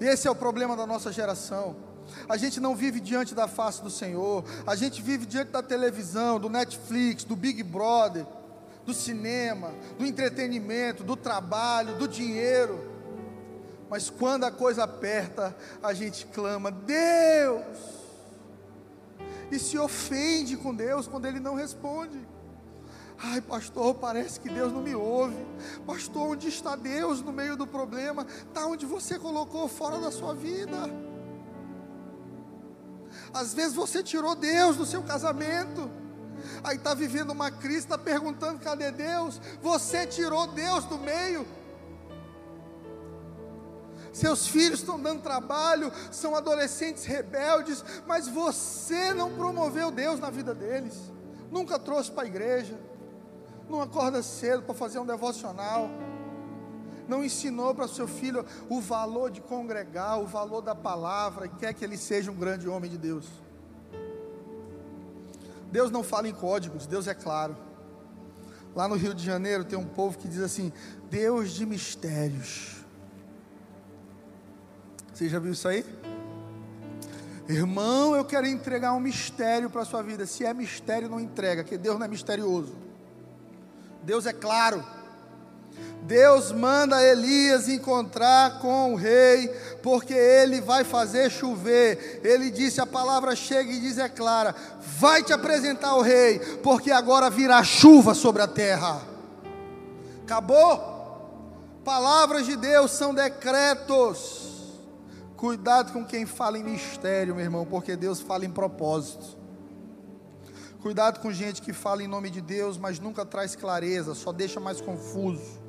Esse 0.00 0.26
é 0.26 0.30
o 0.30 0.34
problema 0.34 0.76
da 0.76 0.86
nossa 0.86 1.12
geração. 1.12 1.76
A 2.28 2.36
gente 2.36 2.60
não 2.60 2.74
vive 2.74 3.00
diante 3.00 3.34
da 3.34 3.48
face 3.48 3.82
do 3.82 3.90
Senhor, 3.90 4.44
a 4.66 4.74
gente 4.74 5.02
vive 5.02 5.26
diante 5.26 5.50
da 5.50 5.62
televisão, 5.62 6.38
do 6.38 6.48
Netflix, 6.48 7.24
do 7.24 7.36
Big 7.36 7.62
Brother, 7.62 8.26
do 8.84 8.94
cinema, 8.94 9.72
do 9.98 10.06
entretenimento, 10.06 11.04
do 11.04 11.16
trabalho, 11.16 11.96
do 11.96 12.08
dinheiro 12.08 12.90
mas 13.90 14.08
quando 14.08 14.44
a 14.44 14.52
coisa 14.52 14.84
aperta, 14.84 15.54
a 15.82 15.92
gente 15.92 16.24
clama: 16.26 16.70
Deus! 16.70 17.64
E 19.50 19.58
se 19.58 19.76
ofende 19.76 20.56
com 20.56 20.72
Deus 20.72 21.08
quando 21.08 21.26
Ele 21.26 21.40
não 21.40 21.56
responde. 21.56 22.16
Ai, 23.18 23.40
pastor, 23.40 23.96
parece 23.96 24.38
que 24.38 24.48
Deus 24.48 24.72
não 24.72 24.80
me 24.80 24.94
ouve. 24.94 25.36
Pastor, 25.84 26.28
onde 26.28 26.48
está 26.48 26.76
Deus 26.76 27.20
no 27.20 27.32
meio 27.32 27.56
do 27.56 27.66
problema? 27.66 28.24
Está 28.24 28.64
onde 28.64 28.86
você 28.86 29.18
colocou 29.18 29.66
fora 29.66 29.98
da 29.98 30.12
sua 30.12 30.34
vida. 30.34 30.88
Às 33.32 33.54
vezes 33.54 33.74
você 33.74 34.02
tirou 34.02 34.34
Deus 34.34 34.76
do 34.76 34.86
seu 34.86 35.02
casamento. 35.02 35.90
Aí 36.64 36.76
está 36.76 36.94
vivendo 36.94 37.30
uma 37.30 37.50
crise, 37.50 37.78
está 37.78 37.98
perguntando: 37.98 38.60
cadê 38.60 38.90
Deus? 38.90 39.40
Você 39.62 40.06
tirou 40.06 40.46
Deus 40.46 40.84
do 40.84 40.98
meio 40.98 41.46
seus 44.12 44.48
filhos 44.48 44.80
estão 44.80 45.00
dando 45.00 45.22
trabalho, 45.22 45.92
são 46.10 46.34
adolescentes 46.34 47.04
rebeldes, 47.04 47.84
mas 48.06 48.26
você 48.28 49.14
não 49.14 49.32
promoveu 49.32 49.90
Deus 49.90 50.18
na 50.18 50.30
vida 50.30 50.54
deles, 50.54 50.94
nunca 51.50 51.78
trouxe 51.78 52.10
para 52.10 52.24
a 52.24 52.26
igreja, 52.26 52.78
não 53.68 53.80
acorda 53.80 54.22
cedo 54.22 54.62
para 54.62 54.74
fazer 54.74 54.98
um 54.98 55.06
devocional, 55.06 55.88
não 57.10 57.24
ensinou 57.24 57.74
para 57.74 57.88
seu 57.88 58.06
filho 58.06 58.46
o 58.68 58.80
valor 58.80 59.30
de 59.30 59.40
congregar, 59.40 60.20
o 60.20 60.26
valor 60.26 60.62
da 60.62 60.74
palavra, 60.74 61.46
e 61.46 61.48
quer 61.48 61.74
que 61.74 61.84
ele 61.84 61.98
seja 61.98 62.30
um 62.30 62.36
grande 62.36 62.68
homem 62.68 62.88
de 62.88 62.96
Deus. 62.96 63.26
Deus 65.72 65.90
não 65.90 66.02
fala 66.02 66.28
em 66.28 66.32
códigos, 66.32 66.86
Deus 66.86 67.06
é 67.08 67.14
claro. 67.14 67.56
Lá 68.74 68.86
no 68.86 68.94
Rio 68.94 69.12
de 69.12 69.24
Janeiro 69.24 69.64
tem 69.64 69.78
um 69.78 69.84
povo 69.84 70.16
que 70.16 70.28
diz 70.28 70.40
assim: 70.40 70.72
Deus 71.10 71.50
de 71.50 71.66
mistérios. 71.66 72.76
Você 75.12 75.28
já 75.28 75.38
viu 75.38 75.52
isso 75.52 75.68
aí? 75.68 75.84
Irmão, 77.48 78.14
eu 78.14 78.24
quero 78.24 78.46
entregar 78.46 78.92
um 78.92 79.00
mistério 79.00 79.68
para 79.68 79.82
a 79.82 79.84
sua 79.84 80.02
vida. 80.02 80.24
Se 80.24 80.44
é 80.44 80.54
mistério, 80.54 81.08
não 81.08 81.18
entrega, 81.18 81.64
que 81.64 81.76
Deus 81.76 81.98
não 81.98 82.06
é 82.06 82.08
misterioso. 82.08 82.74
Deus 84.04 84.24
é 84.24 84.32
claro. 84.32 84.84
Deus 86.02 86.50
manda 86.50 87.00
Elias 87.00 87.68
encontrar 87.68 88.58
com 88.58 88.94
o 88.94 88.96
rei, 88.96 89.48
porque 89.82 90.12
ele 90.12 90.60
vai 90.60 90.82
fazer 90.82 91.30
chover. 91.30 92.20
Ele 92.24 92.50
disse: 92.50 92.80
a 92.80 92.86
palavra 92.86 93.36
chega 93.36 93.70
e 93.70 93.80
diz 93.80 93.98
é 93.98 94.08
clara: 94.08 94.54
vai 94.98 95.22
te 95.22 95.32
apresentar 95.32 95.94
o 95.94 96.02
rei, 96.02 96.38
porque 96.62 96.90
agora 96.90 97.30
virá 97.30 97.62
chuva 97.62 98.14
sobre 98.14 98.42
a 98.42 98.48
terra. 98.48 99.00
Acabou? 100.24 100.90
Palavras 101.84 102.46
de 102.46 102.56
Deus 102.56 102.90
são 102.90 103.14
decretos. 103.14 104.48
Cuidado 105.36 105.92
com 105.92 106.04
quem 106.04 106.26
fala 106.26 106.58
em 106.58 106.64
mistério, 106.64 107.34
meu 107.34 107.44
irmão, 107.44 107.64
porque 107.64 107.96
Deus 107.96 108.20
fala 108.20 108.44
em 108.44 108.50
propósito. 108.50 109.38
Cuidado 110.82 111.20
com 111.20 111.32
gente 111.32 111.62
que 111.62 111.72
fala 111.72 112.02
em 112.02 112.08
nome 112.08 112.30
de 112.30 112.40
Deus, 112.40 112.76
mas 112.78 112.98
nunca 112.98 113.24
traz 113.24 113.54
clareza, 113.54 114.14
só 114.14 114.32
deixa 114.32 114.58
mais 114.58 114.80
confuso. 114.80 115.59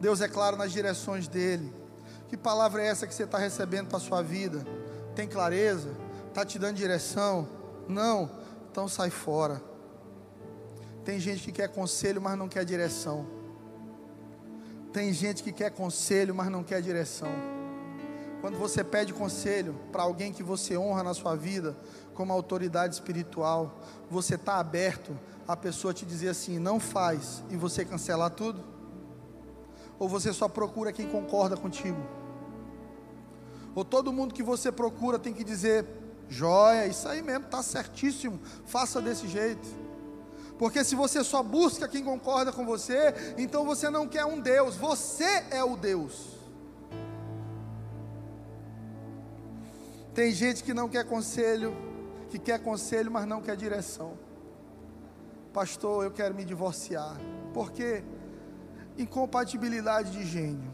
Deus 0.00 0.20
é 0.20 0.28
claro 0.28 0.56
nas 0.56 0.72
direções 0.72 1.28
dele. 1.28 1.72
Que 2.28 2.36
palavra 2.36 2.82
é 2.82 2.86
essa 2.86 3.06
que 3.06 3.14
você 3.14 3.24
está 3.24 3.38
recebendo 3.38 3.88
para 3.88 3.98
a 3.98 4.00
sua 4.00 4.22
vida? 4.22 4.64
Tem 5.14 5.28
clareza? 5.28 5.90
Está 6.28 6.44
te 6.44 6.58
dando 6.58 6.76
direção? 6.76 7.48
Não? 7.88 8.30
Então 8.70 8.88
sai 8.88 9.10
fora. 9.10 9.62
Tem 11.04 11.20
gente 11.20 11.44
que 11.44 11.52
quer 11.52 11.68
conselho, 11.68 12.20
mas 12.20 12.36
não 12.36 12.48
quer 12.48 12.64
direção. 12.64 13.26
Tem 14.92 15.12
gente 15.12 15.42
que 15.42 15.52
quer 15.52 15.70
conselho, 15.70 16.34
mas 16.34 16.48
não 16.50 16.64
quer 16.64 16.80
direção. 16.80 17.30
Quando 18.40 18.58
você 18.58 18.82
pede 18.82 19.12
conselho 19.12 19.74
para 19.90 20.02
alguém 20.02 20.32
que 20.32 20.42
você 20.42 20.76
honra 20.76 21.02
na 21.02 21.14
sua 21.14 21.34
vida, 21.34 21.76
como 22.14 22.32
autoridade 22.32 22.94
espiritual, 22.94 23.80
você 24.10 24.34
está 24.34 24.58
aberto 24.58 25.18
a 25.46 25.56
pessoa 25.56 25.94
te 25.94 26.06
dizer 26.06 26.28
assim, 26.28 26.58
não 26.58 26.80
faz, 26.80 27.42
e 27.50 27.56
você 27.56 27.84
cancelar 27.84 28.30
tudo? 28.30 28.73
Ou 29.98 30.08
você 30.08 30.32
só 30.32 30.48
procura 30.48 30.92
quem 30.92 31.08
concorda 31.08 31.56
contigo? 31.56 32.00
Ou 33.74 33.84
todo 33.84 34.12
mundo 34.12 34.34
que 34.34 34.42
você 34.42 34.70
procura 34.70 35.18
tem 35.18 35.32
que 35.32 35.42
dizer, 35.42 35.86
joia, 36.28 36.86
isso 36.86 37.08
aí 37.08 37.22
mesmo, 37.22 37.44
está 37.44 37.62
certíssimo, 37.62 38.40
faça 38.66 39.00
desse 39.00 39.26
jeito. 39.26 39.66
Porque 40.58 40.84
se 40.84 40.94
você 40.94 41.24
só 41.24 41.42
busca 41.42 41.88
quem 41.88 42.04
concorda 42.04 42.52
com 42.52 42.64
você, 42.64 43.14
então 43.36 43.64
você 43.64 43.90
não 43.90 44.06
quer 44.06 44.24
um 44.24 44.40
Deus, 44.40 44.76
você 44.76 45.44
é 45.50 45.64
o 45.64 45.76
Deus. 45.76 46.34
Tem 50.14 50.30
gente 50.32 50.62
que 50.62 50.72
não 50.72 50.88
quer 50.88 51.04
conselho, 51.04 51.76
que 52.30 52.38
quer 52.38 52.60
conselho, 52.62 53.10
mas 53.10 53.26
não 53.26 53.42
quer 53.42 53.56
direção. 53.56 54.16
Pastor, 55.52 56.04
eu 56.04 56.12
quero 56.12 56.34
me 56.34 56.44
divorciar. 56.44 57.16
Por 57.52 57.72
quê? 57.72 58.04
Incompatibilidade 58.96 60.12
de 60.12 60.24
gênio. 60.24 60.72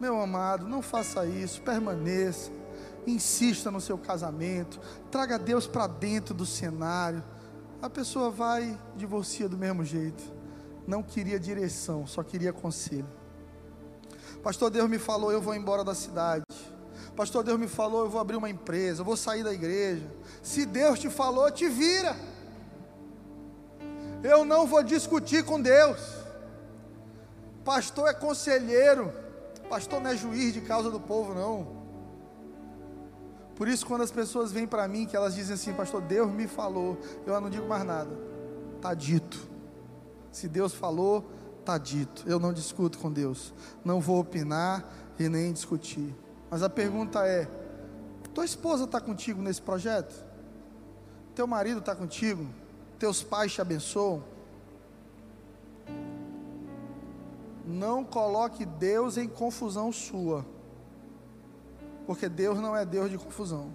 Meu 0.00 0.20
amado, 0.20 0.66
não 0.66 0.80
faça 0.80 1.26
isso, 1.26 1.60
permaneça, 1.60 2.50
insista 3.06 3.70
no 3.70 3.80
seu 3.80 3.98
casamento, 3.98 4.80
traga 5.10 5.38
Deus 5.38 5.66
para 5.66 5.86
dentro 5.86 6.34
do 6.34 6.46
cenário. 6.46 7.22
A 7.82 7.90
pessoa 7.90 8.30
vai 8.30 8.78
divorcia 8.96 9.48
do 9.48 9.58
mesmo 9.58 9.84
jeito. 9.84 10.22
Não 10.86 11.02
queria 11.02 11.38
direção, 11.38 12.06
só 12.06 12.22
queria 12.22 12.52
conselho. 12.52 13.06
Pastor, 14.42 14.70
Deus 14.70 14.88
me 14.88 14.98
falou, 14.98 15.30
eu 15.30 15.40
vou 15.40 15.54
embora 15.54 15.84
da 15.84 15.94
cidade. 15.94 16.44
Pastor, 17.14 17.44
Deus 17.44 17.58
me 17.58 17.68
falou, 17.68 18.04
eu 18.04 18.10
vou 18.10 18.20
abrir 18.20 18.36
uma 18.36 18.48
empresa, 18.48 19.02
eu 19.02 19.04
vou 19.04 19.16
sair 19.16 19.44
da 19.44 19.52
igreja. 19.52 20.10
Se 20.42 20.64
Deus 20.64 20.98
te 20.98 21.10
falou, 21.10 21.50
te 21.50 21.68
vira. 21.68 22.16
Eu 24.22 24.44
não 24.44 24.66
vou 24.66 24.82
discutir 24.82 25.44
com 25.44 25.60
Deus. 25.60 26.19
Pastor 27.64 28.08
é 28.08 28.14
conselheiro. 28.14 29.12
Pastor 29.68 30.00
não 30.00 30.10
é 30.10 30.16
juiz 30.16 30.52
de 30.52 30.60
causa 30.60 30.90
do 30.90 31.00
povo, 31.00 31.34
não. 31.34 31.80
Por 33.54 33.68
isso, 33.68 33.86
quando 33.86 34.02
as 34.02 34.10
pessoas 34.10 34.50
vêm 34.50 34.66
para 34.66 34.88
mim, 34.88 35.06
que 35.06 35.14
elas 35.14 35.34
dizem 35.34 35.54
assim, 35.54 35.72
Pastor, 35.72 36.00
Deus 36.00 36.30
me 36.30 36.46
falou, 36.46 36.98
eu 37.26 37.40
não 37.40 37.50
digo 37.50 37.68
mais 37.68 37.84
nada. 37.84 38.10
Está 38.76 38.94
dito. 38.94 39.38
Se 40.32 40.48
Deus 40.48 40.74
falou, 40.74 41.30
Está 41.60 41.76
dito. 41.76 42.24
Eu 42.26 42.40
não 42.40 42.52
discuto 42.52 42.98
com 42.98 43.12
Deus. 43.12 43.52
Não 43.84 44.00
vou 44.00 44.18
opinar 44.18 44.84
e 45.18 45.28
nem 45.28 45.52
discutir. 45.52 46.14
Mas 46.50 46.62
a 46.62 46.70
pergunta 46.70 47.24
é: 47.26 47.48
tua 48.34 48.44
esposa 48.44 48.84
está 48.84 49.00
contigo 49.00 49.40
nesse 49.42 49.60
projeto? 49.62 50.24
Teu 51.34 51.46
marido 51.46 51.78
está 51.78 51.94
contigo? 51.94 52.48
Teus 52.98 53.22
pais 53.22 53.52
te 53.52 53.60
abençoam? 53.60 54.24
Não 57.64 58.04
coloque 58.04 58.64
Deus 58.64 59.16
em 59.16 59.28
confusão 59.28 59.92
sua, 59.92 60.44
porque 62.06 62.28
Deus 62.28 62.58
não 62.58 62.74
é 62.76 62.84
Deus 62.84 63.10
de 63.10 63.18
confusão. 63.18 63.72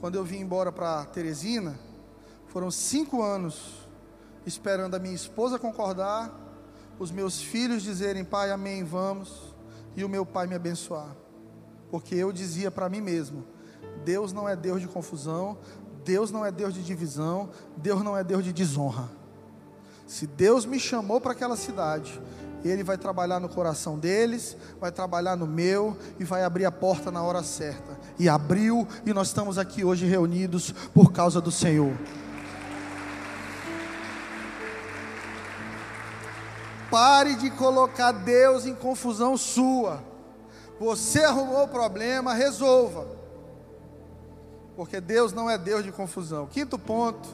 Quando 0.00 0.14
eu 0.14 0.24
vim 0.24 0.38
embora 0.38 0.70
para 0.70 1.04
Teresina, 1.06 1.78
foram 2.46 2.70
cinco 2.70 3.22
anos 3.22 3.88
esperando 4.46 4.94
a 4.94 4.98
minha 4.98 5.14
esposa 5.14 5.58
concordar, 5.58 6.32
os 6.98 7.10
meus 7.10 7.40
filhos 7.40 7.82
dizerem, 7.82 8.24
pai, 8.24 8.50
amém, 8.50 8.82
vamos, 8.82 9.54
e 9.96 10.04
o 10.04 10.08
meu 10.08 10.24
pai 10.24 10.46
me 10.46 10.54
abençoar. 10.54 11.14
Porque 11.90 12.14
eu 12.14 12.32
dizia 12.32 12.70
para 12.70 12.88
mim 12.88 13.00
mesmo: 13.00 13.44
Deus 14.04 14.32
não 14.32 14.48
é 14.48 14.56
Deus 14.56 14.80
de 14.80 14.88
confusão, 14.88 15.58
Deus 16.04 16.30
não 16.30 16.44
é 16.44 16.50
Deus 16.50 16.74
de 16.74 16.82
divisão, 16.82 17.50
Deus 17.76 18.02
não 18.02 18.16
é 18.16 18.24
Deus 18.24 18.44
de 18.44 18.52
desonra. 18.52 19.17
Se 20.08 20.26
Deus 20.26 20.64
me 20.64 20.80
chamou 20.80 21.20
para 21.20 21.32
aquela 21.32 21.54
cidade, 21.54 22.18
Ele 22.64 22.82
vai 22.82 22.96
trabalhar 22.96 23.38
no 23.38 23.48
coração 23.48 23.98
deles, 23.98 24.56
vai 24.80 24.90
trabalhar 24.90 25.36
no 25.36 25.46
meu 25.46 25.98
e 26.18 26.24
vai 26.24 26.42
abrir 26.42 26.64
a 26.64 26.72
porta 26.72 27.10
na 27.10 27.22
hora 27.22 27.42
certa. 27.42 28.00
E 28.18 28.26
abriu, 28.26 28.88
e 29.04 29.12
nós 29.12 29.28
estamos 29.28 29.58
aqui 29.58 29.84
hoje 29.84 30.06
reunidos 30.06 30.72
por 30.94 31.12
causa 31.12 31.42
do 31.42 31.52
Senhor. 31.52 31.92
Pare 36.90 37.34
de 37.34 37.50
colocar 37.50 38.12
Deus 38.12 38.64
em 38.64 38.74
confusão 38.74 39.36
sua. 39.36 40.02
Você 40.80 41.22
arrumou 41.22 41.64
o 41.64 41.68
problema, 41.68 42.32
resolva. 42.32 43.06
Porque 44.74 45.02
Deus 45.02 45.34
não 45.34 45.50
é 45.50 45.58
Deus 45.58 45.84
de 45.84 45.92
confusão. 45.92 46.46
Quinto 46.46 46.78
ponto, 46.78 47.28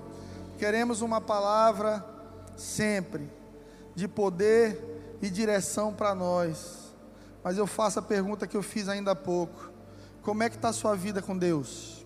queremos 0.59 1.03
uma 1.03 1.21
palavra 1.21 2.14
sempre 2.57 3.31
de 3.95 4.09
poder 4.09 5.17
e 5.21 5.31
direção 5.31 5.93
para 5.93 6.15
nós. 6.15 6.95
Mas 7.43 7.59
eu 7.59 7.67
faço 7.67 7.99
a 7.99 8.03
pergunta 8.03 8.47
que 8.47 8.57
eu 8.57 8.63
fiz 8.63 8.89
ainda 8.89 9.13
há 9.13 9.17
pouco: 9.17 9.71
como 10.23 10.43
é 10.43 10.49
que 10.49 10.57
está 10.57 10.71
a 10.71 10.73
sua 10.73 10.97
vida 10.97 11.21
com 11.21 11.37
Deus? 11.37 12.05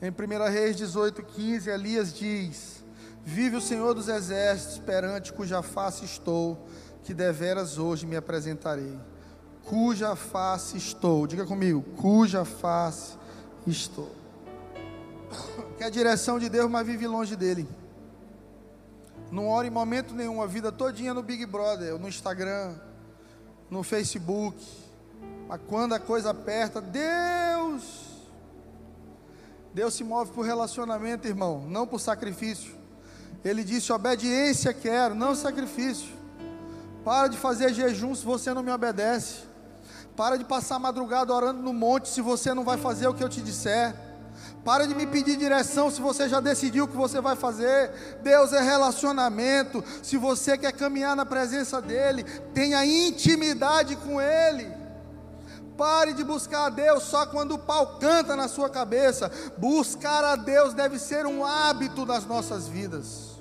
Em 0.00 0.10
1 0.10 0.50
Reis 0.50 0.76
18,15, 0.76 1.68
Elias 1.68 2.12
diz: 2.12 2.84
Vive 3.24 3.56
o 3.56 3.60
Senhor 3.60 3.94
dos 3.94 4.08
exércitos, 4.08 4.78
perante 4.78 5.32
cuja 5.32 5.62
face 5.62 6.04
estou, 6.04 6.68
que 7.02 7.14
deveras 7.14 7.78
hoje 7.78 8.06
me 8.06 8.16
apresentarei. 8.16 8.98
Cuja 9.64 10.14
face 10.14 10.76
estou, 10.76 11.26
diga 11.26 11.46
comigo, 11.46 11.82
cuja 11.96 12.44
face 12.44 13.16
estou. 13.66 14.10
Que 15.78 15.82
a 15.82 15.90
direção 15.90 16.38
de 16.38 16.48
Deus, 16.48 16.70
mas 16.70 16.86
vive 16.86 17.06
longe 17.06 17.34
dele. 17.34 17.66
Não 19.34 19.48
ora 19.48 19.66
em 19.66 19.70
momento 19.70 20.14
nenhum, 20.14 20.40
a 20.40 20.46
vida 20.46 20.70
todinha 20.70 21.12
no 21.12 21.20
Big 21.20 21.44
Brother, 21.44 21.98
no 21.98 22.06
Instagram, 22.08 22.76
no 23.68 23.82
Facebook. 23.82 24.56
Mas 25.48 25.60
quando 25.66 25.92
a 25.92 25.98
coisa 25.98 26.30
aperta, 26.30 26.80
Deus. 26.80 27.82
Deus 29.74 29.92
se 29.92 30.04
move 30.04 30.30
por 30.30 30.46
relacionamento, 30.46 31.26
irmão, 31.26 31.64
não 31.68 31.84
por 31.84 31.98
sacrifício. 31.98 32.76
Ele 33.44 33.64
disse: 33.64 33.92
obediência 33.92 34.72
quero, 34.72 35.16
não 35.16 35.34
sacrifício. 35.34 36.14
Para 37.04 37.26
de 37.26 37.36
fazer 37.36 37.74
jejum 37.74 38.14
se 38.14 38.24
você 38.24 38.54
não 38.54 38.62
me 38.62 38.70
obedece. 38.70 39.42
Para 40.14 40.36
de 40.36 40.44
passar 40.44 40.78
madrugada 40.78 41.34
orando 41.34 41.60
no 41.60 41.72
monte 41.72 42.08
se 42.08 42.20
você 42.20 42.54
não 42.54 42.62
vai 42.62 42.78
fazer 42.78 43.08
o 43.08 43.14
que 43.14 43.24
eu 43.24 43.28
te 43.28 43.42
disser. 43.42 43.96
Para 44.64 44.86
de 44.86 44.94
me 44.94 45.06
pedir 45.06 45.36
direção 45.36 45.90
se 45.90 46.00
você 46.00 46.28
já 46.28 46.40
decidiu 46.40 46.84
o 46.84 46.88
que 46.88 46.96
você 46.96 47.20
vai 47.20 47.36
fazer. 47.36 47.90
Deus 48.22 48.52
é 48.52 48.62
relacionamento. 48.62 49.84
Se 50.02 50.16
você 50.16 50.56
quer 50.56 50.72
caminhar 50.72 51.14
na 51.14 51.26
presença 51.26 51.82
dEle, 51.82 52.24
tenha 52.54 52.84
intimidade 52.84 53.96
com 53.96 54.20
Ele. 54.20 54.72
Pare 55.76 56.12
de 56.12 56.24
buscar 56.24 56.66
a 56.66 56.70
Deus 56.70 57.02
só 57.02 57.26
quando 57.26 57.56
o 57.56 57.58
pau 57.58 57.98
canta 57.98 58.34
na 58.34 58.48
sua 58.48 58.70
cabeça. 58.70 59.30
Buscar 59.58 60.24
a 60.24 60.36
Deus 60.36 60.72
deve 60.72 60.98
ser 60.98 61.26
um 61.26 61.44
hábito 61.44 62.06
das 62.06 62.24
nossas 62.24 62.66
vidas 62.66 63.34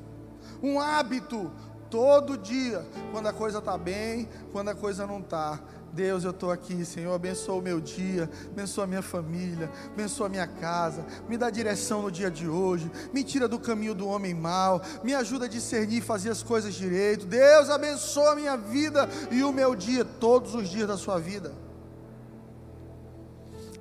um 0.63 0.79
hábito 0.79 1.51
todo 1.89 2.37
dia, 2.37 2.83
quando 3.11 3.27
a 3.27 3.33
coisa 3.33 3.59
está 3.59 3.77
bem, 3.77 4.29
quando 4.53 4.69
a 4.69 4.75
coisa 4.75 5.05
não 5.05 5.19
está. 5.19 5.59
Deus, 5.93 6.23
eu 6.23 6.31
estou 6.31 6.49
aqui, 6.49 6.83
Senhor, 6.83 7.13
abençoa 7.13 7.55
o 7.55 7.61
meu 7.61 7.79
dia, 7.79 8.27
abençoa 8.51 8.85
a 8.85 8.87
minha 8.87 9.03
família, 9.03 9.69
abençoa 9.93 10.25
a 10.25 10.29
minha 10.29 10.47
casa, 10.47 11.05
me 11.29 11.37
dá 11.37 11.51
direção 11.51 12.01
no 12.01 12.11
dia 12.11 12.31
de 12.31 12.49
hoje, 12.49 12.91
me 13.13 13.23
tira 13.23 13.47
do 13.47 13.59
caminho 13.59 13.93
do 13.93 14.07
homem 14.07 14.33
mau, 14.33 14.81
me 15.03 15.13
ajuda 15.13 15.45
a 15.45 15.47
discernir 15.47 15.99
e 15.99 16.01
fazer 16.01 16.31
as 16.31 16.41
coisas 16.41 16.73
direito. 16.73 17.27
Deus, 17.27 17.69
abençoa 17.69 18.31
a 18.31 18.35
minha 18.35 18.57
vida 18.57 19.07
e 19.29 19.43
o 19.43 19.53
meu 19.53 19.75
dia, 19.75 20.03
todos 20.03 20.55
os 20.55 20.67
dias 20.67 20.87
da 20.87 20.97
sua 20.97 21.19
vida. 21.19 21.53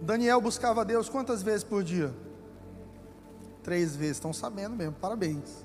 Daniel 0.03 0.39
buscava 0.39 0.85
Deus 0.85 1.09
quantas 1.09 1.43
vezes 1.43 1.65
por 1.65 1.83
dia? 1.83 2.13
Três 3.63 3.97
vezes, 3.97 4.17
estão 4.17 4.35
sabendo 4.35 4.77
mesmo, 4.77 4.97
parabéns. 5.01 5.65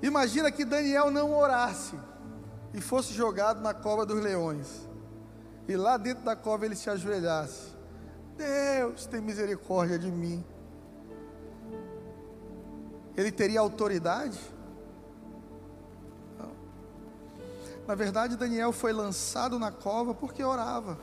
Imagina 0.00 0.50
que 0.50 0.64
Daniel 0.64 1.10
não 1.10 1.36
orasse 1.36 1.98
e 2.72 2.80
fosse 2.80 3.12
jogado 3.12 3.60
na 3.60 3.72
cova 3.72 4.04
dos 4.04 4.22
leões. 4.22 4.88
E 5.66 5.76
lá 5.76 5.96
dentro 5.96 6.24
da 6.24 6.34
cova 6.34 6.64
ele 6.64 6.76
se 6.76 6.88
ajoelhasse. 6.88 7.76
Deus 8.36 9.06
tem 9.06 9.20
misericórdia 9.20 9.98
de 9.98 10.10
mim. 10.10 10.44
Ele 13.16 13.32
teria 13.32 13.60
autoridade? 13.60 14.38
Não. 16.38 16.52
Na 17.86 17.94
verdade, 17.94 18.36
Daniel 18.36 18.72
foi 18.72 18.92
lançado 18.92 19.58
na 19.58 19.72
cova 19.72 20.14
porque 20.14 20.42
orava. 20.42 20.98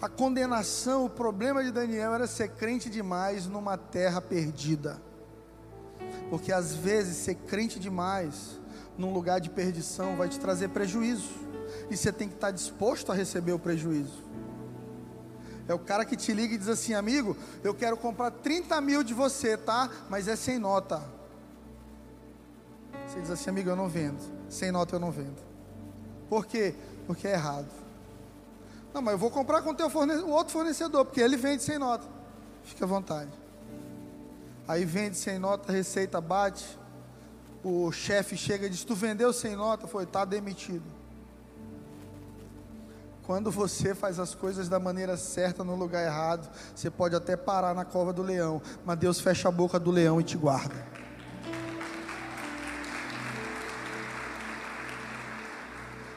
A 0.00 0.08
condenação, 0.08 1.04
o 1.04 1.10
problema 1.10 1.62
de 1.62 1.70
Daniel 1.70 2.14
era 2.14 2.26
ser 2.26 2.48
crente 2.52 2.88
demais 2.88 3.46
numa 3.46 3.76
terra 3.76 4.20
perdida. 4.22 5.00
Porque 6.30 6.50
às 6.50 6.74
vezes 6.74 7.18
ser 7.18 7.34
crente 7.34 7.78
demais 7.78 8.59
num 9.00 9.12
lugar 9.12 9.40
de 9.40 9.48
perdição 9.48 10.14
vai 10.14 10.28
te 10.28 10.38
trazer 10.38 10.68
prejuízo. 10.68 11.30
E 11.90 11.96
você 11.96 12.12
tem 12.12 12.28
que 12.28 12.34
estar 12.34 12.50
disposto 12.50 13.10
a 13.10 13.14
receber 13.14 13.52
o 13.52 13.58
prejuízo. 13.58 14.22
É 15.66 15.74
o 15.74 15.78
cara 15.78 16.04
que 16.04 16.16
te 16.16 16.32
liga 16.32 16.54
e 16.54 16.58
diz 16.58 16.68
assim, 16.68 16.94
amigo, 16.94 17.36
eu 17.64 17.72
quero 17.72 17.96
comprar 17.96 18.30
30 18.30 18.80
mil 18.80 19.02
de 19.02 19.14
você, 19.14 19.56
tá? 19.56 19.88
Mas 20.08 20.28
é 20.28 20.36
sem 20.36 20.58
nota. 20.58 21.02
Você 23.06 23.20
diz 23.20 23.30
assim, 23.30 23.50
amigo, 23.50 23.70
eu 23.70 23.76
não 23.76 23.88
vendo. 23.88 24.20
Sem 24.48 24.70
nota 24.70 24.96
eu 24.96 25.00
não 25.00 25.10
vendo. 25.10 25.40
Por 26.28 26.44
quê? 26.44 26.74
Porque 27.06 27.26
é 27.26 27.32
errado. 27.32 27.68
Não, 28.92 29.00
mas 29.00 29.12
eu 29.12 29.18
vou 29.18 29.30
comprar 29.30 29.62
com 29.62 29.72
teu 29.72 29.88
fornecedor, 29.88 30.28
o 30.28 30.32
outro 30.32 30.52
fornecedor, 30.52 31.04
porque 31.04 31.20
ele 31.20 31.36
vende 31.36 31.62
sem 31.62 31.78
nota. 31.78 32.06
Fique 32.64 32.82
à 32.82 32.86
vontade. 32.86 33.30
Aí 34.66 34.84
vende 34.84 35.16
sem 35.16 35.38
nota, 35.38 35.72
receita 35.72 36.20
bate. 36.20 36.79
O 37.62 37.92
chefe 37.92 38.36
chega 38.36 38.66
e 38.66 38.70
diz: 38.70 38.84
Tu 38.84 38.94
vendeu 38.94 39.32
sem 39.32 39.54
nota? 39.54 39.86
Foi, 39.86 40.04
está 40.04 40.24
demitido. 40.24 41.00
Quando 43.30 43.50
você 43.50 43.94
faz 43.94 44.18
as 44.18 44.34
coisas 44.34 44.68
da 44.68 44.80
maneira 44.80 45.16
certa 45.16 45.62
no 45.62 45.76
lugar 45.76 46.04
errado, 46.04 46.50
você 46.74 46.90
pode 46.90 47.14
até 47.14 47.36
parar 47.36 47.74
na 47.74 47.84
cova 47.84 48.12
do 48.12 48.22
leão, 48.22 48.60
mas 48.84 48.98
Deus 48.98 49.20
fecha 49.20 49.48
a 49.48 49.52
boca 49.52 49.78
do 49.78 49.90
leão 49.90 50.20
e 50.20 50.24
te 50.24 50.36
guarda. 50.36 50.74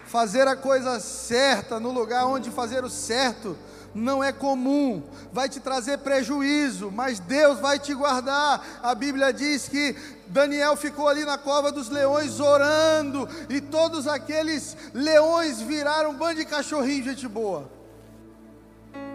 Fazer 0.05 0.47
a 0.47 0.55
coisa 0.55 0.99
certa 0.99 1.79
no 1.79 1.91
lugar 1.91 2.25
onde 2.25 2.49
fazer 2.49 2.83
o 2.83 2.89
certo 2.89 3.57
não 3.93 4.23
é 4.23 4.31
comum, 4.31 5.03
vai 5.31 5.47
te 5.47 5.59
trazer 5.59 5.99
prejuízo, 5.99 6.91
mas 6.91 7.19
Deus 7.19 7.59
vai 7.59 7.77
te 7.77 7.93
guardar. 7.93 8.79
A 8.81 8.95
Bíblia 8.95 9.31
diz 9.31 9.67
que 9.67 9.95
Daniel 10.27 10.75
ficou 10.75 11.07
ali 11.07 11.23
na 11.25 11.37
cova 11.37 11.71
dos 11.71 11.89
leões 11.89 12.39
orando, 12.39 13.27
e 13.49 13.61
todos 13.61 14.07
aqueles 14.07 14.75
leões 14.93 15.61
viraram 15.61 16.11
um 16.11 16.15
bando 16.15 16.35
de 16.35 16.45
cachorrinho, 16.45 17.03
gente 17.03 17.27
boa. 17.27 17.69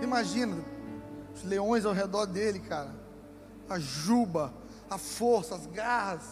Imagina, 0.02 0.56
os 1.34 1.42
leões 1.44 1.84
ao 1.84 1.92
redor 1.92 2.26
dele, 2.26 2.60
cara, 2.60 2.94
a 3.68 3.78
juba, 3.78 4.52
a 4.88 4.98
força, 4.98 5.54
as 5.54 5.66
garras. 5.66 6.24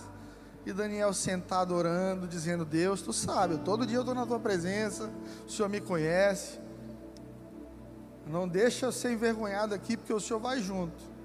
E 0.65 0.73
Daniel 0.73 1.13
sentado 1.13 1.75
orando, 1.75 2.27
dizendo: 2.27 2.65
Deus, 2.65 3.01
tu 3.01 3.13
sabe, 3.13 3.57
todo 3.59 3.87
dia 3.87 3.99
eu 3.99 4.03
estou 4.03 4.15
na 4.17 4.27
tua 4.27 4.41
presença, 4.41 5.11
o 5.47 5.51
Senhor 5.51 5.69
me 5.69 5.81
conhece. 5.81 6.66
Não 8.27 8.49
deixa 8.49 8.87
eu 8.87 8.93
ser 8.93 9.13
envergonhado 9.13 9.73
aqui, 9.73 9.97
porque 9.97 10.13
o 10.13 10.19
Senhor 10.19 10.41
vai 10.41 10.61
junto. 10.61 11.17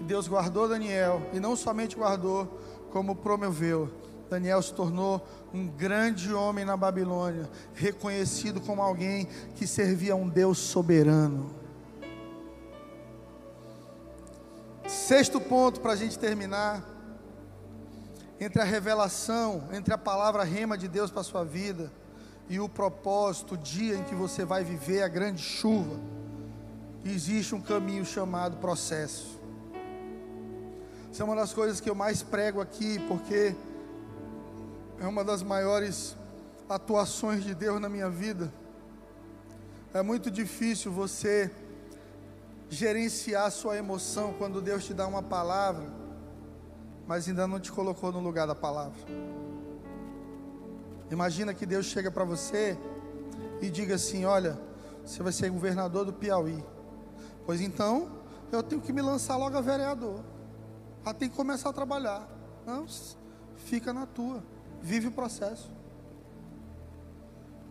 Deus 0.00 0.26
guardou 0.26 0.66
Daniel, 0.66 1.22
e 1.32 1.38
não 1.38 1.54
somente 1.54 1.94
guardou, 1.94 2.58
como 2.90 3.14
promoveu. 3.14 3.92
Daniel 4.30 4.62
se 4.62 4.72
tornou 4.72 5.26
um 5.52 5.68
grande 5.68 6.32
homem 6.32 6.64
na 6.64 6.74
Babilônia, 6.74 7.50
reconhecido 7.74 8.62
como 8.62 8.80
alguém 8.80 9.28
que 9.54 9.66
servia 9.66 10.14
a 10.14 10.16
um 10.16 10.26
Deus 10.26 10.56
soberano. 10.56 11.54
Sexto 14.88 15.38
ponto 15.38 15.80
para 15.80 15.92
a 15.92 15.96
gente 15.96 16.18
terminar. 16.18 16.82
Entre 18.40 18.60
a 18.60 18.64
revelação, 18.64 19.68
entre 19.72 19.92
a 19.92 19.98
palavra 19.98 20.42
rema 20.42 20.76
de 20.76 20.88
Deus 20.88 21.10
para 21.10 21.20
a 21.20 21.24
sua 21.24 21.44
vida 21.44 21.92
e 22.48 22.60
o 22.60 22.68
propósito, 22.68 23.54
o 23.54 23.58
dia 23.58 23.96
em 23.96 24.02
que 24.04 24.14
você 24.14 24.44
vai 24.44 24.64
viver 24.64 25.02
a 25.02 25.08
grande 25.08 25.40
chuva, 25.40 25.98
existe 27.04 27.54
um 27.54 27.60
caminho 27.60 28.04
chamado 28.04 28.56
processo. 28.58 29.40
Isso 31.10 31.20
é 31.20 31.24
uma 31.24 31.36
das 31.36 31.52
coisas 31.52 31.80
que 31.80 31.90
eu 31.90 31.94
mais 31.94 32.22
prego 32.22 32.60
aqui, 32.60 32.98
porque 33.08 33.54
é 34.98 35.06
uma 35.06 35.22
das 35.24 35.42
maiores 35.42 36.16
atuações 36.68 37.44
de 37.44 37.54
Deus 37.54 37.80
na 37.80 37.88
minha 37.88 38.08
vida. 38.08 38.52
É 39.92 40.02
muito 40.02 40.30
difícil 40.30 40.90
você 40.90 41.50
gerenciar 42.70 43.50
sua 43.50 43.76
emoção 43.76 44.32
quando 44.38 44.62
Deus 44.62 44.84
te 44.84 44.94
dá 44.94 45.06
uma 45.06 45.22
palavra, 45.22 45.84
mas 47.06 47.28
ainda 47.28 47.46
não 47.46 47.60
te 47.60 47.70
colocou 47.70 48.10
no 48.10 48.20
lugar 48.20 48.46
da 48.46 48.54
palavra. 48.54 48.98
Imagina 51.12 51.52
que 51.52 51.66
Deus 51.66 51.84
chega 51.84 52.10
para 52.10 52.24
você 52.24 52.76
e 53.60 53.68
diga 53.68 53.96
assim: 53.96 54.24
Olha, 54.24 54.58
você 55.04 55.22
vai 55.22 55.30
ser 55.30 55.50
governador 55.50 56.06
do 56.06 56.12
Piauí. 56.12 56.64
Pois 57.44 57.60
então, 57.60 58.10
eu 58.50 58.62
tenho 58.62 58.80
que 58.80 58.94
me 58.94 59.02
lançar 59.02 59.36
logo 59.36 59.54
a 59.54 59.60
vereador. 59.60 60.24
Ah, 61.04 61.12
tem 61.12 61.28
que 61.28 61.36
começar 61.36 61.68
a 61.68 61.72
trabalhar. 61.72 62.26
Não, 62.64 62.86
fica 63.56 63.92
na 63.92 64.06
tua. 64.06 64.42
Vive 64.80 65.08
o 65.08 65.12
processo. 65.12 65.70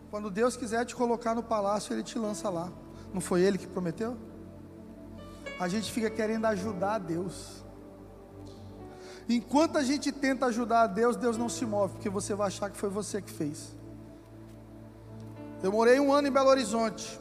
Quando 0.08 0.30
Deus 0.30 0.56
quiser 0.56 0.86
te 0.86 0.94
colocar 0.94 1.34
no 1.34 1.42
palácio, 1.42 1.92
Ele 1.92 2.04
te 2.04 2.16
lança 2.20 2.48
lá. 2.48 2.70
Não 3.12 3.20
foi 3.20 3.40
Ele 3.40 3.58
que 3.58 3.66
prometeu? 3.66 4.16
A 5.58 5.66
gente 5.66 5.90
fica 5.90 6.08
querendo 6.08 6.44
ajudar 6.46 6.98
Deus. 6.98 7.61
Enquanto 9.28 9.78
a 9.78 9.82
gente 9.82 10.10
tenta 10.10 10.46
ajudar 10.46 10.82
a 10.82 10.86
Deus, 10.86 11.16
Deus 11.16 11.36
não 11.36 11.48
se 11.48 11.64
move, 11.64 11.94
porque 11.94 12.08
você 12.08 12.34
vai 12.34 12.48
achar 12.48 12.70
que 12.70 12.76
foi 12.76 12.90
você 12.90 13.22
que 13.22 13.30
fez. 13.30 13.74
Eu 15.62 15.70
morei 15.70 16.00
um 16.00 16.12
ano 16.12 16.28
em 16.28 16.30
Belo 16.30 16.48
Horizonte, 16.48 17.20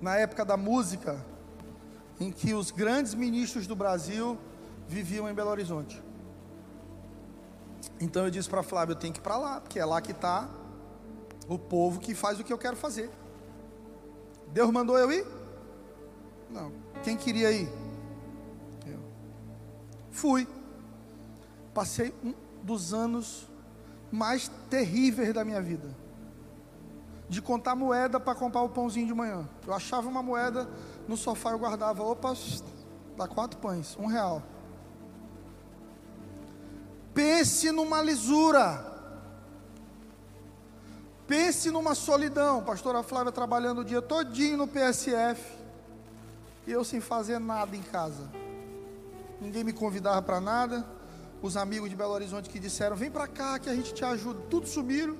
na 0.00 0.16
época 0.16 0.44
da 0.44 0.56
música, 0.56 1.22
em 2.18 2.30
que 2.30 2.54
os 2.54 2.70
grandes 2.70 3.14
ministros 3.14 3.66
do 3.66 3.76
Brasil 3.76 4.38
viviam 4.88 5.28
em 5.28 5.34
Belo 5.34 5.50
Horizonte. 5.50 6.02
Então 8.00 8.24
eu 8.24 8.30
disse 8.30 8.48
para 8.48 8.62
Flávio: 8.62 8.92
eu 8.92 8.96
tenho 8.96 9.12
que 9.12 9.20
ir 9.20 9.22
para 9.22 9.36
lá, 9.36 9.60
porque 9.60 9.78
é 9.78 9.84
lá 9.84 10.00
que 10.00 10.12
está 10.12 10.48
o 11.46 11.58
povo 11.58 12.00
que 12.00 12.14
faz 12.14 12.40
o 12.40 12.44
que 12.44 12.52
eu 12.52 12.58
quero 12.58 12.76
fazer. 12.76 13.10
Deus 14.48 14.70
mandou 14.70 14.98
eu 14.98 15.12
ir? 15.12 15.26
Não. 16.50 16.72
Quem 17.02 17.16
queria 17.16 17.50
ir? 17.50 17.68
Fui. 20.14 20.46
Passei 21.74 22.14
um 22.22 22.32
dos 22.62 22.94
anos 22.94 23.48
mais 24.12 24.48
terríveis 24.70 25.34
da 25.34 25.44
minha 25.44 25.60
vida. 25.60 25.88
De 27.28 27.42
contar 27.42 27.74
moeda 27.74 28.20
para 28.20 28.34
comprar 28.34 28.62
o 28.62 28.68
pãozinho 28.68 29.08
de 29.08 29.12
manhã. 29.12 29.46
Eu 29.66 29.74
achava 29.74 30.08
uma 30.08 30.22
moeda 30.22 30.68
no 31.08 31.16
sofá, 31.16 31.50
eu 31.50 31.58
guardava. 31.58 32.04
Opa, 32.04 32.32
dá 33.16 33.26
quatro 33.26 33.58
pães, 33.58 33.96
um 33.98 34.06
real. 34.06 34.40
Pense 37.12 37.72
numa 37.72 38.00
lisura. 38.00 38.92
Pense 41.26 41.72
numa 41.72 41.96
solidão. 41.96 42.62
Pastora 42.62 43.02
Flávia 43.02 43.32
trabalhando 43.32 43.80
o 43.80 43.84
dia 43.84 44.00
todinho 44.00 44.58
no 44.58 44.68
PSF. 44.68 45.58
E 46.68 46.70
eu 46.70 46.84
sem 46.84 47.00
fazer 47.00 47.40
nada 47.40 47.74
em 47.76 47.82
casa. 47.82 48.43
Ninguém 49.44 49.62
me 49.62 49.74
convidava 49.74 50.22
para 50.22 50.40
nada. 50.40 50.86
Os 51.42 51.54
amigos 51.54 51.90
de 51.90 51.94
Belo 51.94 52.14
Horizonte 52.14 52.48
que 52.48 52.58
disseram: 52.58 52.96
vem 52.96 53.10
para 53.10 53.28
cá 53.28 53.58
que 53.58 53.68
a 53.68 53.74
gente 53.74 53.92
te 53.92 54.02
ajuda. 54.02 54.40
Tudo 54.48 54.66
sumiram. 54.66 55.18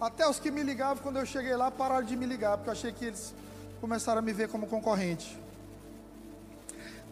Até 0.00 0.26
os 0.26 0.40
que 0.40 0.50
me 0.50 0.62
ligavam 0.62 1.02
quando 1.02 1.18
eu 1.18 1.26
cheguei 1.26 1.54
lá 1.54 1.70
pararam 1.70 2.06
de 2.06 2.16
me 2.16 2.24
ligar, 2.24 2.56
porque 2.56 2.70
eu 2.70 2.72
achei 2.72 2.90
que 2.90 3.04
eles 3.04 3.34
começaram 3.82 4.20
a 4.20 4.22
me 4.22 4.32
ver 4.32 4.48
como 4.48 4.66
concorrente. 4.66 5.38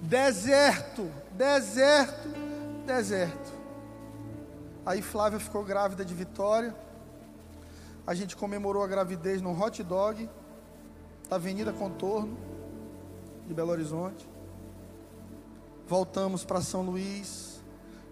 Deserto, 0.01 1.11
deserto, 1.33 2.29
deserto. 2.87 3.53
Aí 4.87 5.03
Flávia 5.03 5.39
ficou 5.39 5.63
grávida 5.63 6.03
de 6.03 6.15
Vitória. 6.15 6.75
A 8.07 8.15
gente 8.15 8.35
comemorou 8.35 8.83
a 8.83 8.87
gravidez 8.87 9.43
no 9.43 9.53
hot 9.53 9.83
dog 9.83 10.29
da 11.29 11.37
Avenida 11.37 11.75
Contorno 11.75 12.37
de 13.47 13.53
Belo 13.53 13.71
Horizonte. 13.71 14.32
Voltamos 15.93 16.43
para 16.43 16.63
São 16.63 16.81
Luís. 16.81 17.63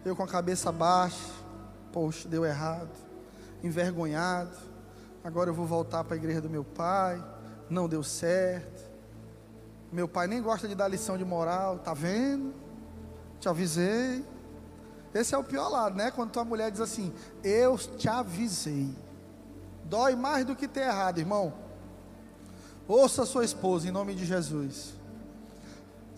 Eu 0.05 0.14
com 0.14 0.22
a 0.22 0.28
cabeça 0.28 0.70
baixa. 0.70 1.33
Poxa, 1.91 2.28
deu 2.28 2.45
errado. 2.45 2.91
Envergonhado. 3.64 4.55
Agora 5.24 5.49
eu 5.49 5.55
vou 5.55 5.64
voltar 5.64 6.05
para 6.05 6.14
a 6.14 6.18
igreja 6.18 6.43
do 6.43 6.51
meu 6.51 6.62
pai. 6.62 7.24
Não 7.70 7.89
deu 7.89 8.03
certo. 8.03 8.83
Meu 9.91 10.07
pai 10.07 10.26
nem 10.26 10.43
gosta 10.43 10.68
de 10.68 10.74
dar 10.74 10.89
lição 10.89 11.16
de 11.16 11.24
moral, 11.24 11.78
tá 11.78 11.95
vendo? 11.95 12.53
Te 13.41 13.49
avisei. 13.49 14.26
Esse 15.14 15.35
é 15.35 15.39
o 15.39 15.43
pior 15.43 15.70
lado, 15.70 15.97
né? 15.97 16.11
Quando 16.11 16.33
tua 16.33 16.45
mulher 16.45 16.70
diz 16.70 16.83
assim: 16.83 17.11
Eu 17.43 17.78
te 17.78 18.11
avisei. 18.11 18.95
Dói 19.87 20.14
mais 20.14 20.45
do 20.45 20.55
que 20.55 20.68
ter 20.68 20.81
errado, 20.81 21.16
irmão. 21.16 21.55
Ouça 22.87 23.24
sua 23.24 23.43
esposa 23.43 23.89
em 23.89 23.91
nome 23.91 24.14
de 24.14 24.26
Jesus. 24.26 25.00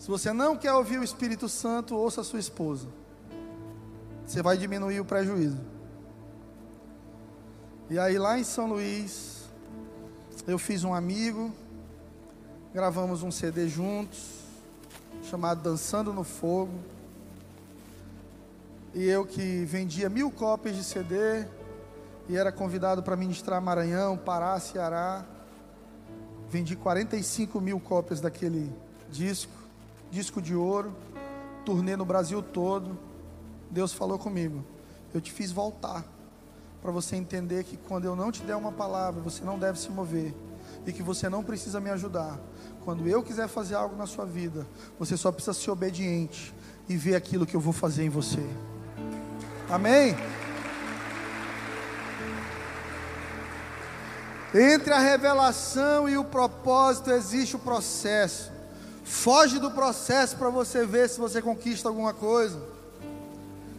Se 0.03 0.09
você 0.09 0.33
não 0.33 0.57
quer 0.57 0.73
ouvir 0.73 0.99
o 0.99 1.03
Espírito 1.03 1.47
Santo, 1.47 1.95
ouça 1.95 2.25
sua 2.25 2.37
esposa. 2.37 2.89
Você 4.27 4.41
vai 4.41 4.57
diminuir 4.57 4.99
o 4.99 5.05
prejuízo. 5.05 5.61
E 7.89 7.97
aí 7.97 8.17
lá 8.17 8.37
em 8.37 8.43
São 8.43 8.67
Luís, 8.67 9.45
eu 10.45 10.59
fiz 10.59 10.83
um 10.83 10.93
amigo 10.93 11.53
gravamos 12.73 13.23
um 13.23 13.31
CD 13.31 13.69
juntos, 13.69 14.41
chamado 15.29 15.61
Dançando 15.61 16.11
no 16.11 16.25
Fogo. 16.25 16.73
E 18.93 19.05
eu 19.05 19.25
que 19.25 19.63
vendia 19.63 20.09
mil 20.09 20.29
cópias 20.29 20.75
de 20.75 20.83
CD 20.83 21.45
e 22.27 22.35
era 22.35 22.51
convidado 22.51 23.01
para 23.01 23.15
ministrar 23.15 23.61
Maranhão, 23.61 24.17
Pará, 24.17 24.59
Ceará. 24.59 25.23
Vendi 26.49 26.75
45 26.75 27.61
mil 27.61 27.79
cópias 27.79 28.19
daquele 28.19 28.69
disco, 29.09 29.62
disco 30.13 30.39
de 30.39 30.53
ouro, 30.53 30.95
turnê 31.65 31.97
no 31.97 32.05
Brasil 32.05 32.41
todo. 32.41 32.97
Deus 33.69 33.91
falou 33.91 34.19
comigo: 34.19 34.63
Eu 35.13 35.19
te 35.19 35.31
fiz 35.31 35.51
voltar, 35.51 36.05
para 36.81 36.91
você 36.91 37.15
entender 37.15 37.63
que 37.63 37.75
quando 37.75 38.05
eu 38.05 38.15
não 38.15 38.31
te 38.31 38.43
der 38.43 38.55
uma 38.55 38.71
palavra, 38.71 39.19
você 39.19 39.43
não 39.43 39.57
deve 39.57 39.79
se 39.79 39.89
mover 39.89 40.33
e 40.85 40.93
que 40.93 41.01
você 41.01 41.27
não 41.27 41.43
precisa 41.43 41.79
me 41.79 41.89
ajudar. 41.89 42.39
Quando 42.85 43.07
eu 43.07 43.23
quiser 43.23 43.47
fazer 43.47 43.73
algo 43.73 43.95
na 43.95 44.05
sua 44.05 44.25
vida, 44.25 44.67
você 44.99 45.17
só 45.17 45.31
precisa 45.31 45.53
ser 45.53 45.71
obediente 45.71 46.53
e 46.87 46.95
ver 46.95 47.15
aquilo 47.15 47.45
que 47.45 47.55
eu 47.55 47.61
vou 47.61 47.73
fazer 47.73 48.03
em 48.03 48.09
você. 48.09 48.45
Amém? 49.69 50.15
Entre 54.53 54.93
a 54.93 54.99
revelação 54.99 56.07
e 56.07 56.15
o 56.17 56.23
propósito 56.23 57.09
existe 57.09 57.55
o 57.55 57.59
processo. 57.59 58.52
Foge 59.03 59.59
do 59.59 59.71
processo 59.71 60.37
para 60.37 60.49
você 60.49 60.85
ver 60.85 61.09
se 61.09 61.19
você 61.19 61.41
conquista 61.41 61.87
alguma 61.87 62.13
coisa. 62.13 62.73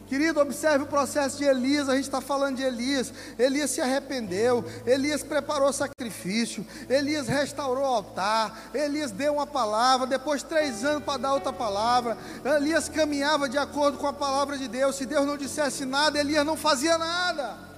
Querido, 0.06 0.38
observe 0.38 0.84
o 0.84 0.86
processo 0.86 1.38
de 1.38 1.44
Elias. 1.44 1.88
A 1.88 1.94
gente 1.94 2.04
está 2.04 2.20
falando 2.20 2.56
de 2.56 2.62
Elias. 2.62 3.12
Elias 3.38 3.70
se 3.70 3.80
arrependeu. 3.80 4.64
Elias 4.86 5.22
preparou 5.22 5.72
sacrifício. 5.72 6.64
Elias 6.88 7.26
restaurou 7.26 7.84
o 7.84 7.86
altar. 7.86 8.70
Elias 8.74 9.10
deu 9.10 9.34
uma 9.34 9.46
palavra. 9.46 10.06
Depois, 10.06 10.42
três 10.42 10.84
anos 10.84 11.02
para 11.02 11.18
dar 11.18 11.32
outra 11.32 11.52
palavra. 11.52 12.18
Elias 12.44 12.88
caminhava 12.88 13.48
de 13.48 13.56
acordo 13.56 13.96
com 13.96 14.06
a 14.06 14.12
palavra 14.12 14.58
de 14.58 14.68
Deus. 14.68 14.96
Se 14.96 15.06
Deus 15.06 15.26
não 15.26 15.38
dissesse 15.38 15.84
nada, 15.84 16.18
Elias 16.18 16.44
não 16.44 16.56
fazia 16.56 16.98
nada. 16.98 17.73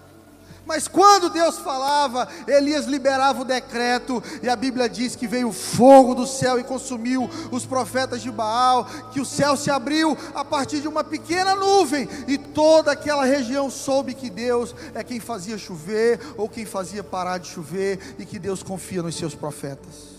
Mas 0.67 0.89
quando 0.89 1.31
Deus 1.31 1.59
falava, 1.59 2.29
Elias 2.49 2.87
liberava 2.87 3.43
o 3.43 3.45
decreto, 3.45 4.21
e 4.43 4.49
a 4.49 4.57
Bíblia 4.57 4.89
diz 4.89 5.15
que 5.15 5.29
veio 5.29 5.53
fogo 5.53 6.13
do 6.13 6.27
céu 6.27 6.59
e 6.59 6.65
consumiu 6.65 7.31
os 7.53 7.65
profetas 7.65 8.21
de 8.21 8.33
Baal, 8.33 8.85
que 9.13 9.21
o 9.21 9.25
céu 9.25 9.57
se 9.57 9.71
abriu 9.71 10.19
a 10.35 10.45
partir 10.45 10.81
de 10.81 10.89
uma 10.89 11.05
pequena 11.05 11.55
nuvem, 11.55 12.09
e 12.27 12.37
toda 12.37 12.91
aquela 12.91 13.25
região 13.25 13.71
soube 13.71 14.13
que 14.13 14.29
Deus 14.29 14.75
é 14.93 15.05
quem 15.05 15.21
fazia 15.21 15.57
chover, 15.57 16.21
ou 16.37 16.49
quem 16.49 16.67
fazia 16.67 17.05
parar 17.05 17.39
de 17.39 17.47
chover, 17.47 18.17
e 18.19 18.27
que 18.27 18.39
Deus 18.39 18.61
confia 18.61 19.05
nos 19.05 19.17
seus 19.17 19.37
profetas. 19.37 20.17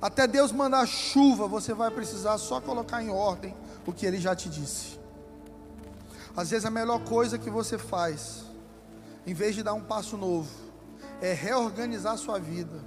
Até 0.00 0.26
Deus 0.26 0.50
mandar 0.50 0.84
chuva, 0.88 1.46
você 1.46 1.72
vai 1.72 1.90
precisar 1.92 2.36
só 2.36 2.60
colocar 2.60 3.00
em 3.00 3.10
ordem 3.10 3.54
o 3.86 3.92
que 3.92 4.04
ele 4.04 4.18
já 4.18 4.34
te 4.34 4.48
disse. 4.48 4.98
Às 6.36 6.50
vezes 6.50 6.64
a 6.64 6.70
melhor 6.70 6.98
coisa 7.04 7.38
que 7.38 7.48
você 7.48 7.78
faz, 7.78 8.50
em 9.26 9.34
vez 9.34 9.54
de 9.54 9.62
dar 9.62 9.74
um 9.74 9.82
passo 9.82 10.16
novo, 10.16 10.50
é 11.20 11.32
reorganizar 11.32 12.16
sua 12.18 12.38
vida 12.38 12.80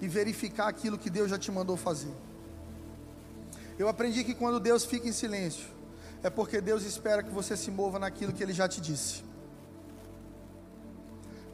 e 0.00 0.08
verificar 0.08 0.68
aquilo 0.68 0.98
que 0.98 1.10
Deus 1.10 1.30
já 1.30 1.38
te 1.38 1.50
mandou 1.50 1.76
fazer. 1.76 2.14
Eu 3.78 3.88
aprendi 3.88 4.24
que 4.24 4.34
quando 4.34 4.58
Deus 4.60 4.84
fica 4.84 5.08
em 5.08 5.12
silêncio, 5.12 5.66
é 6.22 6.30
porque 6.30 6.60
Deus 6.60 6.84
espera 6.84 7.22
que 7.22 7.30
você 7.30 7.56
se 7.56 7.70
mova 7.70 7.98
naquilo 7.98 8.32
que 8.32 8.42
Ele 8.42 8.52
já 8.52 8.66
te 8.66 8.80
disse. 8.80 9.22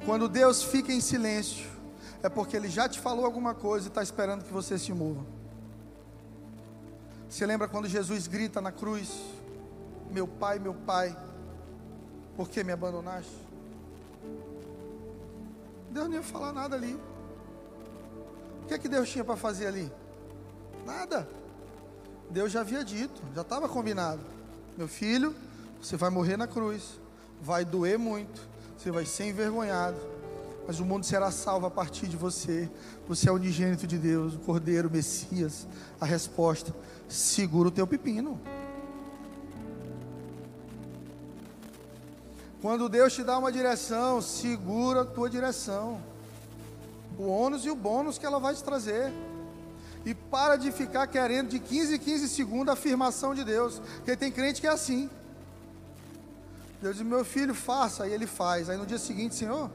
Quando 0.04 0.28
Deus 0.28 0.62
fica 0.62 0.92
em 0.92 1.00
silêncio, 1.00 1.68
é 2.22 2.28
porque 2.28 2.56
Ele 2.56 2.68
já 2.68 2.88
te 2.88 3.00
falou 3.00 3.24
alguma 3.24 3.54
coisa 3.54 3.86
e 3.86 3.88
está 3.88 4.02
esperando 4.02 4.44
que 4.44 4.52
você 4.52 4.78
se 4.78 4.92
mova. 4.92 5.24
Você 7.28 7.44
lembra 7.46 7.68
quando 7.68 7.88
Jesus 7.88 8.26
grita 8.26 8.60
na 8.60 8.70
cruz: 8.70 9.10
Meu 10.10 10.26
Pai, 10.28 10.58
meu 10.58 10.74
Pai, 10.74 11.16
por 12.36 12.48
que 12.48 12.62
me 12.62 12.72
abandonaste? 12.72 13.49
Deus 15.90 16.08
não 16.08 16.14
ia 16.14 16.22
falar 16.22 16.52
nada 16.52 16.76
ali. 16.76 16.98
O 18.62 18.66
que 18.66 18.74
é 18.74 18.78
que 18.78 18.88
Deus 18.88 19.08
tinha 19.08 19.24
para 19.24 19.36
fazer 19.36 19.66
ali? 19.66 19.90
Nada. 20.86 21.28
Deus 22.30 22.52
já 22.52 22.60
havia 22.60 22.84
dito, 22.84 23.20
já 23.34 23.42
estava 23.42 23.68
combinado. 23.68 24.20
Meu 24.78 24.86
filho, 24.86 25.34
você 25.82 25.96
vai 25.96 26.10
morrer 26.10 26.36
na 26.36 26.46
cruz, 26.46 27.00
vai 27.42 27.64
doer 27.64 27.98
muito, 27.98 28.40
você 28.78 28.90
vai 28.90 29.04
ser 29.04 29.28
envergonhado, 29.28 29.98
mas 30.66 30.78
o 30.78 30.84
mundo 30.84 31.04
será 31.04 31.32
salvo 31.32 31.66
a 31.66 31.70
partir 31.70 32.06
de 32.06 32.16
você. 32.16 32.70
Você 33.08 33.28
é 33.28 33.32
o 33.32 33.34
unigênito 33.34 33.86
de 33.86 33.98
Deus, 33.98 34.34
o 34.34 34.38
Cordeiro, 34.38 34.88
o 34.88 34.92
Messias. 34.92 35.66
A 36.00 36.06
resposta: 36.06 36.72
segura 37.08 37.68
o 37.68 37.72
teu 37.72 37.86
pepino. 37.86 38.40
Quando 42.60 42.88
Deus 42.88 43.14
te 43.14 43.24
dá 43.24 43.38
uma 43.38 43.50
direção, 43.50 44.20
segura 44.20 45.02
a 45.02 45.04
tua 45.04 45.30
direção. 45.30 46.00
O 47.18 47.26
ônus 47.26 47.64
e 47.64 47.70
o 47.70 47.74
bônus 47.74 48.18
que 48.18 48.26
ela 48.26 48.38
vai 48.38 48.54
te 48.54 48.62
trazer. 48.62 49.12
E 50.04 50.14
para 50.14 50.56
de 50.56 50.70
ficar 50.70 51.06
querendo 51.06 51.48
de 51.48 51.58
15 51.58 51.94
em 51.94 51.98
15 51.98 52.28
segundos 52.28 52.68
a 52.68 52.72
afirmação 52.72 53.34
de 53.34 53.44
Deus. 53.44 53.80
Porque 53.96 54.16
tem 54.16 54.30
crente 54.30 54.60
que 54.60 54.66
é 54.66 54.70
assim. 54.70 55.08
Deus 56.82 56.96
diz, 56.96 57.06
meu 57.06 57.24
filho, 57.24 57.54
faça, 57.54 58.04
aí 58.04 58.12
ele 58.12 58.26
faz. 58.26 58.68
Aí 58.68 58.76
no 58.76 58.86
dia 58.86 58.98
seguinte, 58.98 59.34
Senhor, 59.34 59.70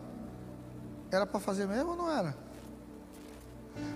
era 1.11 1.25
para 1.25 1.39
fazer 1.39 1.67
mesmo 1.67 1.91
ou 1.91 1.95
não 1.95 2.11
era? 2.11 2.35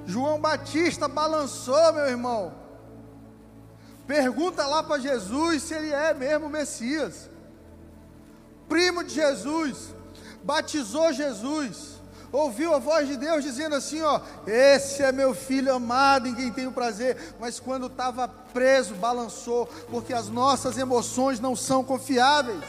João 0.06 0.40
Batista 0.40 1.08
balançou, 1.08 1.94
meu 1.94 2.06
irmão. 2.06 2.54
Pergunta 4.06 4.66
lá 4.66 4.82
para 4.82 5.00
Jesus 5.00 5.64
se 5.64 5.74
ele 5.74 5.92
é 5.92 6.14
mesmo 6.14 6.48
o 6.48 6.50
Messias. 6.50 7.30
Primo 8.70 9.04
de 9.04 9.16
Jesus, 9.16 9.94
batizou 10.44 11.12
Jesus 11.12 12.00
ouviu 12.32 12.74
a 12.74 12.80
voz 12.80 13.08
de 13.08 13.18
Deus 13.18 13.44
dizendo 13.44 13.76
assim: 13.76 14.02
Ó, 14.02 14.22
esse 14.46 15.02
é 15.02 15.12
meu 15.12 15.34
filho 15.34 15.74
amado 15.74 16.28
em 16.28 16.36
quem 16.36 16.52
tenho 16.52 16.72
prazer. 16.72 17.36
Mas 17.40 17.60
quando 17.60 17.88
estava 17.88 18.28
preso, 18.28 18.96
balançou, 18.96 19.68
porque 19.90 20.14
as 20.14 20.30
nossas 20.30 20.78
emoções 20.78 21.40
não 21.40 21.56
são 21.56 21.84
confiáveis. 21.84 22.64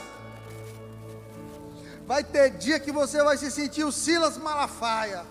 Vai 2.07 2.25
ter 2.25 2.51
dia 2.51 2.81
que 2.81 2.91
você 2.91 3.23
vai 3.23 3.37
se 3.37 3.51
sentir 3.51 3.85
o 3.85 3.93
Silas 3.93 4.37
Malafaia, 4.37 5.25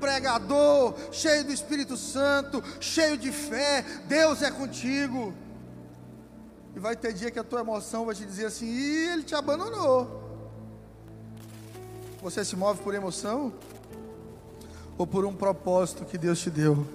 pregador, 0.00 0.94
cheio 1.12 1.44
do 1.44 1.52
Espírito 1.52 1.96
Santo, 1.96 2.62
cheio 2.80 3.16
de 3.16 3.30
fé, 3.30 3.84
Deus 4.06 4.42
é 4.42 4.50
contigo. 4.50 5.32
E 6.76 6.78
vai 6.78 6.94
ter 6.94 7.14
dia 7.14 7.30
que 7.30 7.38
a 7.38 7.44
tua 7.44 7.60
emoção 7.60 8.04
vai 8.04 8.14
te 8.14 8.26
dizer 8.26 8.44
assim: 8.44 8.66
Ih, 8.66 9.08
ele 9.12 9.22
te 9.22 9.34
abandonou. 9.34 10.22
Você 12.22 12.44
se 12.44 12.54
move 12.54 12.82
por 12.82 12.94
emoção 12.94 13.50
ou 14.98 15.06
por 15.06 15.24
um 15.24 15.34
propósito 15.34 16.04
que 16.04 16.18
Deus 16.18 16.38
te 16.38 16.50
deu? 16.50 16.86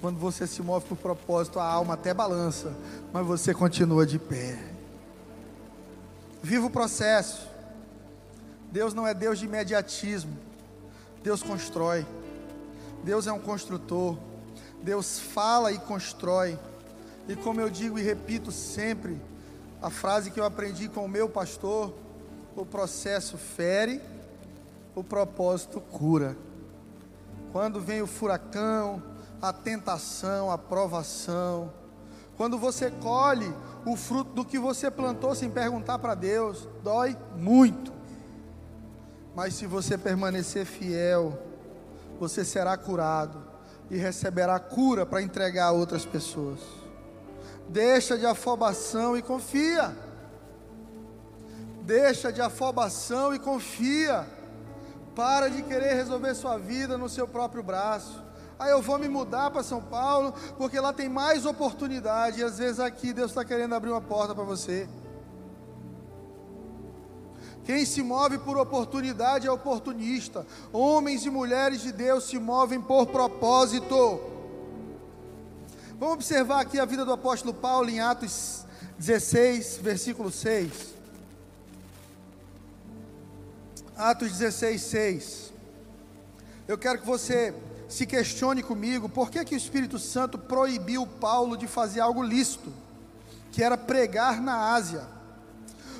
Quando 0.00 0.16
você 0.16 0.46
se 0.46 0.62
move 0.62 0.86
por 0.86 0.96
propósito, 0.96 1.58
a 1.58 1.64
alma 1.64 1.94
até 1.94 2.14
balança, 2.14 2.72
mas 3.12 3.26
você 3.26 3.52
continua 3.52 4.06
de 4.06 4.16
pé. 4.16 4.56
Viva 6.40 6.66
o 6.66 6.70
processo. 6.70 7.48
Deus 8.70 8.94
não 8.94 9.04
é 9.04 9.12
Deus 9.12 9.40
de 9.40 9.46
imediatismo. 9.46 10.38
Deus 11.20 11.42
constrói. 11.42 12.06
Deus 13.02 13.26
é 13.26 13.32
um 13.32 13.40
construtor. 13.40 14.16
Deus 14.80 15.18
fala 15.18 15.72
e 15.72 15.78
constrói. 15.78 16.56
E 17.28 17.36
como 17.36 17.60
eu 17.60 17.68
digo 17.68 17.98
e 17.98 18.02
repito 18.02 18.50
sempre, 18.50 19.20
a 19.82 19.90
frase 19.90 20.30
que 20.30 20.40
eu 20.40 20.44
aprendi 20.44 20.88
com 20.88 21.04
o 21.04 21.08
meu 21.08 21.28
pastor, 21.28 21.94
o 22.56 22.64
processo 22.64 23.36
fere 23.36 24.00
o 24.94 25.04
propósito 25.04 25.80
cura. 25.80 26.36
Quando 27.52 27.80
vem 27.80 28.02
o 28.02 28.06
furacão, 28.06 29.02
a 29.40 29.52
tentação, 29.52 30.50
a 30.50 30.58
provação, 30.58 31.72
quando 32.36 32.58
você 32.58 32.90
colhe 32.90 33.52
o 33.84 33.94
fruto 33.96 34.32
do 34.32 34.44
que 34.44 34.58
você 34.58 34.90
plantou 34.90 35.34
sem 35.34 35.50
perguntar 35.50 35.98
para 35.98 36.14
Deus, 36.14 36.68
dói 36.82 37.16
muito. 37.36 37.92
Mas 39.36 39.54
se 39.54 39.66
você 39.66 39.96
permanecer 39.96 40.64
fiel, 40.64 41.38
você 42.18 42.44
será 42.44 42.76
curado 42.76 43.42
e 43.90 43.96
receberá 43.96 44.58
cura 44.58 45.06
para 45.06 45.22
entregar 45.22 45.66
a 45.66 45.72
outras 45.72 46.04
pessoas. 46.04 46.77
Deixa 47.68 48.16
de 48.16 48.24
afobação 48.24 49.16
e 49.16 49.22
confia. 49.22 49.94
Deixa 51.82 52.32
de 52.32 52.40
afobação 52.40 53.34
e 53.34 53.38
confia. 53.38 54.26
Para 55.14 55.48
de 55.48 55.62
querer 55.62 55.94
resolver 55.94 56.34
sua 56.34 56.56
vida 56.58 56.96
no 56.96 57.08
seu 57.08 57.26
próprio 57.28 57.62
braço. 57.62 58.22
Aí 58.58 58.70
eu 58.70 58.82
vou 58.82 58.98
me 58.98 59.08
mudar 59.08 59.50
para 59.50 59.62
São 59.62 59.80
Paulo, 59.80 60.34
porque 60.56 60.80
lá 60.80 60.92
tem 60.92 61.08
mais 61.08 61.46
oportunidade. 61.46 62.40
E 62.40 62.44
às 62.44 62.58
vezes 62.58 62.80
aqui 62.80 63.12
Deus 63.12 63.30
está 63.30 63.44
querendo 63.44 63.74
abrir 63.74 63.90
uma 63.90 64.00
porta 64.00 64.34
para 64.34 64.44
você. 64.44 64.88
Quem 67.64 67.84
se 67.84 68.02
move 68.02 68.38
por 68.38 68.56
oportunidade 68.56 69.46
é 69.46 69.50
oportunista. 69.50 70.46
Homens 70.72 71.26
e 71.26 71.30
mulheres 71.30 71.82
de 71.82 71.92
Deus 71.92 72.24
se 72.24 72.38
movem 72.38 72.80
por 72.80 73.06
propósito. 73.08 74.37
Vamos 75.98 76.14
observar 76.14 76.60
aqui 76.60 76.78
a 76.78 76.84
vida 76.84 77.04
do 77.04 77.12
apóstolo 77.12 77.52
Paulo 77.52 77.90
em 77.90 77.98
Atos 77.98 78.64
16, 79.00 79.80
versículo 79.82 80.30
6. 80.30 80.94
Atos 83.96 84.30
16, 84.30 84.80
6. 84.80 85.52
Eu 86.68 86.78
quero 86.78 87.00
que 87.00 87.06
você 87.06 87.52
se 87.88 88.06
questione 88.06 88.62
comigo, 88.62 89.08
por 89.08 89.28
que, 89.28 89.44
que 89.44 89.56
o 89.56 89.58
Espírito 89.58 89.98
Santo 89.98 90.38
proibiu 90.38 91.04
Paulo 91.04 91.56
de 91.56 91.66
fazer 91.66 91.98
algo 91.98 92.22
lícito, 92.22 92.72
que 93.50 93.60
era 93.60 93.76
pregar 93.76 94.40
na 94.40 94.72
Ásia? 94.74 95.04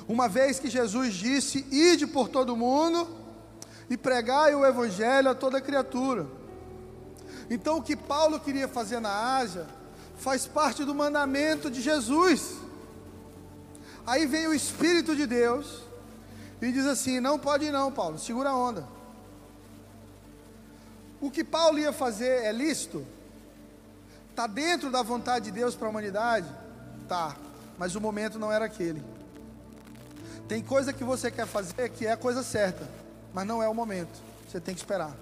Uma 0.07 0.29
vez 0.29 0.61
que 0.61 0.69
Jesus 0.69 1.13
disse: 1.13 1.67
Ide 1.69 2.07
por 2.07 2.29
todo 2.29 2.55
mundo 2.55 3.05
e 3.89 3.97
pregai 3.97 4.55
o 4.55 4.65
Evangelho 4.65 5.29
a 5.29 5.35
toda 5.35 5.59
criatura. 5.59 6.25
Então, 7.49 7.79
o 7.79 7.83
que 7.83 7.97
Paulo 7.97 8.39
queria 8.39 8.69
fazer 8.69 9.01
na 9.01 9.35
Ásia 9.35 9.77
faz 10.19 10.45
parte 10.45 10.83
do 10.83 10.93
mandamento 10.93 11.71
de 11.71 11.81
Jesus. 11.81 12.57
Aí 14.05 14.25
vem 14.25 14.47
o 14.47 14.53
Espírito 14.53 15.15
de 15.15 15.25
Deus 15.25 15.81
e 16.61 16.71
diz 16.71 16.85
assim: 16.85 17.19
Não 17.19 17.39
pode 17.39 17.71
não, 17.71 17.91
Paulo, 17.91 18.19
segura 18.19 18.49
a 18.49 18.55
onda. 18.55 18.87
O 21.21 21.31
que 21.31 21.43
Paulo 21.43 21.79
ia 21.79 21.91
fazer 21.91 22.43
é 22.43 22.51
lícito? 22.51 23.05
Está 24.29 24.47
dentro 24.47 24.89
da 24.89 25.01
vontade 25.01 25.45
de 25.45 25.51
Deus 25.51 25.75
para 25.75 25.87
a 25.87 25.89
humanidade? 25.89 26.47
Tá, 27.07 27.35
mas 27.77 27.95
o 27.95 28.01
momento 28.01 28.37
não 28.39 28.51
era 28.51 28.65
aquele. 28.65 29.03
Tem 30.47 30.61
coisa 30.63 30.93
que 30.93 31.03
você 31.03 31.29
quer 31.29 31.45
fazer 31.45 31.89
que 31.89 32.05
é 32.05 32.13
a 32.13 32.17
coisa 32.17 32.41
certa, 32.41 32.89
mas 33.33 33.45
não 33.45 33.61
é 33.61 33.67
o 33.67 33.73
momento. 33.73 34.19
Você 34.47 34.59
tem 34.59 34.73
que 34.73 34.81
esperar. 34.81 35.15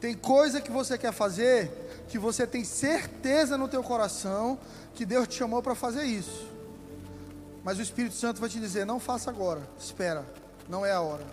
Tem 0.00 0.14
coisa 0.14 0.60
que 0.60 0.70
você 0.70 0.96
quer 0.96 1.12
fazer 1.12 1.87
que 2.08 2.18
você 2.18 2.46
tem 2.46 2.64
certeza 2.64 3.56
no 3.56 3.68
teu 3.68 3.82
coração 3.82 4.58
que 4.94 5.04
Deus 5.04 5.28
te 5.28 5.34
chamou 5.34 5.62
para 5.62 5.74
fazer 5.74 6.04
isso. 6.04 6.48
Mas 7.62 7.78
o 7.78 7.82
Espírito 7.82 8.14
Santo 8.14 8.40
vai 8.40 8.48
te 8.48 8.58
dizer: 8.58 8.86
não 8.86 8.98
faça 8.98 9.30
agora, 9.30 9.60
espera, 9.78 10.24
não 10.68 10.84
é 10.84 10.92
a 10.92 11.00
hora. 11.00 11.24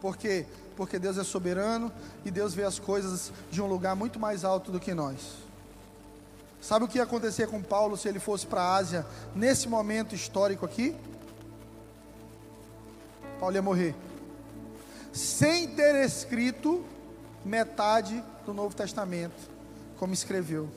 Por 0.00 0.16
quê? 0.16 0.44
Porque 0.76 0.98
Deus 0.98 1.16
é 1.16 1.24
soberano 1.24 1.90
e 2.24 2.30
Deus 2.30 2.52
vê 2.52 2.64
as 2.64 2.78
coisas 2.78 3.32
de 3.50 3.62
um 3.62 3.66
lugar 3.66 3.96
muito 3.96 4.18
mais 4.18 4.44
alto 4.44 4.70
do 4.70 4.80
que 4.80 4.92
nós. 4.92 5.46
Sabe 6.60 6.84
o 6.84 6.88
que 6.88 6.98
ia 6.98 7.04
acontecer 7.04 7.46
com 7.46 7.62
Paulo 7.62 7.96
se 7.96 8.08
ele 8.08 8.18
fosse 8.18 8.46
para 8.46 8.60
a 8.60 8.74
Ásia 8.74 9.06
nesse 9.34 9.68
momento 9.68 10.14
histórico 10.14 10.66
aqui? 10.66 10.96
Paulo 13.38 13.54
ia 13.54 13.62
morrer. 13.62 13.94
Sem 15.12 15.68
ter 15.68 15.94
escrito 16.04 16.84
metade 17.44 18.22
do 18.44 18.52
Novo 18.52 18.74
Testamento, 18.74 19.55
como 19.98 20.14
escreveu. 20.14 20.68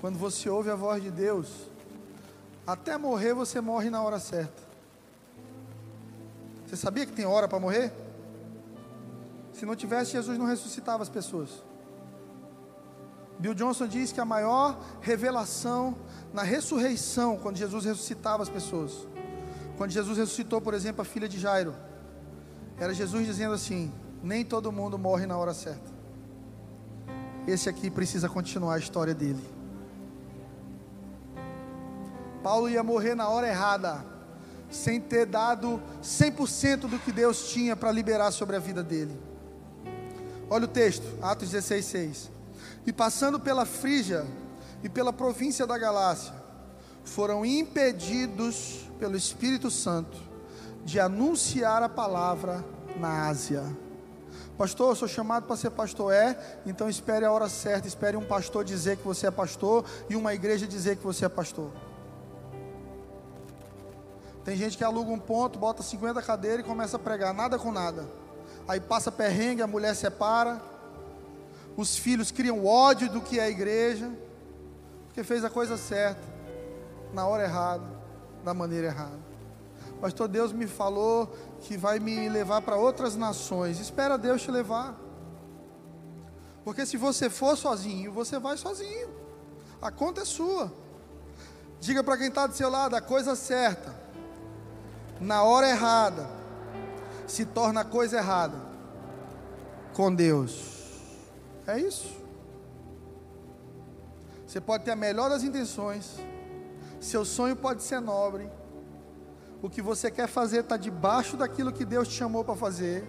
Quando 0.00 0.18
você 0.18 0.48
ouve 0.48 0.70
a 0.70 0.74
voz 0.74 1.02
de 1.02 1.10
Deus, 1.10 1.48
até 2.66 2.96
morrer 2.96 3.34
você 3.34 3.60
morre 3.60 3.90
na 3.90 4.02
hora 4.02 4.18
certa. 4.18 4.62
Você 6.66 6.76
sabia 6.76 7.04
que 7.04 7.12
tem 7.12 7.26
hora 7.26 7.48
para 7.48 7.58
morrer? 7.58 7.92
Se 9.52 9.66
não 9.66 9.74
tivesse, 9.76 10.12
Jesus 10.12 10.38
não 10.38 10.46
ressuscitava 10.46 11.02
as 11.02 11.08
pessoas. 11.08 11.62
Bill 13.38 13.54
Johnson 13.54 13.86
diz 13.86 14.12
que 14.12 14.20
a 14.20 14.24
maior 14.24 14.78
revelação 15.00 15.96
na 16.32 16.42
ressurreição, 16.42 17.36
quando 17.38 17.56
Jesus 17.56 17.84
ressuscitava 17.84 18.42
as 18.42 18.48
pessoas, 18.48 19.06
quando 19.76 19.90
Jesus 19.90 20.16
ressuscitou, 20.18 20.60
por 20.60 20.74
exemplo, 20.74 21.02
a 21.02 21.04
filha 21.04 21.28
de 21.28 21.38
Jairo, 21.38 21.74
era 22.78 22.94
Jesus 22.94 23.26
dizendo 23.26 23.54
assim: 23.54 23.92
nem 24.22 24.44
todo 24.44 24.70
mundo 24.70 24.98
morre 24.98 25.26
na 25.26 25.36
hora 25.36 25.52
certa. 25.52 25.99
Esse 27.50 27.68
aqui 27.68 27.90
precisa 27.90 28.28
continuar 28.28 28.74
a 28.74 28.78
história 28.78 29.12
dele. 29.12 29.44
Paulo 32.42 32.68
ia 32.68 32.82
morrer 32.82 33.14
na 33.14 33.28
hora 33.28 33.48
errada, 33.48 34.04
sem 34.70 35.00
ter 35.00 35.26
dado 35.26 35.82
100% 36.02 36.88
do 36.88 36.98
que 36.98 37.12
Deus 37.12 37.50
tinha 37.50 37.74
para 37.74 37.90
liberar 37.90 38.30
sobre 38.30 38.56
a 38.56 38.58
vida 38.60 38.82
dele. 38.82 39.18
Olha 40.48 40.64
o 40.64 40.68
texto, 40.68 41.04
Atos 41.20 41.50
16, 41.50 41.84
6. 41.84 42.30
E 42.86 42.92
passando 42.92 43.38
pela 43.38 43.66
Frígia 43.66 44.26
e 44.82 44.88
pela 44.88 45.12
província 45.12 45.66
da 45.66 45.76
Galácia, 45.76 46.34
foram 47.04 47.44
impedidos 47.44 48.88
pelo 48.98 49.16
Espírito 49.16 49.70
Santo 49.70 50.16
de 50.84 51.00
anunciar 51.00 51.82
a 51.82 51.88
palavra 51.88 52.64
na 52.98 53.28
Ásia. 53.28 53.64
Pastor, 54.60 54.90
eu 54.90 54.94
sou 54.94 55.08
chamado 55.08 55.46
para 55.46 55.56
ser 55.56 55.70
pastor, 55.70 56.12
é? 56.12 56.38
Então 56.66 56.86
espere 56.86 57.24
a 57.24 57.32
hora 57.32 57.48
certa, 57.48 57.88
espere 57.88 58.14
um 58.14 58.26
pastor 58.26 58.62
dizer 58.62 58.98
que 58.98 59.02
você 59.02 59.26
é 59.26 59.30
pastor 59.30 59.86
e 60.06 60.14
uma 60.14 60.34
igreja 60.34 60.66
dizer 60.66 60.96
que 60.96 61.02
você 61.02 61.24
é 61.24 61.30
pastor. 61.30 61.70
Tem 64.44 64.54
gente 64.58 64.76
que 64.76 64.84
aluga 64.84 65.10
um 65.10 65.18
ponto, 65.18 65.58
bota 65.58 65.82
50 65.82 66.20
cadeiras 66.20 66.60
e 66.60 66.68
começa 66.68 66.96
a 66.96 66.98
pregar, 66.98 67.32
nada 67.32 67.58
com 67.58 67.72
nada. 67.72 68.06
Aí 68.68 68.78
passa 68.78 69.10
perrengue, 69.10 69.62
a 69.62 69.66
mulher 69.66 69.96
separa, 69.96 70.60
os 71.74 71.96
filhos 71.96 72.30
criam 72.30 72.66
ódio 72.66 73.10
do 73.10 73.22
que 73.22 73.40
é 73.40 73.44
a 73.44 73.48
igreja, 73.48 74.10
porque 75.06 75.24
fez 75.24 75.42
a 75.42 75.48
coisa 75.48 75.78
certa, 75.78 76.20
na 77.14 77.26
hora 77.26 77.44
errada, 77.44 77.86
da 78.44 78.52
maneira 78.52 78.88
errada. 78.88 79.30
Pastor, 80.02 80.28
Deus 80.28 80.52
me 80.52 80.66
falou 80.66 81.34
que 81.60 81.76
vai 81.76 81.98
me 81.98 82.28
levar 82.28 82.62
para 82.62 82.76
outras 82.76 83.16
nações. 83.16 83.78
Espera 83.78 84.16
Deus 84.16 84.42
te 84.42 84.50
levar. 84.50 84.98
Porque 86.64 86.84
se 86.86 86.96
você 86.96 87.28
for 87.28 87.56
sozinho, 87.56 88.12
você 88.12 88.38
vai 88.38 88.56
sozinho. 88.56 89.08
A 89.80 89.90
conta 89.90 90.22
é 90.22 90.24
sua. 90.24 90.72
Diga 91.80 92.04
para 92.04 92.16
quem 92.16 92.28
está 92.28 92.46
do 92.46 92.54
seu 92.54 92.68
lado 92.68 92.94
a 92.94 93.00
coisa 93.00 93.34
certa, 93.34 93.94
na 95.18 95.42
hora 95.42 95.68
errada, 95.68 96.28
se 97.26 97.46
torna 97.46 97.84
coisa 97.84 98.18
errada 98.18 98.58
com 99.94 100.14
Deus. 100.14 100.70
É 101.66 101.78
isso. 101.78 102.20
Você 104.46 104.60
pode 104.60 104.84
ter 104.84 104.90
a 104.90 104.96
melhor 104.96 105.30
das 105.30 105.42
intenções, 105.42 106.16
seu 107.00 107.24
sonho 107.24 107.56
pode 107.56 107.82
ser 107.82 108.00
nobre, 108.00 108.50
o 109.62 109.68
que 109.68 109.82
você 109.82 110.10
quer 110.10 110.26
fazer 110.26 110.60
está 110.60 110.76
debaixo 110.76 111.36
daquilo 111.36 111.72
que 111.72 111.84
Deus 111.84 112.08
te 112.08 112.14
chamou 112.14 112.44
para 112.44 112.56
fazer, 112.56 113.04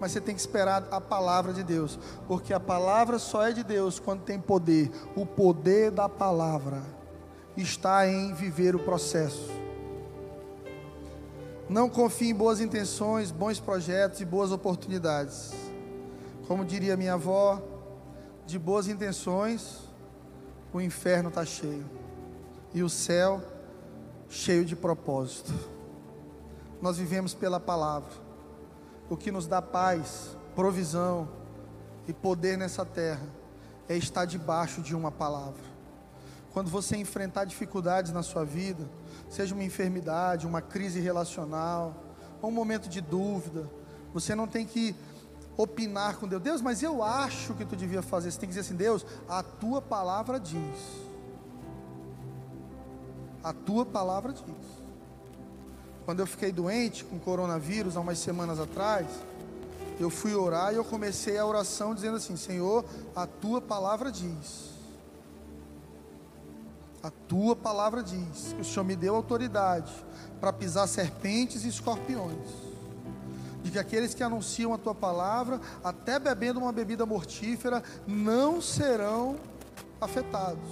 mas 0.00 0.12
você 0.12 0.20
tem 0.20 0.34
que 0.34 0.40
esperar 0.40 0.86
a 0.90 1.00
palavra 1.00 1.52
de 1.52 1.62
Deus, 1.62 1.98
porque 2.26 2.52
a 2.52 2.60
palavra 2.60 3.18
só 3.18 3.46
é 3.46 3.52
de 3.52 3.62
Deus 3.62 3.98
quando 3.98 4.22
tem 4.22 4.40
poder. 4.40 4.90
O 5.14 5.24
poder 5.24 5.90
da 5.90 6.08
palavra 6.08 6.82
está 7.56 8.08
em 8.08 8.32
viver 8.34 8.74
o 8.74 8.80
processo. 8.80 9.50
Não 11.68 11.88
confie 11.88 12.30
em 12.30 12.34
boas 12.34 12.60
intenções, 12.60 13.30
bons 13.30 13.58
projetos 13.58 14.20
e 14.20 14.24
boas 14.24 14.52
oportunidades. 14.52 15.52
Como 16.46 16.64
diria 16.64 16.96
minha 16.96 17.14
avó, 17.14 17.62
de 18.46 18.58
boas 18.58 18.88
intenções, 18.88 19.80
o 20.72 20.80
inferno 20.80 21.28
está 21.28 21.44
cheio 21.44 21.84
e 22.74 22.82
o 22.82 22.90
céu 22.90 23.40
cheio 24.28 24.64
de 24.64 24.74
propósito. 24.74 25.73
Nós 26.80 26.98
vivemos 26.98 27.34
pela 27.34 27.58
palavra. 27.58 28.10
O 29.08 29.16
que 29.16 29.30
nos 29.30 29.46
dá 29.46 29.60
paz, 29.60 30.36
provisão 30.54 31.28
e 32.06 32.12
poder 32.12 32.56
nessa 32.56 32.84
terra 32.84 33.26
é 33.88 33.96
estar 33.96 34.24
debaixo 34.24 34.80
de 34.80 34.94
uma 34.94 35.10
palavra. 35.10 35.74
Quando 36.52 36.70
você 36.70 36.96
enfrentar 36.96 37.44
dificuldades 37.44 38.12
na 38.12 38.22
sua 38.22 38.44
vida, 38.44 38.88
seja 39.28 39.54
uma 39.54 39.64
enfermidade, 39.64 40.46
uma 40.46 40.62
crise 40.62 41.00
relacional, 41.00 41.94
ou 42.40 42.48
um 42.48 42.52
momento 42.52 42.88
de 42.88 43.00
dúvida, 43.00 43.68
você 44.12 44.34
não 44.34 44.46
tem 44.46 44.64
que 44.64 44.94
opinar 45.56 46.16
com 46.16 46.28
Deus. 46.28 46.42
Deus, 46.42 46.60
mas 46.60 46.82
eu 46.82 47.02
acho 47.02 47.54
que 47.54 47.64
tu 47.64 47.74
devia 47.74 48.02
fazer. 48.02 48.30
Você 48.30 48.38
tem 48.38 48.48
que 48.48 48.54
dizer 48.54 48.60
assim: 48.60 48.76
Deus, 48.76 49.04
a 49.28 49.42
tua 49.42 49.82
palavra 49.82 50.38
diz. 50.38 50.78
A 53.42 53.52
tua 53.52 53.84
palavra 53.84 54.32
diz. 54.32 54.83
Quando 56.04 56.20
eu 56.20 56.26
fiquei 56.26 56.52
doente 56.52 57.02
com 57.04 57.18
coronavírus 57.18 57.96
há 57.96 58.00
umas 58.00 58.18
semanas 58.18 58.60
atrás, 58.60 59.06
eu 59.98 60.10
fui 60.10 60.34
orar 60.34 60.72
e 60.72 60.76
eu 60.76 60.84
comecei 60.84 61.38
a 61.38 61.46
oração 61.46 61.94
dizendo 61.94 62.16
assim: 62.16 62.36
Senhor, 62.36 62.84
a 63.16 63.26
tua 63.26 63.60
palavra 63.60 64.12
diz. 64.12 64.74
A 67.02 67.10
tua 67.10 67.54
palavra 67.54 68.02
diz 68.02 68.54
que 68.54 68.62
o 68.62 68.64
Senhor 68.64 68.84
me 68.84 68.96
deu 68.96 69.14
autoridade 69.14 69.92
para 70.40 70.52
pisar 70.52 70.86
serpentes 70.86 71.64
e 71.64 71.68
escorpiões. 71.68 72.48
De 73.62 73.70
que 73.70 73.78
aqueles 73.78 74.14
que 74.14 74.22
anunciam 74.22 74.74
a 74.74 74.78
tua 74.78 74.94
palavra, 74.94 75.58
até 75.82 76.18
bebendo 76.18 76.60
uma 76.60 76.72
bebida 76.72 77.06
mortífera, 77.06 77.82
não 78.06 78.60
serão 78.60 79.36
afetados. 79.98 80.68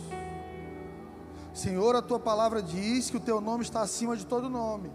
Senhor, 1.55 1.97
a 1.97 2.03
tua 2.03 2.19
palavra 2.19 2.63
diz 2.63 3.09
que 3.09 3.17
o 3.17 3.21
teu 3.21 3.41
nome 3.41 3.63
está 3.63 3.81
acima 3.81 4.17
de 4.17 4.27
todo 4.27 4.49
nome 4.49 4.91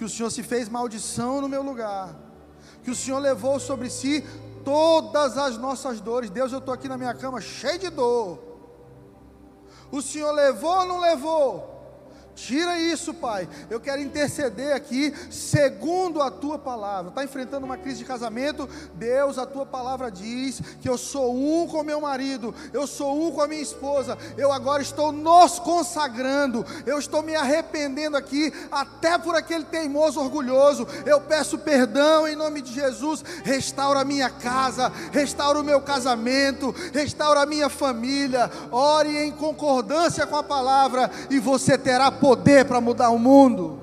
que 0.00 0.04
o 0.04 0.08
Senhor 0.08 0.30
se 0.30 0.42
fez 0.42 0.66
maldição 0.66 1.42
no 1.42 1.48
meu 1.48 1.62
lugar, 1.62 2.16
que 2.82 2.90
o 2.90 2.94
Senhor 2.94 3.18
levou 3.18 3.60
sobre 3.60 3.90
si 3.90 4.24
todas 4.64 5.36
as 5.36 5.58
nossas 5.58 6.00
dores. 6.00 6.30
Deus, 6.30 6.52
eu 6.52 6.58
estou 6.58 6.72
aqui 6.72 6.88
na 6.88 6.96
minha 6.96 7.12
cama 7.12 7.38
cheio 7.38 7.78
de 7.78 7.90
dor. 7.90 8.38
O 9.92 10.00
Senhor 10.00 10.32
levou 10.32 10.74
ou 10.74 10.86
não 10.86 11.00
levou? 11.00 11.79
Tira 12.46 12.78
isso, 12.78 13.12
Pai. 13.12 13.46
Eu 13.68 13.78
quero 13.78 14.00
interceder 14.00 14.74
aqui, 14.74 15.12
segundo 15.30 16.22
a 16.22 16.30
tua 16.30 16.58
palavra. 16.58 17.10
Está 17.10 17.22
enfrentando 17.22 17.66
uma 17.66 17.76
crise 17.76 17.98
de 17.98 18.04
casamento? 18.06 18.66
Deus, 18.94 19.36
a 19.36 19.44
tua 19.44 19.66
palavra 19.66 20.10
diz 20.10 20.60
que 20.80 20.88
eu 20.88 20.96
sou 20.96 21.36
um 21.36 21.66
com 21.66 21.82
meu 21.82 22.00
marido, 22.00 22.54
eu 22.72 22.86
sou 22.86 23.26
um 23.26 23.30
com 23.30 23.42
a 23.42 23.46
minha 23.46 23.60
esposa. 23.60 24.16
Eu 24.38 24.50
agora 24.50 24.80
estou 24.80 25.12
nos 25.12 25.58
consagrando, 25.58 26.64
eu 26.86 26.98
estou 26.98 27.22
me 27.22 27.34
arrependendo 27.34 28.16
aqui, 28.16 28.50
até 28.72 29.18
por 29.18 29.34
aquele 29.36 29.64
teimoso 29.64 30.18
orgulhoso. 30.18 30.86
Eu 31.04 31.20
peço 31.20 31.58
perdão 31.58 32.26
em 32.26 32.34
nome 32.34 32.62
de 32.62 32.72
Jesus. 32.72 33.22
Restaura 33.44 34.00
a 34.00 34.04
minha 34.04 34.30
casa, 34.30 34.90
restaura 35.12 35.60
o 35.60 35.64
meu 35.64 35.82
casamento, 35.82 36.74
restaura 36.94 37.42
a 37.42 37.46
minha 37.46 37.68
família. 37.68 38.50
Ore 38.72 39.14
em 39.14 39.30
concordância 39.30 40.26
com 40.26 40.36
a 40.36 40.42
palavra 40.42 41.10
e 41.28 41.38
você 41.38 41.76
terá 41.76 42.10
poder 42.10 42.29
poder 42.30 42.64
para 42.64 42.80
mudar 42.80 43.10
o 43.10 43.18
mundo. 43.18 43.79